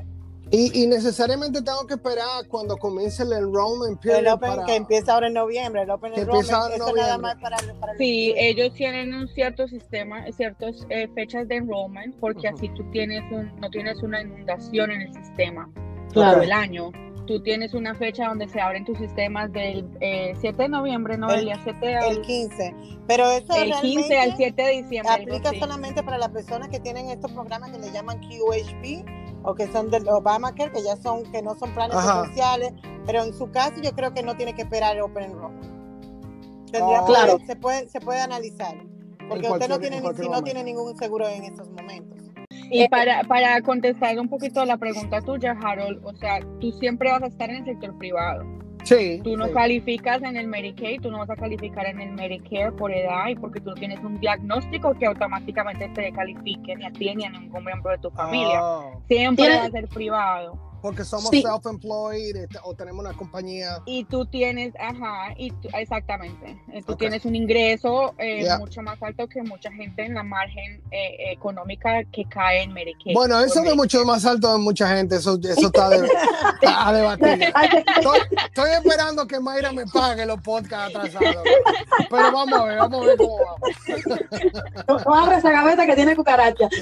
Y, 0.51 0.83
y 0.83 0.87
necesariamente 0.87 1.61
tengo 1.63 1.87
que 1.87 1.95
esperar 1.95 2.47
cuando 2.47 2.77
comience 2.77 3.23
el 3.23 3.33
enrollment 3.33 3.99
period 3.99 4.19
El 4.19 4.27
Open 4.27 4.49
para- 4.51 4.65
que 4.65 4.75
empieza 4.75 5.13
ahora 5.13 5.27
en 5.27 5.33
noviembre, 5.33 5.81
el 5.81 5.89
Open 5.89 6.13
Enrollment, 6.13 6.33
empieza 6.35 6.57
ahora 6.57 6.75
en 6.75 6.81
eso 6.81 6.95
nada 6.95 7.17
noviembre. 7.17 7.33
más 7.33 7.41
para, 7.41 7.79
para 7.79 7.97
Sí, 7.97 8.29
estudiantes. 8.29 8.55
ellos 8.65 8.73
tienen 8.75 9.13
un 9.15 9.27
cierto 9.29 9.67
sistema, 9.67 10.23
ciertas 10.31 10.85
eh, 10.89 11.07
fechas 11.15 11.47
de 11.47 11.55
enrollment, 11.55 12.15
porque 12.19 12.47
Ujú. 12.47 12.57
así 12.57 12.69
tú 12.69 12.83
tienes 12.91 13.23
un, 13.31 13.51
no 13.59 13.69
tienes 13.71 14.01
una 14.03 14.21
inundación 14.21 14.91
en 14.91 15.01
el 15.01 15.13
sistema 15.13 15.69
Claro. 16.13 16.33
todo 16.33 16.43
el 16.43 16.51
año. 16.51 16.91
Tú 17.25 17.41
tienes 17.41 17.73
una 17.73 17.95
fecha 17.95 18.27
donde 18.27 18.47
se 18.47 18.61
abren 18.61 18.85
tus 18.85 18.99
sistemas 18.99 19.51
del 19.51 19.83
eh, 19.99 20.35
7 20.39 20.61
de 20.61 20.69
noviembre, 20.69 21.17
¿no? 21.17 21.27
El- 21.31 21.49
El, 21.49 21.59
7 21.63 21.95
al, 21.95 22.11
el 22.17 22.21
15. 22.21 22.75
Pero 23.07 23.31
eso 23.31 23.51
el 23.55 23.71
15 23.81 24.09
realmente- 24.09 24.19
al 24.19 24.37
7 24.37 24.61
de 24.61 24.71
diciembre. 24.83 25.11
aplica 25.11 25.51
solamente 25.59 26.03
para 26.03 26.19
las 26.19 26.29
personas 26.29 26.69
que 26.69 26.79
tienen 26.79 27.09
estos 27.09 27.31
programas 27.31 27.71
que 27.71 27.79
le 27.79 27.91
llaman 27.91 28.19
QHP 28.19 29.03
o 29.45 29.55
que 29.55 29.67
son 29.71 29.89
del 29.91 30.07
Obamacare, 30.09 30.71
que 30.71 30.83
ya 30.83 30.95
son, 30.97 31.23
que 31.31 31.41
no 31.41 31.55
son 31.55 31.71
planes 31.73 31.95
Ajá. 31.95 32.23
esenciales, 32.23 32.73
pero 33.05 33.23
en 33.23 33.33
su 33.33 33.49
caso 33.51 33.75
yo 33.81 33.91
creo 33.91 34.13
que 34.13 34.23
no 34.23 34.35
tiene 34.35 34.53
que 34.55 34.63
esperar 34.63 34.95
el 34.95 35.03
Open 35.03 35.23
Enrollment. 35.31 36.71
Tendría- 36.71 36.99
Ah, 36.99 37.05
Claro. 37.05 37.37
Se 37.45 37.55
puede, 37.55 37.87
se 37.87 37.99
puede 37.99 38.19
analizar. 38.21 38.75
Porque 39.29 39.49
usted 39.49 39.69
no 39.69 39.79
tiene, 39.79 40.01
si 40.15 40.29
no 40.29 40.43
tiene 40.43 40.63
ningún 40.63 40.95
seguro 40.97 41.27
en 41.27 41.43
estos 41.45 41.69
momentos. 41.71 42.19
Y 42.69 42.87
para, 42.89 43.23
para 43.23 43.61
contestar 43.61 44.19
un 44.19 44.27
poquito 44.29 44.61
a 44.61 44.65
la 44.65 44.77
pregunta 44.77 45.21
tuya, 45.21 45.55
Harold, 45.63 46.03
o 46.05 46.13
sea, 46.15 46.39
tú 46.59 46.71
siempre 46.73 47.11
vas 47.11 47.21
a 47.23 47.27
estar 47.27 47.49
en 47.49 47.57
el 47.57 47.65
sector 47.65 47.97
privado. 47.97 48.43
Sí. 48.85 49.19
Tú 49.23 49.35
no 49.35 49.47
sí. 49.47 49.53
calificas 49.53 50.21
en 50.23 50.37
el 50.37 50.47
Medicaid, 50.47 51.01
tú 51.01 51.11
no 51.11 51.17
vas 51.19 51.29
a 51.29 51.35
calificar 51.35 51.85
en 51.87 51.99
el 51.99 52.11
Medicare 52.13 52.71
por 52.71 52.91
edad 52.91 53.27
y 53.29 53.35
porque 53.35 53.59
tú 53.59 53.69
no 53.71 53.75
tienes 53.75 53.99
un 54.03 54.19
diagnóstico 54.19 54.93
que 54.93 55.07
automáticamente 55.07 55.89
te 55.89 56.11
califique 56.11 56.75
ni 56.75 56.85
a 56.85 56.91
ti 56.91 57.13
ni 57.15 57.25
a 57.25 57.29
ningún 57.31 57.65
miembro 57.65 57.91
de 57.91 57.97
tu 57.97 58.09
familia. 58.11 58.59
Ah, 58.61 58.91
Siempre 59.07 59.45
Tiene- 59.45 59.59
va 59.59 59.65
a 59.65 59.71
ser 59.71 59.87
privado. 59.87 60.74
Porque 60.85 61.03
somos 61.03 61.31
Sí. 61.31 61.41
self-employed 61.41 62.35
este, 62.35 62.59
o 62.63 62.75
tenemos 62.75 63.03
una 63.03 63.13
compañía. 63.17 63.81
Y 63.87 64.03
tú 64.03 64.23
tienes, 64.27 64.71
ajá, 64.79 65.33
y 65.35 65.49
tú- 65.49 65.67
exactamente. 65.73 66.61
Eh, 66.71 66.83
Tú 66.85 66.93
Ok. 66.93 66.99
tienes 66.99 67.25
un 67.25 67.35
ingreso 67.35 68.13
eh, 68.19 68.43
Ya. 68.43 68.59
mucho 68.59 68.83
más 68.83 69.01
alto 69.01 69.27
que 69.27 69.41
mucha 69.41 69.71
gente 69.71 70.05
en 70.05 70.13
la 70.13 70.21
margen 70.21 70.83
eh, 70.91 71.31
económica 71.31 72.03
que 72.11 72.25
cae 72.25 72.61
en 72.61 72.71
Medicaid. 72.73 73.15
Bueno, 73.15 73.39
eso 73.39 73.55
de 73.55 73.61
Medicaid. 73.61 73.77
mucho 73.77 74.05
más 74.05 74.25
alto 74.27 74.51
de 74.53 74.59
mucha 74.59 74.95
gente, 74.95 75.15
eso, 75.15 75.39
eso 75.43 75.65
está 75.67 75.89
de- 75.89 76.07
a 76.67 76.93
debatir. 76.93 77.25
Estoy, 77.97 78.19
estoy 78.45 78.69
esperando 78.71 79.25
que 79.25 79.39
Mayra 79.39 79.71
me 79.71 79.85
pague 79.87 80.23
los 80.27 80.39
podcasts 80.41 80.95
atrasados. 80.95 81.43
Pero 82.11 82.31
vamos 82.31 82.59
a 82.59 82.65
ver, 82.65 82.77
vamos 82.77 83.01
a 83.01 83.05
ver 83.07 83.17
cómo 83.17 83.37
vamos. 83.37 83.59
No, 84.87 84.99
no 84.99 85.15
abre 85.15 85.37
esa 85.37 85.49
gaveta 85.51 85.85
que 85.87 85.95
tiene 85.95 86.15
cucaracha. 86.15 86.69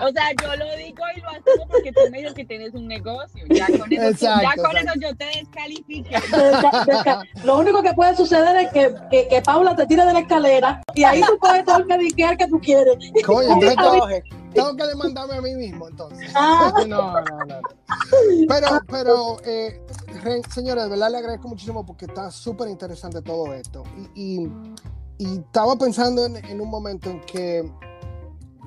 O 0.00 0.10
sea, 0.10 0.24
yo 0.40 0.56
lo 0.56 0.76
digo 0.76 1.02
y 1.16 1.20
lo 1.20 1.28
asumo 1.28 1.66
porque 1.68 1.92
tú 1.92 2.00
me 2.10 2.18
dices 2.18 2.32
que 2.34 2.44
tienes 2.44 2.72
un 2.78 2.88
negocio. 2.88 3.44
Ya 3.50 3.66
con 3.66 3.92
eso, 3.92 4.02
Exacto, 4.08 4.42
ya 4.56 4.62
con 4.62 4.76
eso 4.76 4.92
yo 5.00 5.16
te 5.16 5.24
descalifique. 5.26 6.10
Desca- 6.16 6.84
desca- 6.86 7.22
Lo 7.44 7.58
único 7.58 7.82
que 7.82 7.92
puede 7.94 8.16
suceder 8.16 8.56
es 8.56 8.72
que, 8.72 8.94
que, 9.10 9.28
que 9.28 9.42
Paula 9.42 9.76
te 9.76 9.86
tire 9.86 10.04
de 10.04 10.12
la 10.12 10.20
escalera 10.20 10.82
y 10.94 11.04
ahí 11.04 11.20
tú 11.22 11.38
coges 11.38 11.64
todo 11.64 11.78
el 11.78 11.86
Medicare 11.86 12.36
que 12.36 12.46
tú 12.48 12.58
quieres. 12.60 12.96
Coño, 13.26 13.48
entonces 13.62 14.22
tengo, 14.54 14.74
que 14.76 14.86
demandarme 14.86 15.34
a 15.36 15.40
mí 15.42 15.54
mismo, 15.54 15.88
entonces. 15.88 16.30
Ah. 16.34 16.72
No, 16.88 17.12
no, 17.20 17.44
no. 17.46 17.60
Pero, 18.48 18.68
pero, 18.88 19.36
eh, 19.44 19.80
de 20.84 20.88
verdad 20.88 21.10
le 21.10 21.18
agradezco 21.18 21.48
muchísimo 21.48 21.84
porque 21.84 22.06
está 22.06 22.30
súper 22.30 22.68
interesante 22.68 23.20
todo 23.22 23.52
esto. 23.52 23.82
Y, 24.14 24.42
y- 24.44 24.50
y 25.20 25.38
estaba 25.38 25.74
pensando 25.76 26.24
en, 26.26 26.36
en 26.36 26.60
un 26.60 26.70
momento 26.70 27.10
en 27.10 27.20
que 27.22 27.68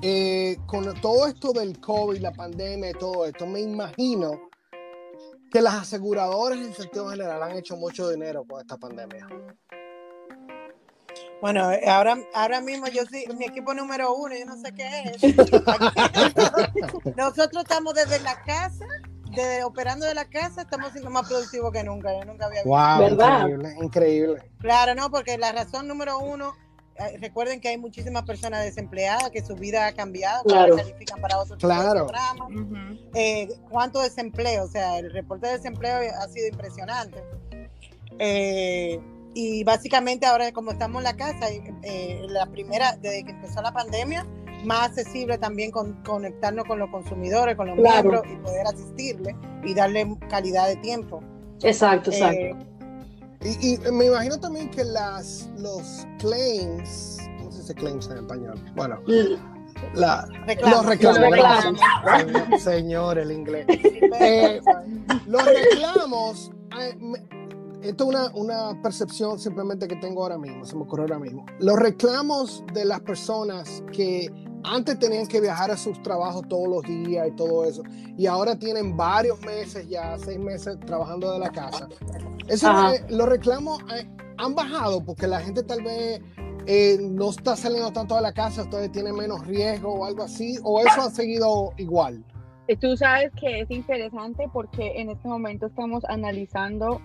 eh, 0.02 0.58
con 0.66 0.92
todo 1.00 1.26
esto 1.26 1.52
del 1.52 1.80
COVID, 1.80 2.18
la 2.18 2.32
pandemia 2.32 2.90
y 2.90 2.94
todo 2.94 3.24
esto, 3.24 3.46
me 3.46 3.60
imagino 3.60 4.50
que 5.50 5.60
las 5.60 5.74
aseguradoras 5.74 6.58
en 6.58 6.74
sentido 6.74 7.10
general 7.10 7.42
han 7.42 7.56
hecho 7.56 7.76
mucho 7.76 8.08
dinero 8.08 8.44
con 8.44 8.60
esta 8.60 8.76
pandemia. 8.76 9.28
Bueno, 11.40 11.70
ahora, 11.88 12.18
ahora 12.34 12.60
mismo 12.60 12.86
yo 12.86 13.04
soy 13.04 13.26
mi 13.36 13.44
equipo 13.44 13.74
número 13.74 14.14
uno, 14.14 14.34
yo 14.34 14.46
no 14.46 14.56
sé 14.56 14.72
qué 14.72 15.02
es. 15.06 15.22
Nosotros 17.16 17.64
estamos 17.64 17.94
desde 17.94 18.20
la 18.20 18.40
casa, 18.44 18.86
desde 19.30 19.64
operando 19.64 20.06
de 20.06 20.14
la 20.14 20.24
casa, 20.24 20.62
estamos 20.62 20.92
siendo 20.92 21.10
más 21.10 21.28
productivos 21.28 21.72
que 21.72 21.82
nunca. 21.82 22.16
Yo 22.16 22.24
nunca 22.24 22.46
había 22.46 22.62
visto. 22.62 22.68
Wow, 22.68 22.98
¿Verdad? 23.00 23.40
increíble, 23.40 23.74
increíble. 23.82 24.50
Claro, 24.60 24.94
no, 24.94 25.10
porque 25.10 25.36
la 25.36 25.50
razón 25.50 25.88
número 25.88 26.20
uno, 26.20 26.54
recuerden 27.20 27.60
que 27.60 27.68
hay 27.68 27.78
muchísimas 27.78 28.22
personas 28.24 28.64
desempleadas, 28.64 29.30
que 29.30 29.42
su 29.44 29.54
vida 29.56 29.86
ha 29.86 29.92
cambiado, 29.92 30.42
Claro. 30.44 30.76
califican 30.76 31.20
para 31.20 31.38
otros 31.38 31.58
Claro. 31.58 32.06
programas. 32.06 32.48
Eh, 33.14 33.48
¿Cuánto 33.70 34.00
desempleo? 34.00 34.64
O 34.64 34.68
sea, 34.68 34.98
el 34.98 35.12
reporte 35.12 35.46
de 35.46 35.54
desempleo 35.54 35.98
ha 36.20 36.28
sido 36.28 36.48
impresionante. 36.48 37.22
Eh, 38.18 39.00
y 39.34 39.64
básicamente 39.64 40.26
ahora 40.26 40.52
como 40.52 40.72
estamos 40.72 40.98
en 41.00 41.04
la 41.04 41.16
casa, 41.16 41.46
eh, 41.82 42.20
la 42.28 42.46
primera, 42.46 42.96
desde 43.00 43.24
que 43.24 43.30
empezó 43.32 43.62
la 43.62 43.72
pandemia, 43.72 44.26
más 44.64 44.90
accesible 44.90 45.38
también 45.38 45.70
con, 45.70 45.94
conectarnos 46.04 46.66
con 46.66 46.78
los 46.78 46.90
consumidores, 46.90 47.56
con 47.56 47.66
los 47.68 47.76
Claro. 47.76 48.10
miembros 48.10 48.22
y 48.32 48.36
poder 48.42 48.66
asistirles 48.66 49.34
y 49.64 49.74
darle 49.74 50.06
calidad 50.28 50.68
de 50.68 50.76
tiempo. 50.76 51.22
Exacto, 51.62 52.10
exacto. 52.10 52.66
Y, 53.44 53.74
y 53.74 53.78
me 53.92 54.06
imagino 54.06 54.38
también 54.38 54.70
que 54.70 54.84
las, 54.84 55.48
los 55.58 56.06
claims, 56.18 57.18
no 57.42 57.50
sé 57.50 57.62
si 57.62 57.74
claims 57.74 58.06
en 58.10 58.18
español, 58.18 58.54
bueno, 58.76 59.00
La- 59.94 60.26
los 60.28 60.46
reclamos. 60.46 60.84
Los 60.84 60.86
reclamos. 61.30 61.80
Señor, 62.20 62.60
señor, 62.60 63.18
el 63.18 63.32
inglés. 63.32 63.66
Eh, 64.20 64.60
los 65.26 65.44
reclamos, 65.44 66.50
eh, 66.78 66.94
me- 67.00 67.18
esto 67.82 68.04
es 68.04 68.08
una, 68.10 68.28
una 68.34 68.80
percepción 68.82 69.38
simplemente 69.38 69.88
que 69.88 69.96
tengo 69.96 70.22
ahora 70.22 70.38
mismo, 70.38 70.64
se 70.64 70.76
me 70.76 70.82
ocurrió 70.82 71.04
ahora 71.06 71.18
mismo. 71.18 71.44
Los 71.58 71.76
reclamos 71.78 72.62
de 72.74 72.84
las 72.84 73.00
personas 73.00 73.82
que 73.92 74.30
antes 74.64 74.98
tenían 74.98 75.26
que 75.26 75.40
viajar 75.40 75.70
a 75.70 75.76
sus 75.76 76.00
trabajos 76.02 76.46
todos 76.48 76.68
los 76.68 76.82
días 76.82 77.28
y 77.28 77.30
todo 77.32 77.64
eso, 77.64 77.82
y 78.16 78.26
ahora 78.26 78.58
tienen 78.58 78.96
varios 78.96 79.40
meses 79.42 79.88
ya, 79.88 80.16
seis 80.18 80.38
meses 80.38 80.78
trabajando 80.86 81.32
de 81.32 81.38
la 81.38 81.50
casa. 81.50 81.88
Eso, 82.48 82.70
eh, 82.90 83.04
los 83.08 83.28
reclamos 83.28 83.80
eh, 83.94 84.08
han 84.38 84.54
bajado 84.54 85.04
porque 85.04 85.26
la 85.26 85.40
gente 85.40 85.62
tal 85.62 85.82
vez 85.82 86.20
eh, 86.66 86.98
no 87.00 87.30
está 87.30 87.56
saliendo 87.56 87.92
tanto 87.92 88.14
de 88.14 88.22
la 88.22 88.32
casa, 88.32 88.62
ustedes 88.62 88.92
tienen 88.92 89.14
menos 89.14 89.46
riesgo 89.46 89.92
o 89.94 90.04
algo 90.04 90.22
así, 90.22 90.58
o 90.62 90.80
eso 90.80 91.02
ha 91.02 91.10
seguido 91.10 91.72
igual. 91.76 92.24
Tú 92.80 92.96
sabes 92.96 93.30
que 93.38 93.60
es 93.60 93.70
interesante 93.70 94.48
porque 94.50 95.00
en 95.00 95.10
este 95.10 95.28
momento 95.28 95.66
estamos 95.66 96.04
analizando 96.06 97.02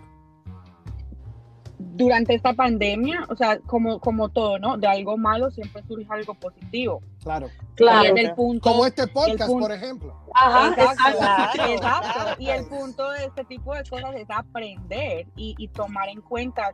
durante 1.97 2.33
esta 2.35 2.53
pandemia, 2.53 3.25
o 3.29 3.35
sea, 3.35 3.59
como, 3.59 3.99
como 3.99 4.29
todo, 4.29 4.59
¿no? 4.59 4.77
De 4.77 4.87
algo 4.87 5.17
malo 5.17 5.49
siempre 5.51 5.83
surge 5.87 6.05
algo 6.09 6.33
positivo. 6.35 7.01
Claro. 7.23 7.49
Claro. 7.75 8.15
Y 8.15 8.19
el 8.19 8.33
punto, 8.33 8.69
Como 8.69 8.85
este 8.85 9.07
podcast, 9.07 9.49
punto- 9.49 9.67
por 9.67 9.71
ejemplo. 9.71 10.15
Ajá, 10.33 10.67
Exacto, 10.69 11.09
exacto. 11.09 11.53
Claro, 11.53 11.71
exacto. 11.73 12.09
claro. 12.13 12.35
Y 12.39 12.49
el 12.49 12.65
punto 12.67 13.09
de 13.11 13.25
este 13.25 13.43
tipo 13.45 13.73
de 13.75 13.83
cosas 13.83 14.15
es 14.15 14.27
aprender 14.29 15.27
y, 15.35 15.55
y 15.57 15.67
tomar 15.69 16.07
en 16.09 16.21
cuenta 16.21 16.71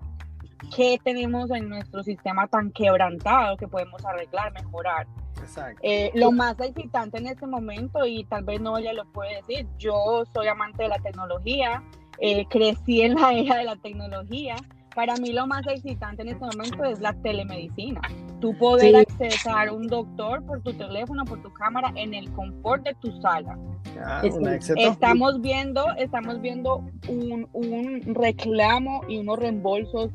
qué 0.76 1.00
tenemos 1.04 1.50
en 1.52 1.70
nuestro 1.70 2.04
sistema 2.04 2.48
tan 2.48 2.72
quebrantado 2.72 3.58
que 3.58 3.68
podemos 3.68 4.04
arreglar, 4.06 4.52
mejorar. 4.54 5.08
Exacto. 5.42 5.80
Eh, 5.82 6.12
lo 6.14 6.32
más 6.32 6.58
excitante 6.60 7.18
en 7.18 7.28
este 7.28 7.46
momento, 7.48 8.06
y 8.06 8.24
tal 8.26 8.44
vez 8.44 8.62
no 8.62 8.78
ella 8.78 8.94
lo 8.94 9.06
puede 9.12 9.36
decir, 9.38 9.68
yo 9.78 10.24
soy 10.34 10.48
amante 10.48 10.84
de 10.84 10.90
la 10.90 11.00
tecnología, 11.00 11.84
eh, 12.20 12.46
crecí 12.50 13.02
en 13.02 13.16
la 13.16 13.34
era 13.34 13.58
de 13.58 13.64
la 13.66 13.76
tecnología. 13.76 14.56
Para 14.96 15.16
mí 15.16 15.32
lo 15.34 15.48
más 15.48 15.66
excitante 15.68 16.22
en 16.22 16.30
este 16.30 16.46
momento 16.46 16.84
es 16.84 17.00
la 17.00 17.14
telemedicina. 17.14 18.02
Tú 18.40 18.56
poder 18.58 18.92
Sí. 18.96 18.96
accesar 19.24 19.70
a 19.70 19.74
un 19.74 19.88
doctor 19.88 20.44
por 20.46 20.62
tu 20.62 20.74
teléfono, 20.74 21.24
por 21.26 21.42
tu 21.42 21.52
cámara, 21.54 21.92
en 21.96 22.14
el 22.14 22.32
confort 22.34 22.84
de 22.84 22.94
tu 22.96 23.12
sala. 23.22 23.58
Ah, 24.06 24.22
Es- 24.24 24.36
un 24.36 24.48
éxito. 24.48 24.80
Estamos 24.80 25.42
viendo, 25.42 25.86
estamos 25.98 26.42
viendo 26.42 26.84
un, 27.10 27.48
un 27.54 28.02
reclamo 28.16 29.02
y 29.08 29.18
unos 29.18 29.40
reembolsos 29.40 30.12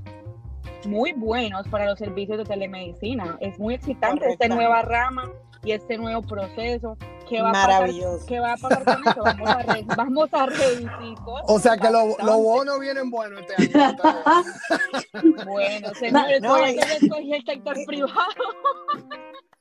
muy 0.87 1.12
buenos 1.12 1.66
para 1.68 1.87
los 1.87 1.99
servicios 1.99 2.39
de 2.39 2.45
telemedicina. 2.45 3.37
Es 3.41 3.59
muy 3.59 3.74
excitante 3.74 4.29
esta 4.31 4.49
nueva 4.49 4.83
rama 4.83 5.24
y 5.64 5.72
este 5.72 5.98
nuevo 5.98 6.22
proceso. 6.22 6.96
¿Qué 7.28 7.42
va 7.42 7.50
a 7.50 7.52
pasar? 7.52 7.70
Maravilloso. 7.80 8.24
¿Qué 8.26 8.40
va 8.40 8.54
a 8.54 8.56
pasar 8.56 8.84
con 8.84 9.06
eso? 9.06 9.22
Vamos 9.22 9.48
a, 9.50 9.62
re- 9.62 9.84
vamos 9.96 10.28
a 10.32 10.46
reducir 10.46 11.14
cosas. 11.24 11.44
O 11.48 11.59
sea 11.61 11.76
que 11.76 11.90
los 11.90 12.16
bonos 12.42 12.80
vienen 12.80 13.11
buenos 13.11 13.40
este 13.40 13.78
año. 13.78 13.96
Bueno, 15.44 15.88
señores, 15.98 16.40
No, 16.40 16.48
por 16.50 16.61
eso 16.68 16.80
escogí 17.00 17.32
el 17.34 17.44
sector 17.44 17.76
privado. 17.86 18.14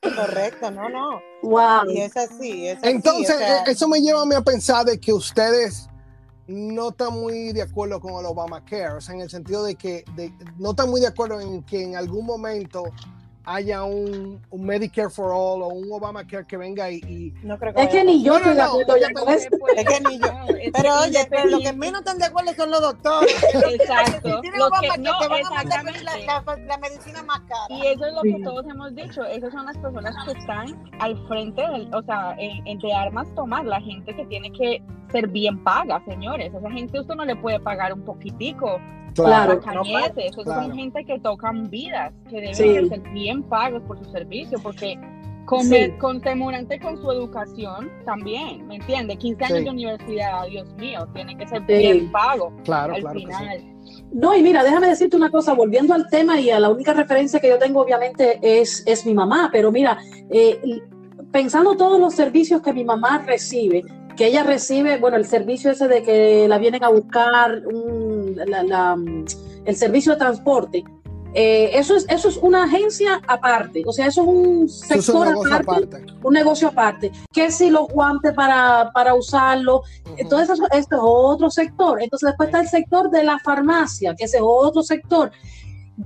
Correcto, 0.02 0.70
no, 0.70 0.88
no. 0.88 1.20
Wow. 1.42 1.90
Y 1.90 2.00
es 2.00 2.16
así, 2.16 2.68
es 2.68 2.78
así, 2.78 2.88
Entonces, 2.88 3.34
o 3.34 3.38
sea, 3.38 3.58
eh, 3.58 3.64
eso 3.68 3.88
me 3.88 4.00
lleva 4.00 4.22
a 4.22 4.26
mí 4.26 4.34
a 4.34 4.40
pensar 4.42 4.84
de 4.86 4.98
que 5.00 5.12
ustedes 5.12 5.88
no 6.46 6.90
están 6.90 7.12
muy 7.12 7.52
de 7.52 7.62
acuerdo 7.62 8.00
con 8.00 8.12
el 8.18 8.24
Obamacare, 8.26 8.92
o 8.94 9.00
sea, 9.00 9.14
en 9.14 9.20
el 9.22 9.30
sentido 9.30 9.64
de 9.64 9.74
que 9.74 10.04
de- 10.14 10.32
no 10.58 10.70
están 10.70 10.88
muy 10.88 11.00
de 11.00 11.08
acuerdo 11.08 11.40
en 11.40 11.62
que 11.64 11.82
en 11.82 11.96
algún 11.96 12.24
momento 12.24 12.84
haya 13.50 13.82
un, 13.84 14.40
un 14.50 14.64
Medicare 14.66 15.08
for 15.08 15.30
All 15.32 15.62
o 15.62 15.68
un 15.68 15.90
Obamacare 15.90 16.46
que 16.46 16.56
venga 16.56 16.90
y, 16.90 16.96
y- 17.08 17.32
no 17.42 17.58
creo 17.58 17.72
que 17.72 17.82
Es 17.82 17.88
que 17.88 18.00
a 18.00 18.04
ni 18.04 18.22
yo 18.22 18.32
No, 18.32 18.38
estoy 18.38 18.54
de 18.54 18.62
acuerdo 18.62 18.96
ya 18.98 19.12
con 19.12 19.28
eso. 19.32 19.48
Es 19.76 19.84
que 19.86 20.00
ni 20.08 20.18
yo. 20.18 20.28
Pero 20.74 21.00
oye, 21.00 21.26
pero 21.30 21.44
lo 21.46 21.58
que 21.60 21.72
menos 21.72 22.00
están 22.00 22.18
de 22.18 22.26
acuerdo 22.26 22.52
son 22.54 22.70
los 22.70 22.80
doctores. 22.82 23.34
Exacto. 23.54 24.28
Si 24.36 24.40
tienen 24.42 24.58
Lo 24.60 24.70
que, 24.70 24.98
no, 24.98 25.18
te 25.18 25.28
van 25.28 25.46
a 25.46 25.50
mandar 25.50 25.84
la, 25.84 25.90
exactamente. 25.90 26.26
la- 26.26 26.56
la 26.66 26.78
medicina 26.78 27.22
más 27.22 27.40
cara. 27.40 27.66
Y 27.70 27.86
eso 27.86 28.04
es 28.06 28.12
lo 28.14 28.20
Sí. 28.22 28.34
que 28.34 28.42
todos 28.42 28.66
hemos 28.68 28.94
dicho, 28.94 29.24
esas 29.24 29.52
son 29.52 29.64
las 29.66 29.78
personas 29.78 30.14
que 30.26 30.38
están 30.38 30.90
al 31.00 31.16
frente, 31.28 31.62
del, 31.62 31.94
o 31.94 32.02
sea, 32.02 32.34
en, 32.38 32.66
en 32.66 32.78
de 32.78 32.92
armas 32.92 33.26
tomar, 33.34 33.64
la 33.64 33.80
gente 33.80 34.14
que 34.14 34.24
tiene 34.26 34.52
que 34.52 34.82
ser 35.10 35.26
bien 35.28 35.62
paga, 35.64 36.02
señores. 36.06 36.52
Esa 36.54 36.70
gente 36.70 37.00
usted 37.00 37.14
no 37.14 37.24
le 37.24 37.34
puede 37.36 37.58
pagar 37.60 37.92
un 37.94 38.04
poquitico 38.04 38.78
Claro. 39.26 39.60
cañeces. 39.60 40.30
Esos 40.32 40.44
Claro. 40.44 40.62
son 40.62 40.74
gente 40.76 41.04
que 41.04 41.18
tocan 41.20 41.68
vidas, 41.70 42.12
que 42.28 42.36
deben 42.36 42.54
Sí. 42.54 42.68
de 42.68 42.88
ser 42.88 43.00
bien 43.12 43.42
pagos 43.42 43.82
por 43.82 43.98
su 43.98 44.10
servicio, 44.10 44.58
porque 44.62 44.98
con, 45.46 45.62
Sí. 45.62 45.90
contemorante 45.98 46.78
con 46.78 47.00
su 47.00 47.10
educación 47.10 47.90
también, 48.04 48.66
¿me 48.66 48.76
entiende? 48.76 49.16
15 49.16 49.44
años 49.46 49.58
Sí. 49.60 49.64
de 49.64 49.70
universidad, 49.70 50.46
Dios 50.46 50.74
mío, 50.74 51.08
tiene 51.14 51.36
que 51.38 51.46
ser 51.48 51.60
Sí. 51.66 51.72
bien 51.74 52.12
pago 52.12 52.52
claro, 52.64 52.94
al 52.94 53.00
claro 53.00 53.18
final. 53.18 53.64
No, 54.12 54.36
y 54.36 54.42
mira, 54.42 54.62
déjame 54.62 54.88
decirte 54.88 55.16
una 55.16 55.30
cosa, 55.30 55.54
volviendo 55.54 55.94
al 55.94 56.08
tema 56.10 56.38
y 56.38 56.50
a 56.50 56.60
la 56.60 56.68
única 56.68 56.92
referencia 56.92 57.40
que 57.40 57.48
yo 57.48 57.58
tengo 57.58 57.80
obviamente 57.80 58.38
es, 58.42 58.82
es 58.86 59.06
mi 59.06 59.14
mamá, 59.14 59.48
pero 59.50 59.72
mira, 59.72 59.98
eh, 60.30 60.60
pensando 61.32 61.76
todos 61.76 61.98
los 61.98 62.14
servicios 62.14 62.60
que 62.60 62.72
mi 62.74 62.84
mamá 62.84 63.24
recibe, 63.26 63.82
que 64.18 64.26
ella 64.26 64.42
recibe, 64.42 64.98
bueno, 64.98 65.16
el 65.16 65.24
servicio 65.24 65.70
ese 65.70 65.88
de 65.88 66.02
que 66.02 66.46
la 66.48 66.58
vienen 66.58 66.84
a 66.84 66.88
buscar, 66.90 67.62
un- 67.66 68.34
la- 68.46 68.62
la, 68.64 68.96
el 69.64 69.76
servicio 69.76 70.12
de 70.12 70.18
transporte, 70.18 70.84
eh, 71.34 71.70
eso, 71.74 71.94
es, 71.94 72.04
eso 72.08 72.28
es 72.28 72.36
una 72.38 72.64
agencia 72.64 73.20
aparte, 73.28 73.82
o 73.86 73.92
sea, 73.92 74.06
eso 74.06 74.22
es 74.22 74.28
un 74.28 74.64
Eso 74.64 74.84
es 74.94 75.08
un 75.08 75.24
sector 75.24 75.28
aparte, 75.52 75.84
aparte. 75.84 76.12
un 76.24 76.32
negocio 76.34 76.68
aparte, 76.68 77.12
que 77.32 77.50
si 77.52 77.70
los 77.70 77.86
guantes 77.88 78.32
para, 78.34 78.90
para 78.92 79.14
usarlo, 79.14 79.82
entonces, 80.16 80.58
esto 80.72 80.96
es 80.96 81.00
otro 81.02 81.48
sector. 81.50 82.02
Entonces, 82.02 82.28
después 82.30 82.48
está 82.48 82.60
el 82.60 82.68
sector 82.68 83.08
de 83.10 83.22
la 83.22 83.38
farmacia, 83.38 84.14
que 84.16 84.24
ese 84.24 84.38
es 84.38 84.42
otro 84.44 84.82
sector. 84.82 85.30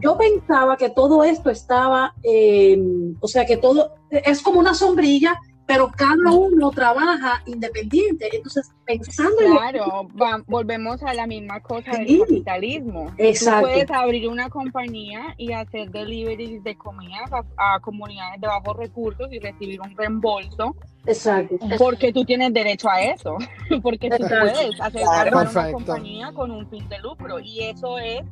Yo 0.01 0.19
pensaba 0.19 0.77
que 0.77 0.91
todo 0.91 1.23
esto 1.25 1.49
estaba, 1.51 2.15
eh, 2.23 2.79
o 3.21 3.29
sea, 3.29 3.47
que 3.47 3.57
todo 3.57 3.93
es 4.11 4.43
como 4.43 4.59
una 4.59 4.75
sombrilla, 4.75 5.35
pero 5.73 5.91
cada 5.97 6.31
uno 6.33 6.71
trabaja 6.71 7.43
independiente. 7.47 8.29
Entonces, 8.33 8.71
pensando 8.85 9.41
en 9.41 9.53
Claro, 9.57 10.09
va- 10.21 10.43
volvemos 10.47 11.03
a 11.03 11.15
la 11.15 11.27
misma 11.27 11.61
cosa 11.61 11.93
del 11.93 12.07
Sí. 12.07 12.19
capitalismo. 12.21 13.13
Exacto. 13.19 13.67
Tú 13.69 13.73
puedes 13.73 13.91
abrir 13.91 14.29
una 14.29 14.49
compañía 14.51 15.35
y 15.39 15.53
hacer 15.53 15.91
deliveries 15.91 16.63
de 16.63 16.77
comidas 16.77 17.31
a, 17.33 17.75
a 17.75 17.81
comunidades 17.81 18.41
de 18.41 18.47
bajos 18.47 18.77
recursos 18.77 19.29
y 19.33 19.39
recibir 19.39 19.81
un 19.81 19.97
reembolso 19.97 20.77
Exacto. 21.07 21.57
porque 21.79 22.13
tú 22.13 22.25
tienes 22.25 22.53
derecho 22.53 22.89
a 22.91 23.01
eso, 23.03 23.37
porque 23.83 24.09
tú 24.11 24.17
Exacto. 24.17 24.53
puedes 24.53 24.81
hacer 24.81 25.03
Claro. 25.03 25.41
una 25.51 25.73
compañía 25.73 26.33
con 26.33 26.51
un 26.51 26.69
fin 26.69 26.89
de 26.89 26.99
lucro 26.99 27.39
y 27.41 27.61
eso 27.65 27.99
es 27.99 28.23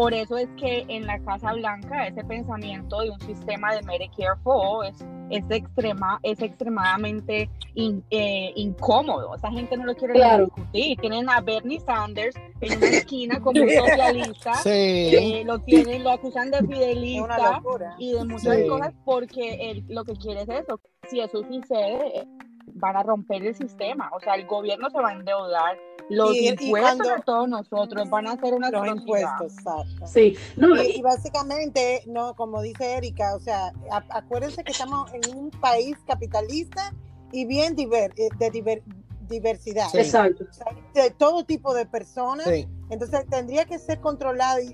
por 0.00 0.14
eso 0.14 0.36
es 0.38 0.48
que 0.56 0.84
en 0.86 1.06
la 1.06 1.18
Casa 1.24 1.52
Blanca 1.54 2.06
ese 2.06 2.22
pensamiento 2.22 3.00
de 3.00 3.10
un 3.10 3.20
sistema 3.20 3.74
de 3.74 3.82
Medicare 3.82 4.38
for 4.44 4.54
All 4.56 4.86
es, 4.86 5.04
es, 5.30 5.44
extrema, 5.50 6.20
es 6.22 6.40
extremadamente 6.40 7.50
in- 7.74 8.04
eh, 8.10 8.52
incómodo. 8.54 9.34
Esa 9.34 9.50
gente 9.50 9.76
no 9.76 9.86
lo 9.86 9.96
quiere 9.96 10.14
Claro. 10.14 10.44
discutir. 10.44 10.96
Tienen 10.98 11.28
a 11.28 11.40
Bernie 11.40 11.80
Sanders 11.80 12.36
en 12.60 12.76
una 12.78 12.86
esquina 12.90 13.40
como 13.40 13.60
un 13.60 13.70
socialista. 13.70 14.54
Sí. 14.62 14.70
eh, 14.70 15.42
lo 15.44 15.58
tienen, 15.58 16.04
lo 16.04 16.10
acusan 16.10 16.52
de 16.52 16.58
fidelista 16.58 17.60
y 17.98 18.12
de 18.12 18.24
muchas 18.24 18.56
Sí. 18.56 18.68
cosas 18.68 18.94
porque 19.04 19.70
él 19.70 19.84
lo 19.88 20.04
que 20.04 20.12
quiere 20.14 20.42
es 20.42 20.48
eso. 20.48 20.80
Si 21.08 21.18
eso 21.20 21.42
sucede, 21.42 22.24
van 22.78 22.96
a 22.96 23.02
romper 23.02 23.44
el 23.44 23.54
sistema. 23.54 24.10
O 24.14 24.20
sea, 24.20 24.34
el 24.34 24.46
gobierno 24.46 24.90
se 24.90 24.98
va 24.98 25.10
a 25.10 25.12
endeudar, 25.12 25.76
los 26.10 26.34
Y- 26.34 26.38
y 26.38 26.48
impuestos 26.48 26.80
cuando- 26.80 27.14
de 27.16 27.22
todos 27.22 27.48
nosotros 27.48 28.08
van 28.10 28.26
a 28.28 28.36
ser 28.40 28.54
una 28.54 28.70
Los 28.70 28.80
atrocidad. 28.82 29.02
impuestos, 29.02 29.52
exacto. 29.58 30.06
Sí. 30.06 30.36
No, 30.56 30.74
Y, 30.82 30.86
y- 30.86 30.98
y 30.98 31.02
básicamente, 31.02 32.02
no, 32.06 32.34
como 32.34 32.62
dice 32.62 32.96
Erika, 32.96 33.34
o 33.36 33.40
sea, 33.40 33.72
a- 33.90 34.04
acuérdense 34.18 34.64
que 34.64 34.72
estamos 34.72 35.12
en 35.12 35.36
un 35.36 35.50
país 35.50 35.96
capitalista 36.06 36.92
y 37.32 37.44
bien 37.44 37.76
diver- 37.76 38.14
eh, 38.16 38.28
de 38.38 38.50
diver- 38.50 38.82
diversidad. 39.28 39.88
Sí. 39.92 39.98
exacto. 39.98 40.44
O 40.48 40.52
sea, 40.52 40.66
de 40.94 41.10
todo 41.10 41.44
tipo 41.44 41.74
de 41.74 41.84
personas. 41.84 42.46
Sí. 42.46 42.66
Entonces 42.88 43.26
tendría 43.28 43.66
que 43.66 43.78
ser 43.78 44.00
controlado 44.00 44.60
y, 44.60 44.66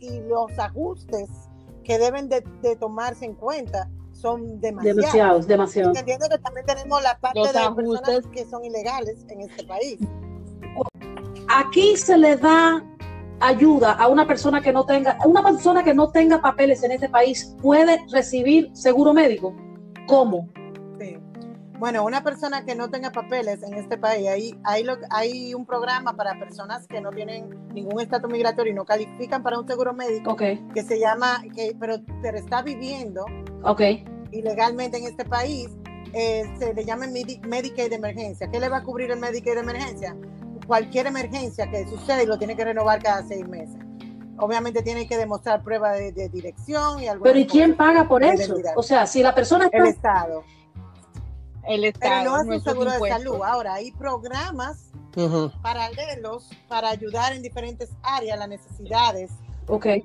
y- 0.00 0.06
y 0.06 0.20
los 0.22 0.58
ajustes 0.58 1.28
que 1.84 1.98
deben 1.98 2.28
de, 2.28 2.40
de 2.62 2.74
tomarse 2.74 3.24
en 3.24 3.34
cuenta 3.34 3.88
son 4.20 4.60
demasiados. 4.60 4.96
Demasiados, 4.96 5.46
demasiado. 5.46 5.92
Entiendo 5.96 6.28
que 6.28 6.38
también 6.38 6.66
tenemos 6.66 7.02
la 7.02 7.18
parte 7.18 7.38
Los 7.38 7.52
de 7.52 7.58
ajustes. 7.58 8.00
personas 8.00 8.26
que 8.32 8.44
son 8.44 8.64
ilegales 8.64 9.24
en 9.28 9.40
este 9.40 9.64
país. 9.64 9.98
Aquí 11.48 11.96
se 11.96 12.16
le 12.16 12.36
da 12.36 12.84
ayuda 13.40 13.92
a 13.92 14.08
una 14.08 14.26
persona 14.26 14.60
que 14.60 14.72
no 14.72 14.84
tenga, 14.84 15.12
a 15.12 15.26
una 15.26 15.42
persona 15.42 15.82
que 15.82 15.94
no 15.94 16.10
tenga 16.10 16.40
papeles 16.40 16.82
en 16.82 16.92
este 16.92 17.08
país 17.08 17.56
puede 17.60 17.98
recibir 18.12 18.70
seguro 18.74 19.12
médico. 19.14 19.54
¿Cómo? 20.06 20.48
Bueno, 21.80 22.04
una 22.04 22.22
persona 22.22 22.64
que 22.66 22.74
no 22.74 22.90
tenga 22.90 23.10
papeles 23.10 23.62
en 23.62 23.72
este 23.74 23.96
país, 23.96 24.28
hay, 24.28 24.54
hay, 24.64 24.84
lo- 24.84 24.98
hay 25.08 25.54
un 25.54 25.64
programa 25.64 26.14
para 26.14 26.38
personas 26.38 26.86
que 26.86 27.00
no 27.00 27.08
tienen 27.10 27.48
ningún 27.72 28.00
estatus 28.02 28.30
migratorio 28.30 28.72
y 28.72 28.76
no 28.76 28.84
califican 28.84 29.42
para 29.42 29.58
un 29.58 29.66
seguro 29.66 29.94
médico 29.94 30.32
que 30.74 30.82
se 30.82 31.00
llama, 31.00 31.42
que, 31.56 31.74
pero, 31.80 31.96
pero 32.20 32.36
está 32.36 32.60
viviendo 32.60 33.24
ok, 33.64 33.80
ilegalmente 34.30 34.98
en 34.98 35.04
este 35.04 35.24
país, 35.24 35.70
eh, 36.12 36.44
se 36.58 36.74
le 36.74 36.84
llama 36.84 37.06
Medi- 37.06 37.40
Medicaid 37.48 37.88
de 37.88 37.96
emergencia. 37.96 38.48
¿Qué 38.50 38.60
le 38.60 38.68
va 38.68 38.78
a 38.78 38.82
cubrir 38.82 39.10
el 39.10 39.18
Medicaid 39.18 39.54
de 39.54 39.60
emergencia? 39.60 40.14
Cualquier 40.66 41.06
emergencia 41.06 41.70
que 41.70 41.88
suceda 41.88 42.22
y 42.22 42.26
lo 42.26 42.38
tiene 42.38 42.56
que 42.56 42.64
renovar 42.64 43.02
cada 43.02 43.22
seis 43.26 43.48
meses. 43.48 43.76
Obviamente 44.36 44.82
tiene 44.82 45.08
que 45.08 45.16
demostrar 45.16 45.62
prueba 45.62 45.92
de, 45.92 46.12
de 46.12 46.28
dirección 46.28 47.00
y 47.00 47.08
algo. 47.08 47.24
Pero 47.24 47.38
¿y 47.38 47.46
quién 47.46 47.74
paga 47.76 48.06
por 48.06 48.22
eso? 48.22 48.54
O 48.76 48.82
sea, 48.82 49.06
si 49.06 49.22
la 49.22 49.34
persona 49.34 49.68
El 49.72 49.86
está... 49.86 50.10
Estado. 50.18 50.44
El 51.68 51.80
Pero 51.82 51.86
Estado, 51.88 52.24
no 52.24 52.36
es 52.36 52.42
un 52.42 52.48
nuestros 52.48 52.72
seguro 52.74 52.90
de 52.92 52.98
salud. 53.10 53.42
Ahora, 53.44 53.74
hay 53.74 53.92
programas 53.92 54.90
paralelos 55.62 56.48
para 56.68 56.88
ayudar 56.90 57.32
en 57.32 57.42
diferentes 57.42 57.90
áreas 58.02 58.38
las 58.38 58.48
necesidades 58.48 59.30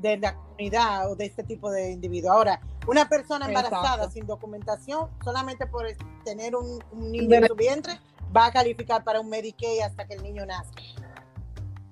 de 0.01 0.17
la 0.17 0.35
comunidad 0.35 1.11
o 1.11 1.15
de 1.15 1.25
este 1.25 1.43
tipo 1.43 1.71
de 1.71 1.91
individuo. 1.91 2.31
Ahora, 2.31 2.59
una 2.87 3.07
persona 3.09 3.47
embarazada 3.47 3.93
Exacto. 3.95 4.11
sin 4.11 4.27
documentación, 4.27 5.09
solamente 5.23 5.65
por 5.65 5.87
tener 6.23 6.55
un, 6.55 6.83
un 6.91 7.11
niño 7.11 7.35
en 7.35 7.47
su 7.47 7.55
vientre, 7.55 7.99
va 8.35 8.47
a 8.47 8.51
calificar 8.51 9.03
para 9.03 9.19
un 9.21 9.29
Medicaid 9.29 9.81
hasta 9.81 10.05
que 10.05 10.15
el 10.15 10.23
niño 10.23 10.45
nazca. 10.45 10.81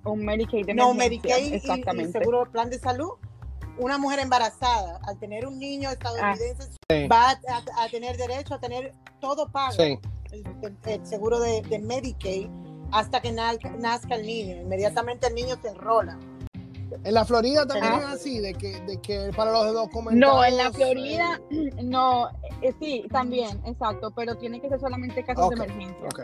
Un 0.06 0.24
Medicaid 0.26 0.66
de 0.66 0.74
No, 0.74 0.94
Medicaid 0.94 1.46
y- 1.46 1.50
y, 1.50 1.54
exactamente. 1.56 2.20
seguro 2.20 2.46
plan 2.52 2.70
de 2.70 2.78
salud. 2.78 3.12
Una 3.78 3.98
mujer 3.98 4.20
embarazada, 4.20 5.00
al 5.08 5.18
tener 5.18 5.48
un 5.48 5.58
niño 5.60 5.90
estadounidense, 5.90 6.70
Sí. 6.90 7.08
va 7.08 7.32
a, 7.32 7.38
a 7.84 7.90
tener 7.90 8.18
derecho 8.18 8.54
a 8.56 8.60
tener 8.60 8.94
todo 9.20 9.50
pago. 9.52 9.72
Sí. 9.74 10.00
el, 10.32 10.44
el- 10.64 10.78
el 10.86 11.06
seguro 11.06 11.40
de, 11.40 11.62
de 11.64 11.80
Medicaid 11.80 12.50
hasta 12.92 13.22
que 13.22 13.32
nazca, 13.32 13.70
nazca 13.72 14.16
el 14.16 14.26
niño. 14.26 14.56
Inmediatamente 14.62 15.28
el 15.28 15.36
niño 15.36 15.56
se 15.62 15.70
enrola. 15.70 16.18
En 17.04 17.14
la 17.16 17.26
Florida 17.26 17.66
también 17.66 17.94
Ajá. 17.94 18.14
es 18.14 18.20
así, 18.20 18.40
de 18.40 18.54
que, 18.54 18.80
de 18.82 19.02
que 19.02 19.32
para 19.36 19.52
los 19.52 19.74
documentados. 19.74 20.36
No, 20.36 20.44
en 20.46 20.58
la 20.58 20.68
eh, 20.68 20.74
Florida, 20.74 21.42
no, 21.84 22.30
eh, 22.62 22.74
sí, 22.80 23.04
también, 23.12 23.60
exacto, 23.66 24.12
pero 24.16 24.36
tiene 24.38 24.62
que 24.62 24.70
ser 24.70 24.80
solamente 24.80 25.24
casos 25.24 25.46
Ok, 25.46 25.56
de 25.56 25.64
emergencia. 25.66 26.06
ok. 26.06 26.22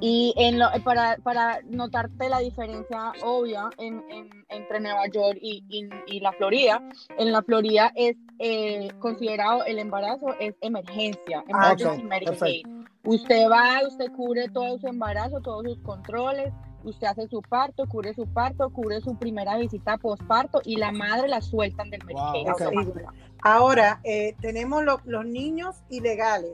Y 0.00 0.32
en 0.38 0.58
lo- 0.58 0.70
para, 0.82 1.16
para 1.22 1.60
notarte 1.68 2.28
la 2.30 2.38
diferencia 2.38 3.12
obvia 3.22 3.68
en, 3.78 4.02
en- 4.10 4.30
entre 4.48 4.80
Nueva 4.80 5.06
York 5.08 5.38
y, 5.42 5.62
y- 5.68 5.88
y 6.06 6.20
la 6.20 6.32
Florida, 6.32 6.82
en 7.18 7.32
la 7.32 7.42
Florida 7.42 7.92
es 7.94 8.16
eh, 8.38 8.88
considerado 8.98 9.64
el 9.66 9.78
embarazo 9.78 10.34
es 10.40 10.54
emergencia, 10.62 11.44
Ah, 11.52 11.72
emergency 11.74 12.02
ok, 12.02 12.08
Medicaid. 12.08 12.66
Usted 13.04 13.48
va, 13.50 13.86
usted 13.86 14.10
cubre 14.12 14.48
todo 14.48 14.78
su 14.78 14.86
embarazo, 14.88 15.40
todos 15.40 15.64
sus 15.64 15.78
controles, 15.80 16.52
usted 16.84 17.06
hace 17.06 17.28
su 17.28 17.42
parto, 17.42 17.86
cubre 17.86 18.14
su 18.14 18.26
parto, 18.26 18.70
cubre 18.70 19.00
su 19.02 19.16
primera 19.18 19.56
visita 19.58 19.98
posparto 19.98 20.60
y 20.64 20.76
la 20.76 20.92
madre 20.92 21.28
la 21.28 21.42
sueltan 21.42 21.90
del 21.90 22.02
Medicaid. 22.04 22.48
automático. 22.48 23.12
Ahora, 23.42 24.00
eh, 24.04 24.34
tenemos 24.40 24.82
lo- 24.84 25.00
los 25.04 25.24
niños 25.26 25.76
ilegales. 25.90 26.52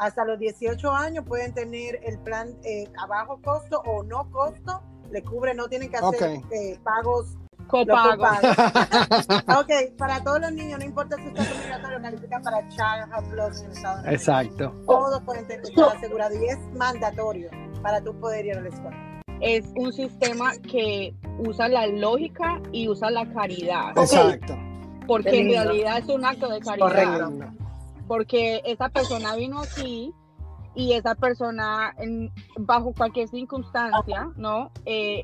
Hasta 0.00 0.24
los 0.24 0.38
18 0.38 0.90
años 0.92 1.26
pueden 1.28 1.52
tener 1.52 2.00
el 2.02 2.18
plan 2.20 2.48
eh, 2.64 2.90
a 2.98 3.06
bajo 3.06 3.38
costo 3.42 3.82
o 3.84 4.02
no 4.02 4.30
costo. 4.30 4.82
Le 5.10 5.22
cubre, 5.22 5.52
no 5.54 5.68
tienen 5.68 5.90
que 5.90 5.98
hacer 5.98 6.40
eh, 6.50 6.78
pagos. 6.82 7.36
Copago. 7.66 8.24
ok, 9.60 9.96
para 9.98 10.24
todos 10.24 10.40
los 10.40 10.52
niños, 10.52 10.78
no 10.78 10.86
importa 10.86 11.16
si 11.16 11.26
está 11.26 11.42
migratorio, 11.42 12.00
califican 12.00 12.42
para 12.42 12.66
Child 12.68 13.12
Health 13.12 13.30
Plus 13.30 13.60
en 13.60 13.70
Estados 13.72 14.00
Unidos. 14.00 14.20
Exacto. 14.20 14.74
Todos 14.86 15.22
pueden 15.22 15.46
tener 15.46 15.64
estar 15.66 15.96
asegurados 15.96 16.38
y 16.38 16.46
es 16.46 16.58
mandatorio 16.74 17.50
para 17.82 18.00
tú 18.00 18.18
poder 18.18 18.46
ir 18.46 18.56
a 18.56 18.60
la 18.62 18.68
escuela. 18.70 19.22
es 19.40 19.66
un 19.76 19.92
sistema 19.92 20.52
que 20.70 21.14
usa 21.46 21.68
la 21.68 21.86
lógica 21.86 22.58
y 22.72 22.88
usa 22.88 23.10
la 23.10 23.30
caridad, 23.34 23.90
Exacto. 23.98 24.56
porque 25.06 25.40
en 25.40 25.50
realidad 25.50 25.98
es 25.98 26.08
un 26.08 26.24
acto 26.24 26.48
de 26.48 26.60
caridad, 26.60 26.86
Correcto. 26.86 27.59
Porque 28.10 28.60
esa 28.64 28.88
persona 28.88 29.36
vino 29.36 29.60
aquí 29.60 30.12
y 30.74 30.94
esa 30.94 31.14
persona 31.14 31.94
en- 31.96 32.32
bajo 32.58 32.92
cualquier 32.92 33.28
circunstancia, 33.28 34.28
¿no? 34.34 34.72
Eh, 34.84 35.22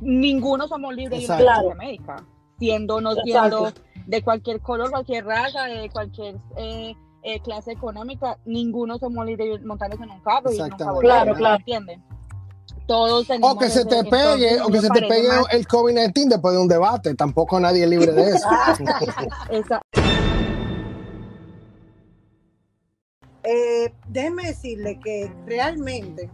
ninguno 0.00 0.66
somos 0.66 0.92
libres 0.96 1.20
de 1.20 1.24
Exacto. 1.26 1.44
licencia 1.44 1.74
médica, 1.76 2.16
siendo 2.58 3.00
no 3.00 3.12
Exacto. 3.12 3.24
siendo 3.68 3.72
de 4.08 4.22
cualquier 4.24 4.60
color, 4.60 4.90
cualquier 4.90 5.24
raza, 5.26 5.62
de 5.66 5.88
cualquier 5.90 6.34
eh, 6.56 6.96
eh, 7.22 7.38
clase 7.38 7.70
económica, 7.70 8.36
ninguno 8.44 8.98
somos 8.98 9.24
libres 9.24 9.60
de 9.60 9.64
montarnos 9.64 10.00
en 10.00 10.10
un 10.10 10.20
carro 10.22 10.50
y 10.52 10.56
Claro, 11.02 11.34
claro. 11.36 11.56
¿entienden? 11.58 12.02
Todos 12.88 13.28
O 13.42 13.56
que 13.56 13.68
se 13.70 13.84
te 13.84 14.02
pegue, 14.02 14.60
o 14.60 14.66
que 14.66 14.80
se 14.80 14.88
te 14.88 15.02
pegue 15.02 15.28
más- 15.28 15.46
el 15.52 15.68
COVID-19 15.68 16.30
después 16.30 16.52
de 16.52 16.60
un 16.60 16.66
debate. 16.68 17.14
Tampoco 17.14 17.60
nadie 17.60 17.84
es 17.84 17.90
libre 17.90 18.10
de 18.10 18.30
eso. 18.30 18.48
esa- 19.50 19.80
Eh, 23.44 23.92
déjeme 24.08 24.46
decirle 24.46 24.98
que 25.00 25.30
realmente 25.46 26.30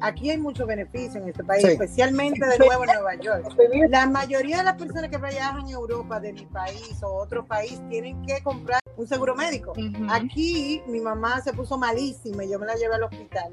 aquí 0.00 0.30
hay 0.30 0.38
muchos 0.38 0.66
beneficios 0.66 1.16
en 1.16 1.28
este 1.28 1.42
país, 1.42 1.62
Sí. 1.62 1.72
especialmente 1.72 2.46
de 2.46 2.58
nuevo 2.58 2.84
en 2.84 2.90
Nueva 2.94 3.14
York. 3.16 3.46
La 3.88 4.06
mayoría 4.06 4.58
de 4.58 4.62
las 4.64 4.76
personas 4.76 5.10
que 5.10 5.16
viajan 5.18 5.66
a 5.66 5.70
Europa 5.70 6.20
de 6.20 6.32
mi 6.32 6.46
país 6.46 7.02
o 7.02 7.12
otro 7.12 7.44
país 7.44 7.80
tienen 7.90 8.22
que 8.24 8.40
comprar 8.42 8.80
un 8.96 9.06
seguro 9.06 9.34
médico. 9.34 9.72
Aquí 10.10 10.82
mi 10.86 11.00
mamá 11.00 11.40
se 11.40 11.52
puso 11.52 11.76
malísima 11.76 12.44
y 12.44 12.50
yo 12.50 12.58
me 12.58 12.66
la 12.66 12.74
llevé 12.76 12.94
al 12.94 13.02
hospital. 13.02 13.52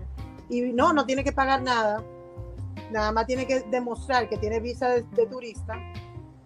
Y 0.50 0.62
no, 0.62 0.94
no 0.94 1.06
tiene 1.08 1.24
que 1.24 1.32
pagar 1.32 1.64
nada. 1.64 2.04
Nada 2.92 3.12
más 3.12 3.26
tiene 3.26 3.48
que 3.48 3.62
demostrar 3.72 4.30
que 4.30 4.38
tiene 4.38 4.60
visa 4.60 4.90
de, 4.90 5.02
de 5.02 5.26
turista. 5.26 5.74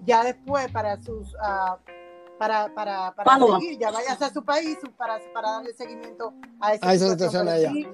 Ya 0.06 0.24
después 0.24 0.72
para 0.72 0.98
sus 1.02 1.36
ah, 1.42 1.78
para, 2.40 2.74
para, 2.74 3.14
para 3.14 3.38
seguir, 3.38 3.78
ya 3.78 3.92
vayas 3.92 4.20
a 4.22 4.34
su 4.34 4.44
país 4.44 4.78
para, 4.98 5.20
para 5.34 5.52
darle 5.52 5.74
seguimiento 5.74 6.34
a 6.60 6.74
esa, 6.74 6.90
A 6.90 6.94
esa 6.96 7.10
situación. 7.12 7.46
situación 7.46 7.46
Pero 7.46 7.58
allá. 7.58 7.72
sí, 7.74 7.88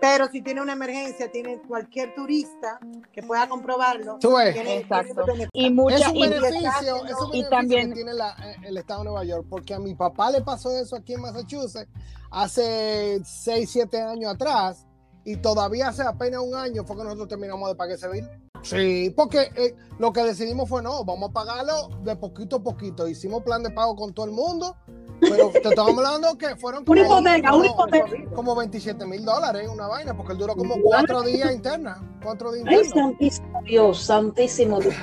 Pero 0.00 0.26
si 0.28 0.42
tiene 0.42 0.60
una 0.62 0.72
emergencia, 0.72 1.30
tiene 1.30 1.60
cualquier 1.62 2.14
turista 2.14 2.80
que 3.12 3.22
pueda 3.22 3.48
comprobarlo. 3.48 4.18
Tú 4.20 4.34
ves. 4.36 4.52
tiene- 4.54 4.78
Exacto. 4.78 5.24
tiene- 5.24 5.48
Y 5.52 5.70
mucha, 5.70 5.96
Es 5.96 6.08
un 6.08 6.16
y- 6.16 6.22
beneficio, 6.22 6.70
es 6.80 6.92
un 6.92 7.30
beneficio 7.30 7.48
también- 7.50 7.88
que 7.90 7.94
tiene 7.96 8.14
la- 8.14 8.36
eh, 8.44 8.56
el 8.64 8.76
estado 8.78 9.00
de 9.00 9.04
Nueva 9.10 9.24
York, 9.24 9.46
porque 9.50 9.74
a 9.74 9.78
mi 9.78 9.94
papá 9.94 10.30
le 10.30 10.40
pasó 10.42 10.70
eso 10.76 10.96
aquí 10.96 11.14
en 11.14 11.20
Massachusetts 11.20 11.88
hace 12.30 13.20
6, 13.24 13.70
7 13.70 14.00
años 14.00 14.32
atrás, 14.34 14.86
y 15.24 15.36
todavía 15.36 15.88
hace 15.88 16.02
apenas 16.02 16.40
un 16.40 16.54
año 16.56 16.82
fue 16.84 16.96
que 16.96 17.04
nosotros 17.04 17.28
terminamos 17.28 17.68
de 17.68 17.74
pagar 17.76 17.94
ese 17.94 18.08
bill. 18.08 18.28
Sí, 18.62 19.12
porque 19.16 19.50
eh, 19.56 19.74
lo 19.98 20.12
que 20.12 20.22
decidimos 20.22 20.68
fue 20.68 20.82
no, 20.82 21.04
vamos 21.04 21.30
a 21.30 21.32
pagarlo 21.32 21.88
de 22.02 22.16
poquito 22.16 22.56
a 22.56 22.62
poquito. 22.62 23.08
Hicimos 23.08 23.42
plan 23.42 23.62
de 23.62 23.70
pago 23.70 23.96
con 23.96 24.14
todo 24.14 24.26
el 24.26 24.32
mundo, 24.32 24.76
pero 25.20 25.50
te 25.50 25.68
estamos 25.68 25.92
hablando 25.98 26.38
que 26.38 26.54
fueron 26.56 26.84
como, 26.84 27.00
Una 27.00 27.06
hipoteca, 27.38 27.54
una 27.54 27.68
como- 27.68 27.86
hipoteca. 27.98 28.30
como 28.34 28.54
27 28.56 29.04
mil 29.06 29.24
dólares 29.24 29.68
una 29.68 29.88
vaina, 29.88 30.16
porque 30.16 30.32
él 30.32 30.38
duró 30.38 30.54
como 30.56 30.76
cuatro 30.80 31.22
días 31.22 31.52
interna. 31.52 32.00
Cuatro 32.22 32.52
días 32.52 32.66
Ay, 32.68 32.76
interna. 32.76 33.02
santísimo 33.02 33.60
Dios, 33.64 34.02
santísimo 34.02 34.80
Dios. 34.80 34.94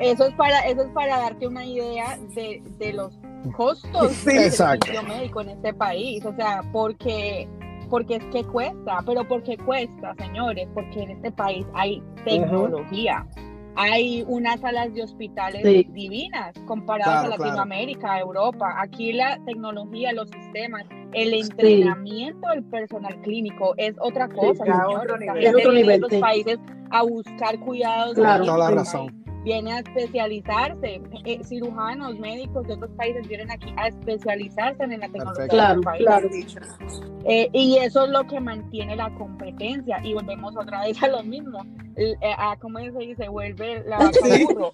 eso 0.00 0.24
es 0.26 0.34
para 0.34 0.60
eso 0.66 0.82
es 0.82 0.88
para 0.92 1.18
darte 1.18 1.46
una 1.46 1.64
idea 1.64 2.18
de, 2.34 2.62
de 2.78 2.92
los 2.94 3.12
costos 3.56 4.12
Sí, 4.24 4.26
del 4.32 4.44
exacto. 4.44 4.86
servicio 4.86 5.08
médico 5.08 5.40
en 5.42 5.50
este 5.50 5.74
país, 5.74 6.24
o 6.24 6.34
sea, 6.34 6.62
porque 6.72 7.46
porque 7.88 8.16
es 8.16 8.24
que 8.26 8.44
cuesta, 8.44 8.98
pero 9.06 9.26
porque 9.26 9.56
cuesta, 9.58 10.14
señores, 10.18 10.68
porque 10.74 11.02
en 11.02 11.10
este 11.12 11.30
país 11.32 11.66
hay 11.74 12.02
tecnología. 12.24 13.26
Hay 13.80 14.24
unas 14.26 14.58
salas 14.60 14.92
de 14.92 15.04
hospitales 15.04 15.62
Sí. 15.62 15.86
divinas 15.92 16.52
comparadas 16.66 17.26
Claro, 17.26 17.34
a. 17.34 17.46
Latinoamérica, 17.46 18.18
Europa. 18.18 18.74
Aquí 18.80 19.12
la 19.12 19.38
tecnología, 19.44 20.12
los 20.12 20.28
sistemas, 20.30 20.84
el 21.12 21.32
entrenamiento 21.32 22.48
del 22.48 22.64
personal 22.64 23.20
clínico 23.22 23.74
es 23.76 23.94
otra 24.00 24.28
cosa. 24.28 24.64
ya, 24.66 24.74
señores. 24.82 24.98
otro 25.04 25.18
nivel. 25.18 25.44
Es 25.44 25.54
otro 25.54 25.72
nivel, 25.72 25.96
otros 26.04 26.12
sí. 26.12 26.20
países 26.20 26.58
a 26.90 27.02
buscar 27.04 27.60
cuidados. 27.60 28.14
Claro. 28.14 28.44
Toda 28.44 28.58
la 28.58 28.70
razón. 28.72 29.17
Viene 29.44 29.72
a 29.72 29.78
especializarse. 29.80 31.00
Eh, 31.24 31.40
cirujanos, 31.44 32.18
médicos 32.18 32.66
de 32.66 32.74
otros 32.74 32.90
países 32.96 33.26
vienen 33.28 33.50
aquí 33.50 33.72
a 33.76 33.88
especializarse 33.88 34.82
en 34.84 34.98
la 35.00 35.08
tecnología 35.08 35.48
Claro, 35.48 35.80
país. 35.80 36.02
claro. 36.04 36.28
Eh, 37.24 37.48
y 37.52 37.76
eso 37.78 38.04
es 38.04 38.10
lo 38.10 38.24
que 38.26 38.40
mantiene 38.40 38.96
la 38.96 39.10
competencia. 39.14 40.00
Y 40.04 40.14
volvemos 40.14 40.56
otra 40.56 40.82
vez 40.82 41.02
a 41.02 41.08
lo 41.08 41.22
mismo. 41.22 41.60
Eh, 41.96 42.14
a, 42.36 42.56
¿Cómo 42.56 42.78
se 42.80 42.90
dice? 42.98 43.28
Vuelve 43.28 43.84
la 43.86 43.98
burro. 44.48 44.72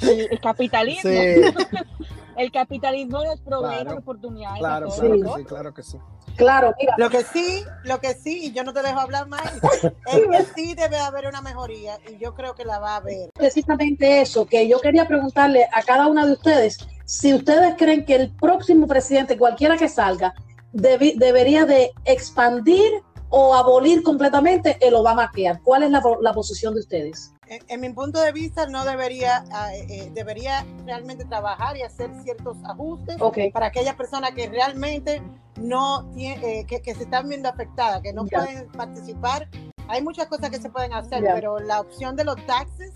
El, 0.00 0.28
el 0.30 0.40
capitalismo. 0.40 1.10
Sí, 1.10 1.76
El 2.36 2.50
capitalismo 2.50 3.22
nos 3.22 3.40
provee 3.42 3.82
Claro. 3.82 3.98
oportunidades 3.98 4.58
claro, 4.58 4.86
a 4.86 4.88
todos 4.88 4.98
claro 5.00 5.22
que 5.22 5.38
sí, 5.40 5.44
claro 5.44 5.74
que 5.74 5.82
sí. 5.84 5.98
Claro, 6.36 6.74
mira, 6.80 6.94
Lo 6.98 7.10
que 7.10 7.22
sí, 7.22 7.64
lo 7.84 8.00
que 8.00 8.14
sí, 8.14 8.46
y 8.46 8.52
yo 8.52 8.64
no 8.64 8.72
te 8.72 8.82
dejo 8.82 8.98
hablar 9.00 9.28
más, 9.28 9.42
es 10.06 10.26
que 10.30 10.44
sí 10.54 10.74
debe 10.74 10.98
haber 10.98 11.26
una 11.26 11.40
mejoría 11.40 11.98
y 12.08 12.18
yo 12.18 12.34
creo 12.34 12.54
que 12.54 12.64
la 12.64 12.78
va 12.78 12.94
a 12.94 12.96
haber. 12.96 13.30
precisamente 13.34 14.20
eso, 14.20 14.46
que 14.46 14.66
yo 14.68 14.80
quería 14.80 15.06
preguntarle 15.06 15.66
a 15.72 15.82
cada 15.82 16.06
una 16.08 16.26
de 16.26 16.32
ustedes 16.32 16.78
si 17.04 17.34
ustedes 17.34 17.74
creen 17.76 18.04
que 18.04 18.14
el 18.14 18.30
próximo 18.32 18.86
presidente, 18.86 19.36
cualquiera 19.36 19.76
que 19.76 19.88
salga, 19.88 20.32
debi- 20.72 21.16
debería 21.18 21.66
de 21.66 21.92
expandir 22.06 23.02
o 23.28 23.54
abolir 23.54 24.02
completamente 24.02 24.78
el 24.80 24.94
Obamacare. 24.94 25.60
¿Cuál 25.62 25.82
es 25.82 25.90
la, 25.90 26.02
la 26.20 26.32
posición 26.32 26.72
de 26.74 26.80
ustedes? 26.80 27.32
En, 27.48 27.62
en 27.68 27.80
mi 27.80 27.90
punto 27.90 28.20
de 28.20 28.32
vista 28.32 28.66
no 28.66 28.84
debería, 28.84 29.44
ah, 29.52 29.74
eh, 29.74 29.86
eh, 29.88 30.10
debería 30.14 30.64
realmente 30.86 31.24
trabajar 31.24 31.76
y 31.76 31.82
hacer 31.82 32.10
ciertos 32.22 32.56
ajustes 32.64 33.16
Ok. 33.20 33.38
para 33.52 33.66
aquellas 33.66 33.94
personas 33.94 34.32
que 34.32 34.48
realmente 34.48 35.22
no 35.56 36.04
tienen, 36.14 36.66
que, 36.66 36.82
que 36.82 36.94
se 36.94 37.04
están 37.04 37.28
viendo 37.28 37.48
afectadas, 37.48 38.00
que 38.02 38.12
no 38.12 38.26
Ya. 38.26 38.38
pueden 38.40 38.68
participar. 38.72 39.48
Hay 39.88 40.02
muchas 40.02 40.26
cosas 40.26 40.50
que 40.50 40.58
se 40.60 40.70
pueden 40.70 40.92
hacer, 40.92 41.22
Ya. 41.22 41.34
pero 41.34 41.58
la 41.60 41.80
opción 41.80 42.16
de 42.16 42.24
los 42.24 42.36
taxes 42.46 42.92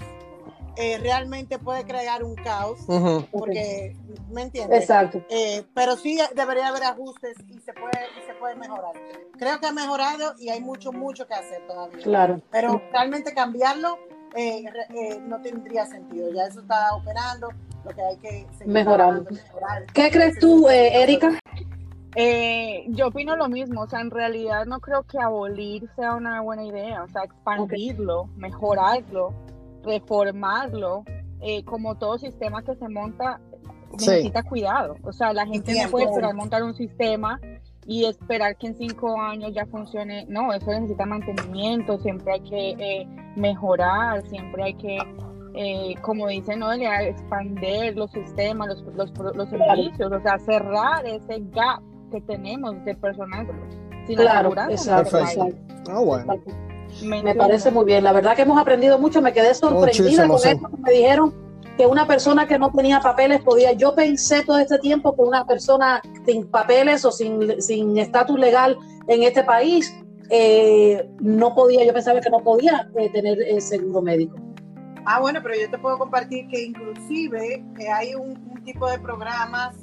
eh, 0.81 0.97
realmente 0.99 1.59
puede 1.59 1.83
crear 1.85 2.23
un 2.23 2.37
caos, 2.37 2.79
Ujú. 2.87 3.27
porque, 3.33 3.97
¿me 4.31 4.43
entiendes? 4.43 4.83
Exacto. 4.83 5.21
Eh, 5.29 5.65
pero 5.75 5.97
sí 5.97 6.17
debería 6.37 6.69
haber 6.69 6.85
ajustes 6.85 7.37
y 7.49 7.59
se 7.59 7.73
puede 7.73 7.99
y 8.17 8.25
se 8.27 8.35
puede 8.35 8.55
mejorar. 8.55 8.93
Creo 9.37 9.59
que 9.59 9.67
ha 9.67 9.73
mejorado 9.73 10.35
y 10.39 10.51
hay 10.51 10.61
mucho 10.61 10.93
mucho 10.93 11.27
que 11.27 11.35
hacer 11.35 11.67
todavía. 11.67 11.99
Claro. 12.05 12.41
Pero 12.53 12.81
realmente 12.93 13.35
cambiarlo 13.35 13.99
eh, 14.37 14.65
eh, 14.95 15.21
no 15.27 15.41
tendría 15.41 15.87
sentido. 15.87 16.33
Ya 16.33 16.45
eso 16.45 16.61
está 16.61 16.95
operando. 16.95 17.49
Lo 17.85 17.91
que 17.95 18.03
hay 18.03 18.17
que 18.17 18.47
seguir 18.59 18.73
Mejorando. 18.75 19.31
mejorar. 19.31 19.87
¿Qué 19.95 20.11
crees 20.11 20.39
tú, 20.41 20.69
eh, 20.69 21.03
Erika? 21.03 21.39
Eh, 22.17 22.85
yo 22.89 23.09
opino 23.09 23.37
lo 23.37 23.49
mismo, 23.49 23.83
o 23.83 23.89
sea, 23.89 24.01
en 24.01 24.11
realidad 24.11 24.67
no 24.67 24.81
creo 24.81 25.05
que 25.05 25.19
abolir 25.19 25.89
sea 25.95 26.15
una 26.15 26.41
buena 26.41 26.65
idea, 26.65 27.05
o 27.05 27.09
sea, 27.09 27.23
expandirlo, 27.23 28.29
mejorarlo, 28.37 29.33
reformarlo, 29.85 31.05
eh, 31.41 31.65
como 31.65 31.97
todo 31.97 32.19
sistema 32.19 32.63
que 32.63 32.75
se 32.77 32.89
monta 32.89 33.41
Sí. 33.97 34.11
necesita 34.11 34.43
cuidado, 34.43 34.97
o 35.03 35.13
sea, 35.13 35.33
la 35.33 35.47
gente 35.47 35.73
no 35.83 35.91
puede 35.91 36.07
esperar 36.07 36.35
montar 36.35 36.63
un 36.63 36.75
sistema 36.75 37.41
y 37.89 38.05
esperar 38.05 38.57
que 38.59 38.69
en 38.69 38.77
cinco 38.77 39.19
años 39.21 39.53
ya 39.55 39.65
funcione, 39.67 40.27
no, 40.29 40.53
eso 40.53 40.71
necesita 40.71 41.07
mantenimiento, 41.07 41.99
siempre 41.99 42.35
hay 42.35 42.41
que 42.41 42.71
eh, 42.79 43.09
mejorar, 43.35 44.23
siempre 44.29 44.63
hay 44.63 44.75
que, 44.75 44.99
eh, 45.55 45.95
como 46.03 46.29
dice 46.29 46.55
Noelia, 46.55 47.03
expandir 47.03 47.97
los 47.97 48.11
sistemas, 48.13 48.69
los, 48.69 48.83
los, 48.95 49.11
pro- 49.13 49.33
los 49.33 49.49
servicios, 49.49 50.13
o 50.13 50.21
sea, 50.21 50.39
cerrar 50.39 51.07
ese 51.07 51.43
gap 51.51 51.81
que 52.13 52.21
tenemos 52.21 52.85
de 52.85 52.95
personas 52.95 53.47
sin 54.07 54.17
Claro, 54.17 54.53
exacto. 54.71 55.19
Ah, 55.91 55.99
bueno. 56.01 56.35
Me 57.03 57.35
parece 57.35 57.71
muy 57.71 57.85
bien. 57.85 58.05
La 58.05 58.13
verdad 58.13 58.35
que 58.35 58.43
hemos 58.43 58.59
aprendido 58.59 58.99
mucho. 58.99 59.21
Me 59.21 59.33
quedé 59.35 59.53
sorprendida 59.55 60.05
Muchísimo, 60.05 60.29
con 60.35 60.39
sí. 60.39 60.49
esto 60.49 60.69
que 60.71 60.77
me 60.83 60.91
dijeron 60.93 61.35
que 61.79 61.87
una 61.87 62.07
persona 62.07 62.47
que 62.47 62.59
no 62.59 62.71
tenía 62.73 63.01
papeles 63.01 63.41
podía. 63.43 63.73
Yo 63.73 63.95
pensé 63.95 64.43
todo 64.45 64.59
este 64.59 64.79
tiempo 64.81 65.15
que 65.15 65.23
una 65.23 65.47
persona 65.47 66.03
sin 66.27 66.47
papeles 66.51 67.05
o 67.05 67.13
sin 67.13 67.63
sin 67.63 67.97
estatus 67.97 68.39
legal 68.39 68.77
en 69.07 69.23
este 69.23 69.45
país 69.45 69.95
eh, 70.29 71.09
no 71.21 71.55
podía. 71.55 71.87
Yo 71.87 71.93
pensaba 71.95 72.21
que 72.21 72.31
no 72.31 72.41
podía 72.41 72.91
eh, 72.99 73.09
tener 73.11 73.41
eh, 73.41 73.61
seguro 73.61 74.03
médico. 74.03 74.37
Ah, 75.07 75.21
bueno, 75.21 75.41
pero 75.43 75.55
yo 75.55 75.71
te 75.71 75.79
puedo 75.79 75.97
compartir 75.99 76.49
que 76.49 76.65
inclusive 76.65 77.65
eh, 77.79 77.89
hay 77.89 78.15
un, 78.15 78.31
un 78.31 78.65
tipo 78.65 78.91
de 78.91 78.99
programas 78.99 79.77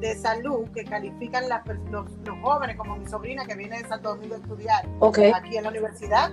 de 0.00 0.16
salud 0.16 0.66
que 0.74 0.84
califican 0.84 1.48
las 1.48 1.64
los, 1.90 2.10
los 2.26 2.38
jóvenes, 2.40 2.76
como 2.76 2.96
mi 2.96 3.06
sobrina 3.06 3.44
que 3.46 3.54
viene 3.54 3.78
de 3.80 3.88
Santo 3.88 4.08
Domingo 4.08 4.34
a 4.34 4.38
estudiar 4.38 4.88
Ok. 5.00 5.18
aquí 5.34 5.56
en 5.58 5.64
la 5.64 5.68
universidad. 5.70 6.32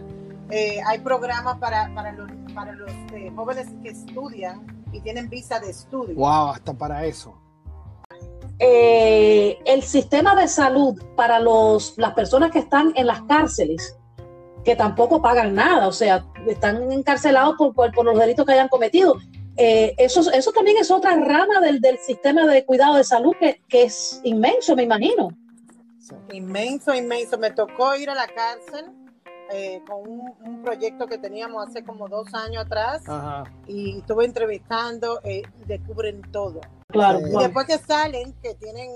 Eh, 0.50 0.80
hay 0.88 0.98
programas 1.00 1.58
para, 1.60 1.94
para 1.94 2.12
los, 2.14 2.32
para 2.54 2.74
los 2.74 2.92
eh, 3.14 3.32
jóvenes 3.36 3.68
que 3.84 3.90
estudian 3.90 4.84
y 4.92 5.02
tienen 5.02 5.30
visa 5.30 5.60
de 5.60 5.70
estudio. 5.70 6.16
Wow, 6.16 6.50
hasta 6.50 6.74
para 6.74 7.06
eso. 7.06 7.36
Eh, 8.60 9.58
el 9.66 9.84
sistema 9.84 10.36
de 10.36 10.48
salud 10.48 11.02
para 11.16 11.40
los, 11.40 11.98
las 11.98 12.14
personas 12.14 12.52
que 12.52 12.60
están 12.60 12.92
en 12.96 13.08
las 13.08 13.22
cárceles, 13.22 13.98
que 14.66 14.76
tampoco 14.76 15.22
pagan 15.22 15.56
nada, 15.56 15.88
o 15.88 15.94
sea, 15.94 16.26
están 16.48 16.92
encarcelados 16.92 17.56
por, 17.58 17.74
por, 17.74 17.94
por 17.94 18.06
los 18.06 18.20
delitos 18.20 18.46
que 18.46 18.54
hayan 18.54 18.68
cometido. 18.68 19.16
Eh, 19.56 19.94
eso, 19.98 20.30
eso 20.32 20.52
también 20.52 20.78
es 20.78 20.92
otra 20.92 21.16
rama 21.16 21.60
del, 21.62 21.80
del 21.80 21.98
sistema 21.98 22.46
de 22.46 22.66
cuidado 22.66 22.96
de 22.96 23.04
salud 23.04 23.34
que, 23.40 23.62
que 23.68 23.84
es 23.84 24.22
inmenso, 24.24 24.76
me 24.76 24.84
imagino. 24.84 25.30
Sí. 26.00 26.16
Inmenso, 26.32 26.94
inmenso. 26.94 27.38
Me 27.38 27.52
tocó 27.52 27.96
ir 27.96 28.10
a 28.10 28.16
la 28.16 28.28
cárcel 28.28 28.86
eh, 29.52 29.82
con 29.88 30.08
un, 30.08 30.34
un 30.46 30.62
proyecto 30.62 31.08
que 31.08 31.18
teníamos 31.18 31.68
hace 31.68 31.84
como 31.84 32.08
dos 32.08 32.34
años 32.34 32.66
atrás 32.66 33.08
Ajá. 33.08 33.44
y 33.68 34.00
estuve 34.00 34.26
entrevistando, 34.26 35.20
eh, 35.24 35.44
descubren 35.66 36.22
todo. 36.32 36.62
Claro. 36.88 37.20
Y 37.20 37.32
wow. 37.32 37.42
después 37.42 37.68
que 37.68 37.78
salen, 37.78 38.34
que 38.42 38.56
tienen 38.56 38.92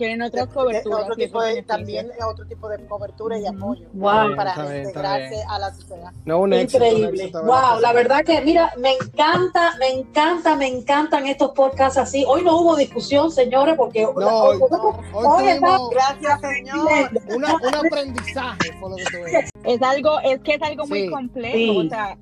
Quieren 0.00 0.22
otras 0.22 0.46
coberturas. 0.46 1.02
otro 1.02 1.14
tipo 1.14 1.42
de, 1.42 1.62
también 1.62 2.10
otro 2.26 2.46
tipo 2.46 2.70
de 2.70 2.78
cobertura 2.86 3.38
y 3.38 3.46
apoyo 3.46 3.84
Wow. 3.92 4.34
para 4.34 4.54
integrarse 4.78 5.42
a 5.46 5.58
la 5.58 5.74
sociedad. 5.74 6.10
No, 6.24 6.38
un 6.38 6.54
éxito, 6.54 6.82
un 6.82 6.90
Increíble. 6.90 7.22
éxito, 7.24 7.42
Wow, 7.44 7.80
la 7.82 7.92
verdad 7.92 8.24
que, 8.24 8.40
mira, 8.40 8.72
me 8.78 8.94
encanta, 8.94 9.74
me 9.78 9.88
encanta, 9.90 10.56
me 10.56 10.68
encantan 10.68 11.26
estos 11.26 11.50
podcasts 11.50 11.98
así. 11.98 12.24
Hoy 12.26 12.42
no 12.42 12.56
hubo 12.62 12.76
discusión, 12.76 13.30
señores, 13.30 13.74
porque 13.76 14.04
No, 14.04 14.08
hoy- 14.10 14.56
hoy, 14.56 14.68
hoy 15.12 15.24
hoy 15.26 15.48
está- 15.48 15.66
tuvimos 15.66 15.90
Gracias, 15.90 16.40
Señor. 16.40 16.88
una- 17.36 17.54
un 17.56 17.74
aprendizaje, 17.74 18.72
fue 18.80 18.88
lo 18.88 18.96
que 18.96 19.04
tuvimos. 19.04 19.42
Es 19.64 19.82
algo, 19.82 20.18
es 20.20 20.40
que 20.40 20.54
es 20.54 20.62
algo 20.62 20.86
muy 20.86 21.10
complejo, 21.10 21.54
Sí. 21.56 21.86
o 21.86 21.88
sea, 21.90 22.16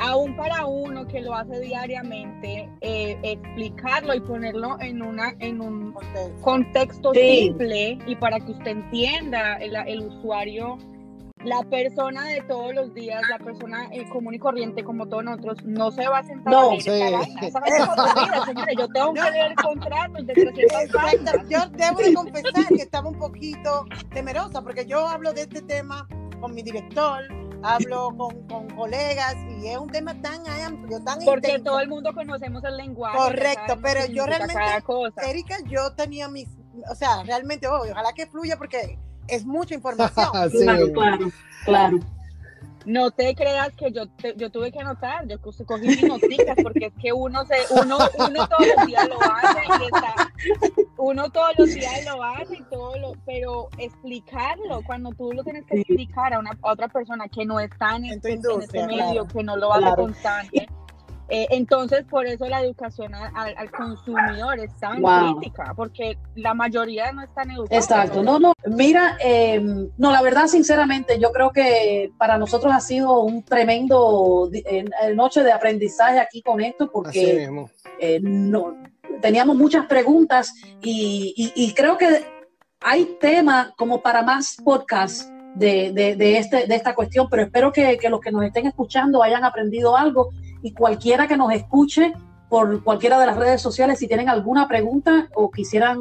aún 0.00 0.36
para 0.36 0.66
uno 0.66 1.06
que 1.06 1.20
lo 1.20 1.34
hace 1.34 1.60
diariamente, 1.60 2.68
eh, 2.80 3.18
explicarlo 3.22 4.14
y 4.14 4.20
ponerlo 4.20 4.76
en 4.80 5.02
una, 5.02 5.34
en 5.40 5.60
un 5.60 5.92
Contexto. 5.92 6.40
contexto 6.42 7.12
Sí. 7.14 7.20
simple 7.46 7.98
y 8.06 8.16
para 8.16 8.40
que 8.40 8.52
usted 8.52 8.70
entienda 8.72 9.56
el, 9.56 9.74
el 9.76 10.06
usuario, 10.06 10.78
la 11.44 11.60
persona 11.68 12.24
de 12.28 12.40
todos 12.42 12.74
los 12.74 12.94
días, 12.94 13.20
la 13.28 13.38
persona 13.38 13.86
eh, 13.92 14.08
común 14.08 14.32
y 14.34 14.38
corriente 14.38 14.82
como 14.82 15.06
todos 15.06 15.24
nosotros, 15.24 15.58
no 15.64 15.90
se 15.90 16.08
va 16.08 16.18
a 16.20 16.22
sentar 16.24 16.50
No, 16.52 16.70
a 16.70 16.70
leer 16.70 16.80
sí. 16.80 16.90
señores. 18.46 18.74
Yo 18.78 18.88
tengo 18.88 19.12
que 19.12 19.30
leer 19.30 19.54
contratos 19.62 20.26
de 20.26 20.32
300 20.32 20.56
Exacto. 20.82 20.98
páginas. 20.98 21.34
Yo 21.50 21.58
debo 21.76 21.98
de 21.98 22.14
confesar 22.14 22.66
que 22.68 22.82
estaba 22.82 23.08
un 23.10 23.18
poquito 23.18 23.84
temerosa 24.14 24.62
porque 24.62 24.86
yo 24.86 25.06
hablo 25.06 25.32
de 25.34 25.42
este 25.42 25.60
tema 25.62 26.08
con 26.40 26.54
mi 26.54 26.62
director, 26.62 27.20
hablo 27.64 28.14
con, 28.16 28.46
con 28.46 28.68
colegas 28.76 29.34
y 29.60 29.68
es 29.68 29.76
un 29.78 29.88
tema 29.90 30.14
tan 30.20 30.46
amplio, 30.48 31.02
tan 31.02 31.18
Porque 31.24 31.48
intenso. 31.48 31.64
todo 31.70 31.80
el 31.80 31.88
mundo 31.88 32.12
conocemos 32.14 32.62
el 32.64 32.76
lenguaje. 32.76 33.16
Correcto, 33.16 33.78
pero 33.82 34.06
yo 34.06 34.26
realmente- 34.26 34.82
cosa. 34.84 35.22
Erika, 35.22 35.56
yo 35.66 35.92
tenía 35.94 36.28
mis, 36.28 36.48
o 36.90 36.94
sea, 36.94 37.22
realmente, 37.24 37.66
oh, 37.66 37.82
ojalá 37.90 38.12
que 38.12 38.26
fluya 38.26 38.56
porque 38.56 38.98
es 39.28 39.44
mucha 39.46 39.74
información. 39.74 40.28
Sí. 40.52 40.58
Claro, 40.62 40.92
claro, 40.92 41.28
claro. 41.64 41.98
No 42.86 43.10
te 43.12 43.34
creas 43.34 43.70
que 43.78 43.90
yo 43.92 44.06
te- 44.10 44.34
yo 44.36 44.50
tuve 44.50 44.70
que 44.70 44.78
anotar, 44.78 45.26
yo 45.26 45.40
co- 45.40 45.52
cogí 45.66 45.86
mis 45.88 46.02
notitas 46.02 46.54
porque 46.62 46.86
es 46.86 46.92
que 47.00 47.14
uno 47.14 47.46
se 47.46 47.54
uno 47.82 47.96
uno 48.18 48.46
todos 48.46 48.66
los 48.76 48.86
días 48.86 49.08
lo 49.08 49.18
hace 49.22 49.60
y 49.66 49.84
está 49.86 50.83
uno 50.96 51.28
todos 51.30 51.52
los 51.58 51.74
días 51.74 52.04
lo 52.04 52.22
hace 52.22 52.56
y 52.58 52.62
todo 52.64 52.96
lo 52.98 53.12
pero 53.26 53.68
explicarlo 53.78 54.82
cuando 54.86 55.10
tú 55.12 55.32
lo 55.32 55.42
tienes 55.42 55.64
que 55.66 55.78
explicar 55.80 56.34
a 56.34 56.38
una 56.38 56.50
a 56.62 56.72
otra 56.72 56.88
persona 56.88 57.28
que 57.28 57.44
no 57.44 57.58
está 57.60 57.96
en 57.96 58.04
este, 58.06 58.32
en 58.34 58.40
este 58.62 58.86
medio, 58.86 58.96
claro. 59.24 59.26
que 59.28 59.42
no 59.42 59.56
lo 59.56 59.72
hace 59.72 59.82
Claro. 59.82 60.02
constante. 60.02 60.68
eh, 61.30 61.46
entonces, 61.50 62.04
por 62.04 62.26
eso 62.26 62.46
la 62.48 62.60
educación 62.60 63.14
al, 63.14 63.70
consumidor 63.72 64.58
es 64.60 64.70
tan 64.78 65.00
Wow. 65.00 65.38
crítica, 65.40 65.72
porque 65.74 66.18
la 66.34 66.52
mayoría 66.52 67.10
no 67.12 67.22
están 67.22 67.50
educados. 67.50 67.82
Exacto, 67.84 68.22
no, 68.22 68.38
no, 68.38 68.52
mira, 68.66 69.16
eh, 69.24 69.58
no, 69.96 70.12
la 70.12 70.20
verdad, 70.20 70.46
sinceramente, 70.48 71.18
yo 71.18 71.32
creo 71.32 71.50
que 71.50 72.12
para 72.18 72.36
nosotros 72.36 72.72
ha 72.74 72.80
sido 72.80 73.20
un 73.20 73.42
tremendo 73.42 74.50
eh, 74.52 74.84
noche 75.14 75.42
de 75.42 75.50
aprendizaje 75.52 76.20
aquí 76.20 76.42
con 76.42 76.60
esto, 76.60 76.84
Así 76.84 76.92
porque 76.92 77.34
mismo. 77.40 77.70
eh, 77.98 78.20
no, 78.22 78.76
teníamos 79.20 79.56
muchas 79.56 79.86
preguntas 79.86 80.52
y, 80.82 81.34
y- 81.36 81.52
y 81.64 81.74
creo 81.74 81.96
que 81.98 82.24
hay 82.80 83.16
tema 83.20 83.72
como 83.76 84.02
para 84.02 84.22
más 84.22 84.56
podcasts 84.64 85.30
de, 85.54 85.92
de- 85.92 86.16
de 86.16 86.38
este, 86.38 86.66
de 86.66 86.74
esta 86.74 86.94
cuestión, 86.94 87.28
pero 87.30 87.42
espero 87.42 87.72
que, 87.72 87.96
que 87.98 88.08
los 88.08 88.20
que 88.20 88.32
nos 88.32 88.44
estén 88.44 88.66
escuchando 88.66 89.22
hayan 89.22 89.44
aprendido 89.44 89.96
algo 89.96 90.30
y 90.62 90.72
cualquiera 90.74 91.26
que 91.28 91.36
nos 91.36 91.52
escuche 91.52 92.12
por 92.48 92.82
cualquiera 92.84 93.18
de 93.18 93.26
las 93.26 93.36
redes 93.36 93.60
sociales, 93.62 93.98
si 93.98 94.06
tienen 94.06 94.28
alguna 94.28 94.68
pregunta 94.68 95.28
o 95.34 95.50
quisieran 95.50 96.00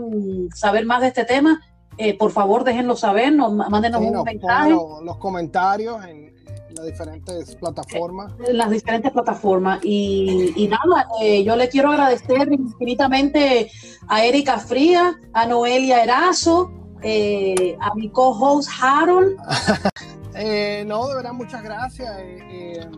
saber 0.53 0.85
más 0.85 1.01
de 1.01 1.07
este 1.07 1.25
tema, 1.25 1.61
eh, 1.97 2.17
por 2.17 2.31
favor 2.31 2.63
déjenlo 2.63 2.95
saber, 2.95 3.33
nos, 3.33 3.53
mándenos 3.53 4.01
Sí, 4.01 4.07
un 4.07 4.13
nos 4.13 4.23
mensaje. 4.25 4.69
los, 4.71 5.03
los 5.03 5.17
comentarios 5.17 6.03
en 6.05 6.32
las 6.75 6.85
diferentes 6.85 7.55
plataformas. 7.55 8.33
las 8.51 8.69
diferentes 8.69 9.11
plataformas. 9.11 9.79
Y, 9.83 10.53
y 10.55 10.67
nada, 10.67 11.07
eh, 11.21 11.43
yo 11.43 11.55
le 11.55 11.69
quiero 11.69 11.91
agradecer 11.91 12.51
infinitamente 12.51 13.71
a 14.07 14.25
Erika 14.25 14.57
Fría, 14.59 15.19
a 15.33 15.45
Noelia 15.45 16.03
Erazo, 16.03 16.71
eh, 17.01 17.77
a 17.79 17.93
mi 17.95 18.09
co-host 18.09 18.69
Harold. 18.81 19.37
Eh, 20.35 20.83
no, 20.87 21.07
de 21.07 21.13
verdad, 21.13 21.31
muchas 21.33 21.61
gracias. 21.61 22.11
Eh, 22.17 22.89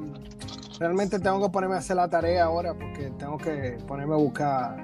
realmente 0.80 1.20
tengo 1.20 1.42
que 1.42 1.50
ponerme 1.50 1.76
a 1.76 1.80
hacer 1.80 1.98
la 1.98 2.10
tarea 2.10 2.46
ahora 2.46 2.74
porque 2.74 3.12
tengo 3.20 3.38
que 3.38 3.78
ponerme 3.86 4.14
a 4.14 4.18
buscar 4.18 4.78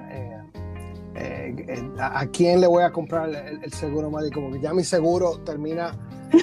eh, 1.14 1.54
eh, 1.68 1.90
a, 1.98 2.20
a 2.20 2.26
quién 2.28 2.60
le 2.60 2.66
voy 2.66 2.82
a 2.82 2.90
comprar 2.90 3.28
el, 3.28 3.62
el 3.62 3.72
seguro 3.72 4.10
médico, 4.10 4.40
porque 4.40 4.60
ya 4.60 4.72
mi 4.72 4.84
seguro 4.84 5.38
termina 5.44 5.92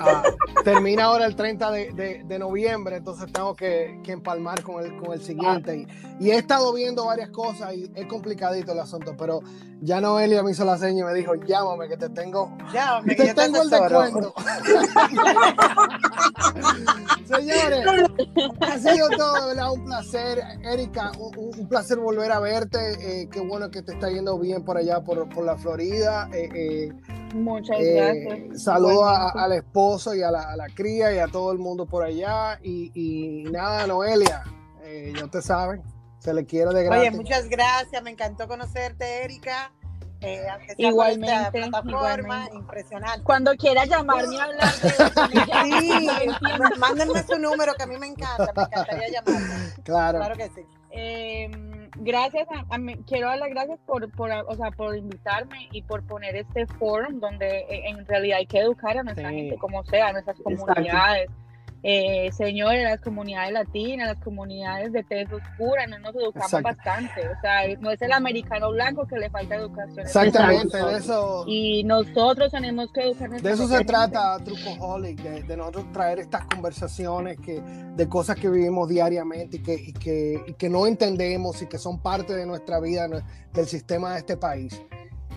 Ah, 0.02 0.22
termina 0.64 1.06
ahora 1.06 1.26
el 1.26 1.36
30 1.36 1.72
de, 1.72 1.92
de- 1.94 2.24
de 2.24 2.38
noviembre, 2.38 2.98
entonces 2.98 3.26
tengo 3.34 3.56
que, 3.56 4.00
que 4.04 4.12
empalmar 4.12 4.62
con 4.62 4.86
el, 4.86 4.96
con 4.98 5.14
el 5.14 5.20
siguiente. 5.24 5.88
Y, 6.20 6.28
y 6.28 6.30
he 6.30 6.36
estado 6.36 6.72
viendo 6.74 7.06
varias 7.08 7.32
cosas 7.32 7.74
y 7.74 7.92
es 7.96 8.06
complicadito 8.06 8.72
el 8.74 8.80
asunto, 8.82 9.16
pero 9.18 9.40
ya 9.82 10.00
Noelia 10.00 10.44
me 10.44 10.52
hizo 10.52 10.64
la 10.64 10.78
seña 10.78 11.02
y 11.02 11.06
me 11.06 11.14
dijo, 11.16 11.34
llámame 11.44 11.88
que 11.88 11.98
te 11.98 12.08
tengo, 12.10 12.56
Ya, 12.72 13.02
me 13.02 13.16
te 13.16 13.26
te 13.30 13.34
tengo 13.34 13.64
el 13.64 13.74
asesoro. 13.74 14.02
descuento. 14.04 14.34
Señores, 17.26 17.86
ha 18.62 18.78
sido 18.80 19.10
todo, 19.18 19.42
de 19.42 19.48
¿verdad? 19.56 19.72
Un 19.72 19.86
placer. 19.86 20.42
Erika, 20.64 21.12
un, 21.20 21.68
placer 21.68 21.98
volver 22.00 22.32
a 22.32 22.40
verte. 22.40 22.80
Eh, 23.22 23.30
qué 23.32 23.40
bueno 23.40 23.70
que 23.70 23.82
te 23.82 23.94
está 23.94 24.10
yendo 24.10 24.38
bien 24.40 24.64
por 24.64 24.78
allá, 24.78 25.02
por, 25.02 25.28
por 25.30 25.46
la 25.46 25.56
Florida. 25.58 26.30
Eh, 26.34 26.50
eh, 26.56 26.94
Muchas 27.36 27.78
eh, 27.80 28.26
gracias. 28.26 28.64
saludo 28.64 29.06
a- 29.08 29.14
Igualmente. 29.14 29.40
al 29.40 29.52
esposo 29.54 30.16
y 30.16 30.24
a 30.24 30.32
la, 30.32 30.42
a 30.50 30.56
la 30.56 30.68
cría 30.70 31.14
y 31.14 31.20
a 31.20 31.28
todo 31.28 31.52
el 31.52 31.60
mundo 31.60 31.86
por 31.86 32.04
allá. 32.04 32.60
Y, 32.64 32.92
y 32.96 33.44
nada, 33.52 33.86
Noelia, 33.86 34.44
eh, 34.84 35.14
ya 35.16 35.28
te 35.28 35.42
saben, 35.42 35.84
se 36.18 36.34
le 36.34 36.46
quiere 36.46 36.74
de 36.74 36.84
gratis. 36.86 37.10
Oye, 37.10 37.12
muchas 37.18 37.48
gracias, 37.48 38.02
me 38.02 38.10
encantó 38.12 38.48
conocerte, 38.48 39.24
Erika. 39.24 39.72
Eh, 40.22 40.46
Igualmente, 40.78 41.34
esta 41.36 41.52
plataforma, 41.52 41.90
igualmente. 41.92 42.56
impresionante. 42.58 43.24
Cuando 43.24 43.56
quiera 43.56 43.86
llamarme 43.86 44.38
a 44.38 44.44
hablar 44.44 44.74
de 44.82 44.90
Sí, 45.80 46.08
mándenme 46.78 47.24
su 47.24 47.40
número 47.40 47.74
que 47.76 47.84
a 47.84 47.88
mí 47.88 47.98
me 47.98 48.08
encanta, 48.08 48.52
me 48.56 48.64
encantaría 48.64 49.08
llamarla. 49.10 49.56
Claro, 49.84 50.18
Claro 50.20 50.36
que 50.36 50.50
sí. 50.50 50.62
Eh, 50.92 51.50
gracias 51.98 52.48
a, 52.50 52.76
a 52.76 52.78
mí- 52.78 52.98
quiero 53.08 53.28
dar 53.28 53.38
las 53.38 53.50
gracias 53.50 53.80
por, 53.86 54.12
por, 54.12 54.30
o 54.32 54.56
sea, 54.56 54.72
por 54.72 54.96
invitarme 54.98 55.70
y 55.72 55.84
por 55.84 56.04
poner 56.06 56.36
este 56.36 56.66
forum 56.68 57.20
donde 57.20 57.60
eh, 57.70 57.90
en 57.90 58.06
realidad 58.06 58.40
hay 58.40 58.46
que 58.48 58.60
educar 58.60 58.98
a 58.98 59.04
nuestra 59.04 59.30
Sí. 59.30 59.36
gente 59.36 59.58
como 59.58 59.84
sea, 59.86 60.08
a 60.08 60.12
nuestras 60.14 60.38
Exacto. 60.40 60.74
Eh, 61.82 62.30
señores, 62.34 62.84
las 62.84 63.00
comunidades 63.00 63.54
latinas, 63.54 64.08
las 64.08 64.24
comunidades 64.24 64.92
de 64.92 65.04
tez 65.04 65.32
oscura, 65.32 65.88
no 65.88 66.00
nos 66.00 66.14
educamos 66.16 66.54
Exacto. 66.54 66.64
bastante. 66.64 67.30
O 67.30 67.40
sea, 67.42 67.78
no 67.80 67.92
es 67.92 68.02
el 68.02 68.12
americano 68.12 68.72
blanco 68.72 69.08
que 69.08 69.18
le 69.18 69.30
falta 69.30 69.56
educación. 69.56 70.00
exactamente, 70.00 70.78
de 70.78 70.98
eso, 70.98 71.46
Y 71.48 71.84
nosotros 71.84 72.52
tenemos 72.52 72.92
que 72.92 73.02
educar 73.04 73.30
de 73.30 73.52
eso 73.52 73.68
se 73.68 73.84
trata 73.86 74.38
Trucoholic, 74.44 75.22
de, 75.22 75.44
de 75.44 75.58
nosotros 75.58 75.92
traer 75.92 76.20
estas 76.20 76.46
conversaciones 76.46 77.38
que, 77.40 77.62
de 77.62 78.10
cosas 78.10 78.36
que 78.36 78.50
vivimos 78.50 78.90
diariamente 78.90 79.58
y 79.58 79.64
que, 79.64 79.76
y, 79.76 79.94
que, 79.94 80.44
y 80.48 80.54
que 80.54 80.70
no 80.70 80.86
entendemos 80.86 81.62
y 81.62 81.68
que 81.68 81.78
son 81.78 82.00
parte 82.02 82.36
de 82.36 82.46
nuestra 82.46 82.80
vida, 82.80 83.08
del 83.54 83.68
sistema 83.68 84.14
de 84.14 84.20
este 84.20 84.38
país. 84.38 84.82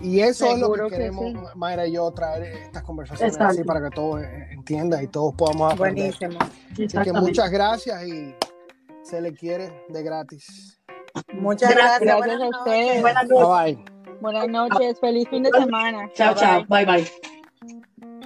Y 0.01 0.19
eso 0.19 0.47
es 0.47 0.59
lo 0.59 0.71
que 0.73 0.81
que 0.81 0.89
queremos, 0.89 1.25
sí. 1.25 1.37
Mayra 1.55 1.87
y 1.87 1.93
yo, 1.93 2.11
traer 2.11 2.43
estas 2.43 2.83
conversaciones 2.83 3.35
Exacto. 3.35 3.53
así 3.53 3.63
para 3.63 3.81
que 3.81 3.95
todos 3.95 4.21
entiendan 4.51 5.03
y 5.03 5.07
todos 5.07 5.33
podamos 5.35 5.73
aprender. 5.73 6.13
Buenísimo. 6.19 6.39
Así 6.71 6.87
que 7.03 7.13
muchas 7.13 7.49
gracias 7.51 8.03
y 8.05 8.35
se 9.03 9.21
le 9.21 9.33
quiere 9.33 9.85
de 9.89 10.03
gratis. 10.03 10.79
Muchas 11.33 11.69
Gracias. 11.69 11.99
gracias. 12.01 12.01
Gracias 12.01 12.37
buenas 12.39 12.41
a 12.41 12.59
ustedes. 12.59 12.87
noches. 12.87 13.01
Buenas 13.01 13.27
Bye 13.27 13.39
noches. 13.39 13.75
bye. 13.75 14.17
Buenas 14.21 14.47
noches, 14.47 14.99
feliz 14.99 15.27
fin 15.29 15.43
de 15.43 15.51
semana. 15.51 16.09
Chao, 16.13 16.33
Bye, 16.33 16.41
chao. 16.41 16.65
bye. 16.67 16.85
Bye, 16.85 17.03
bye. 17.03 17.32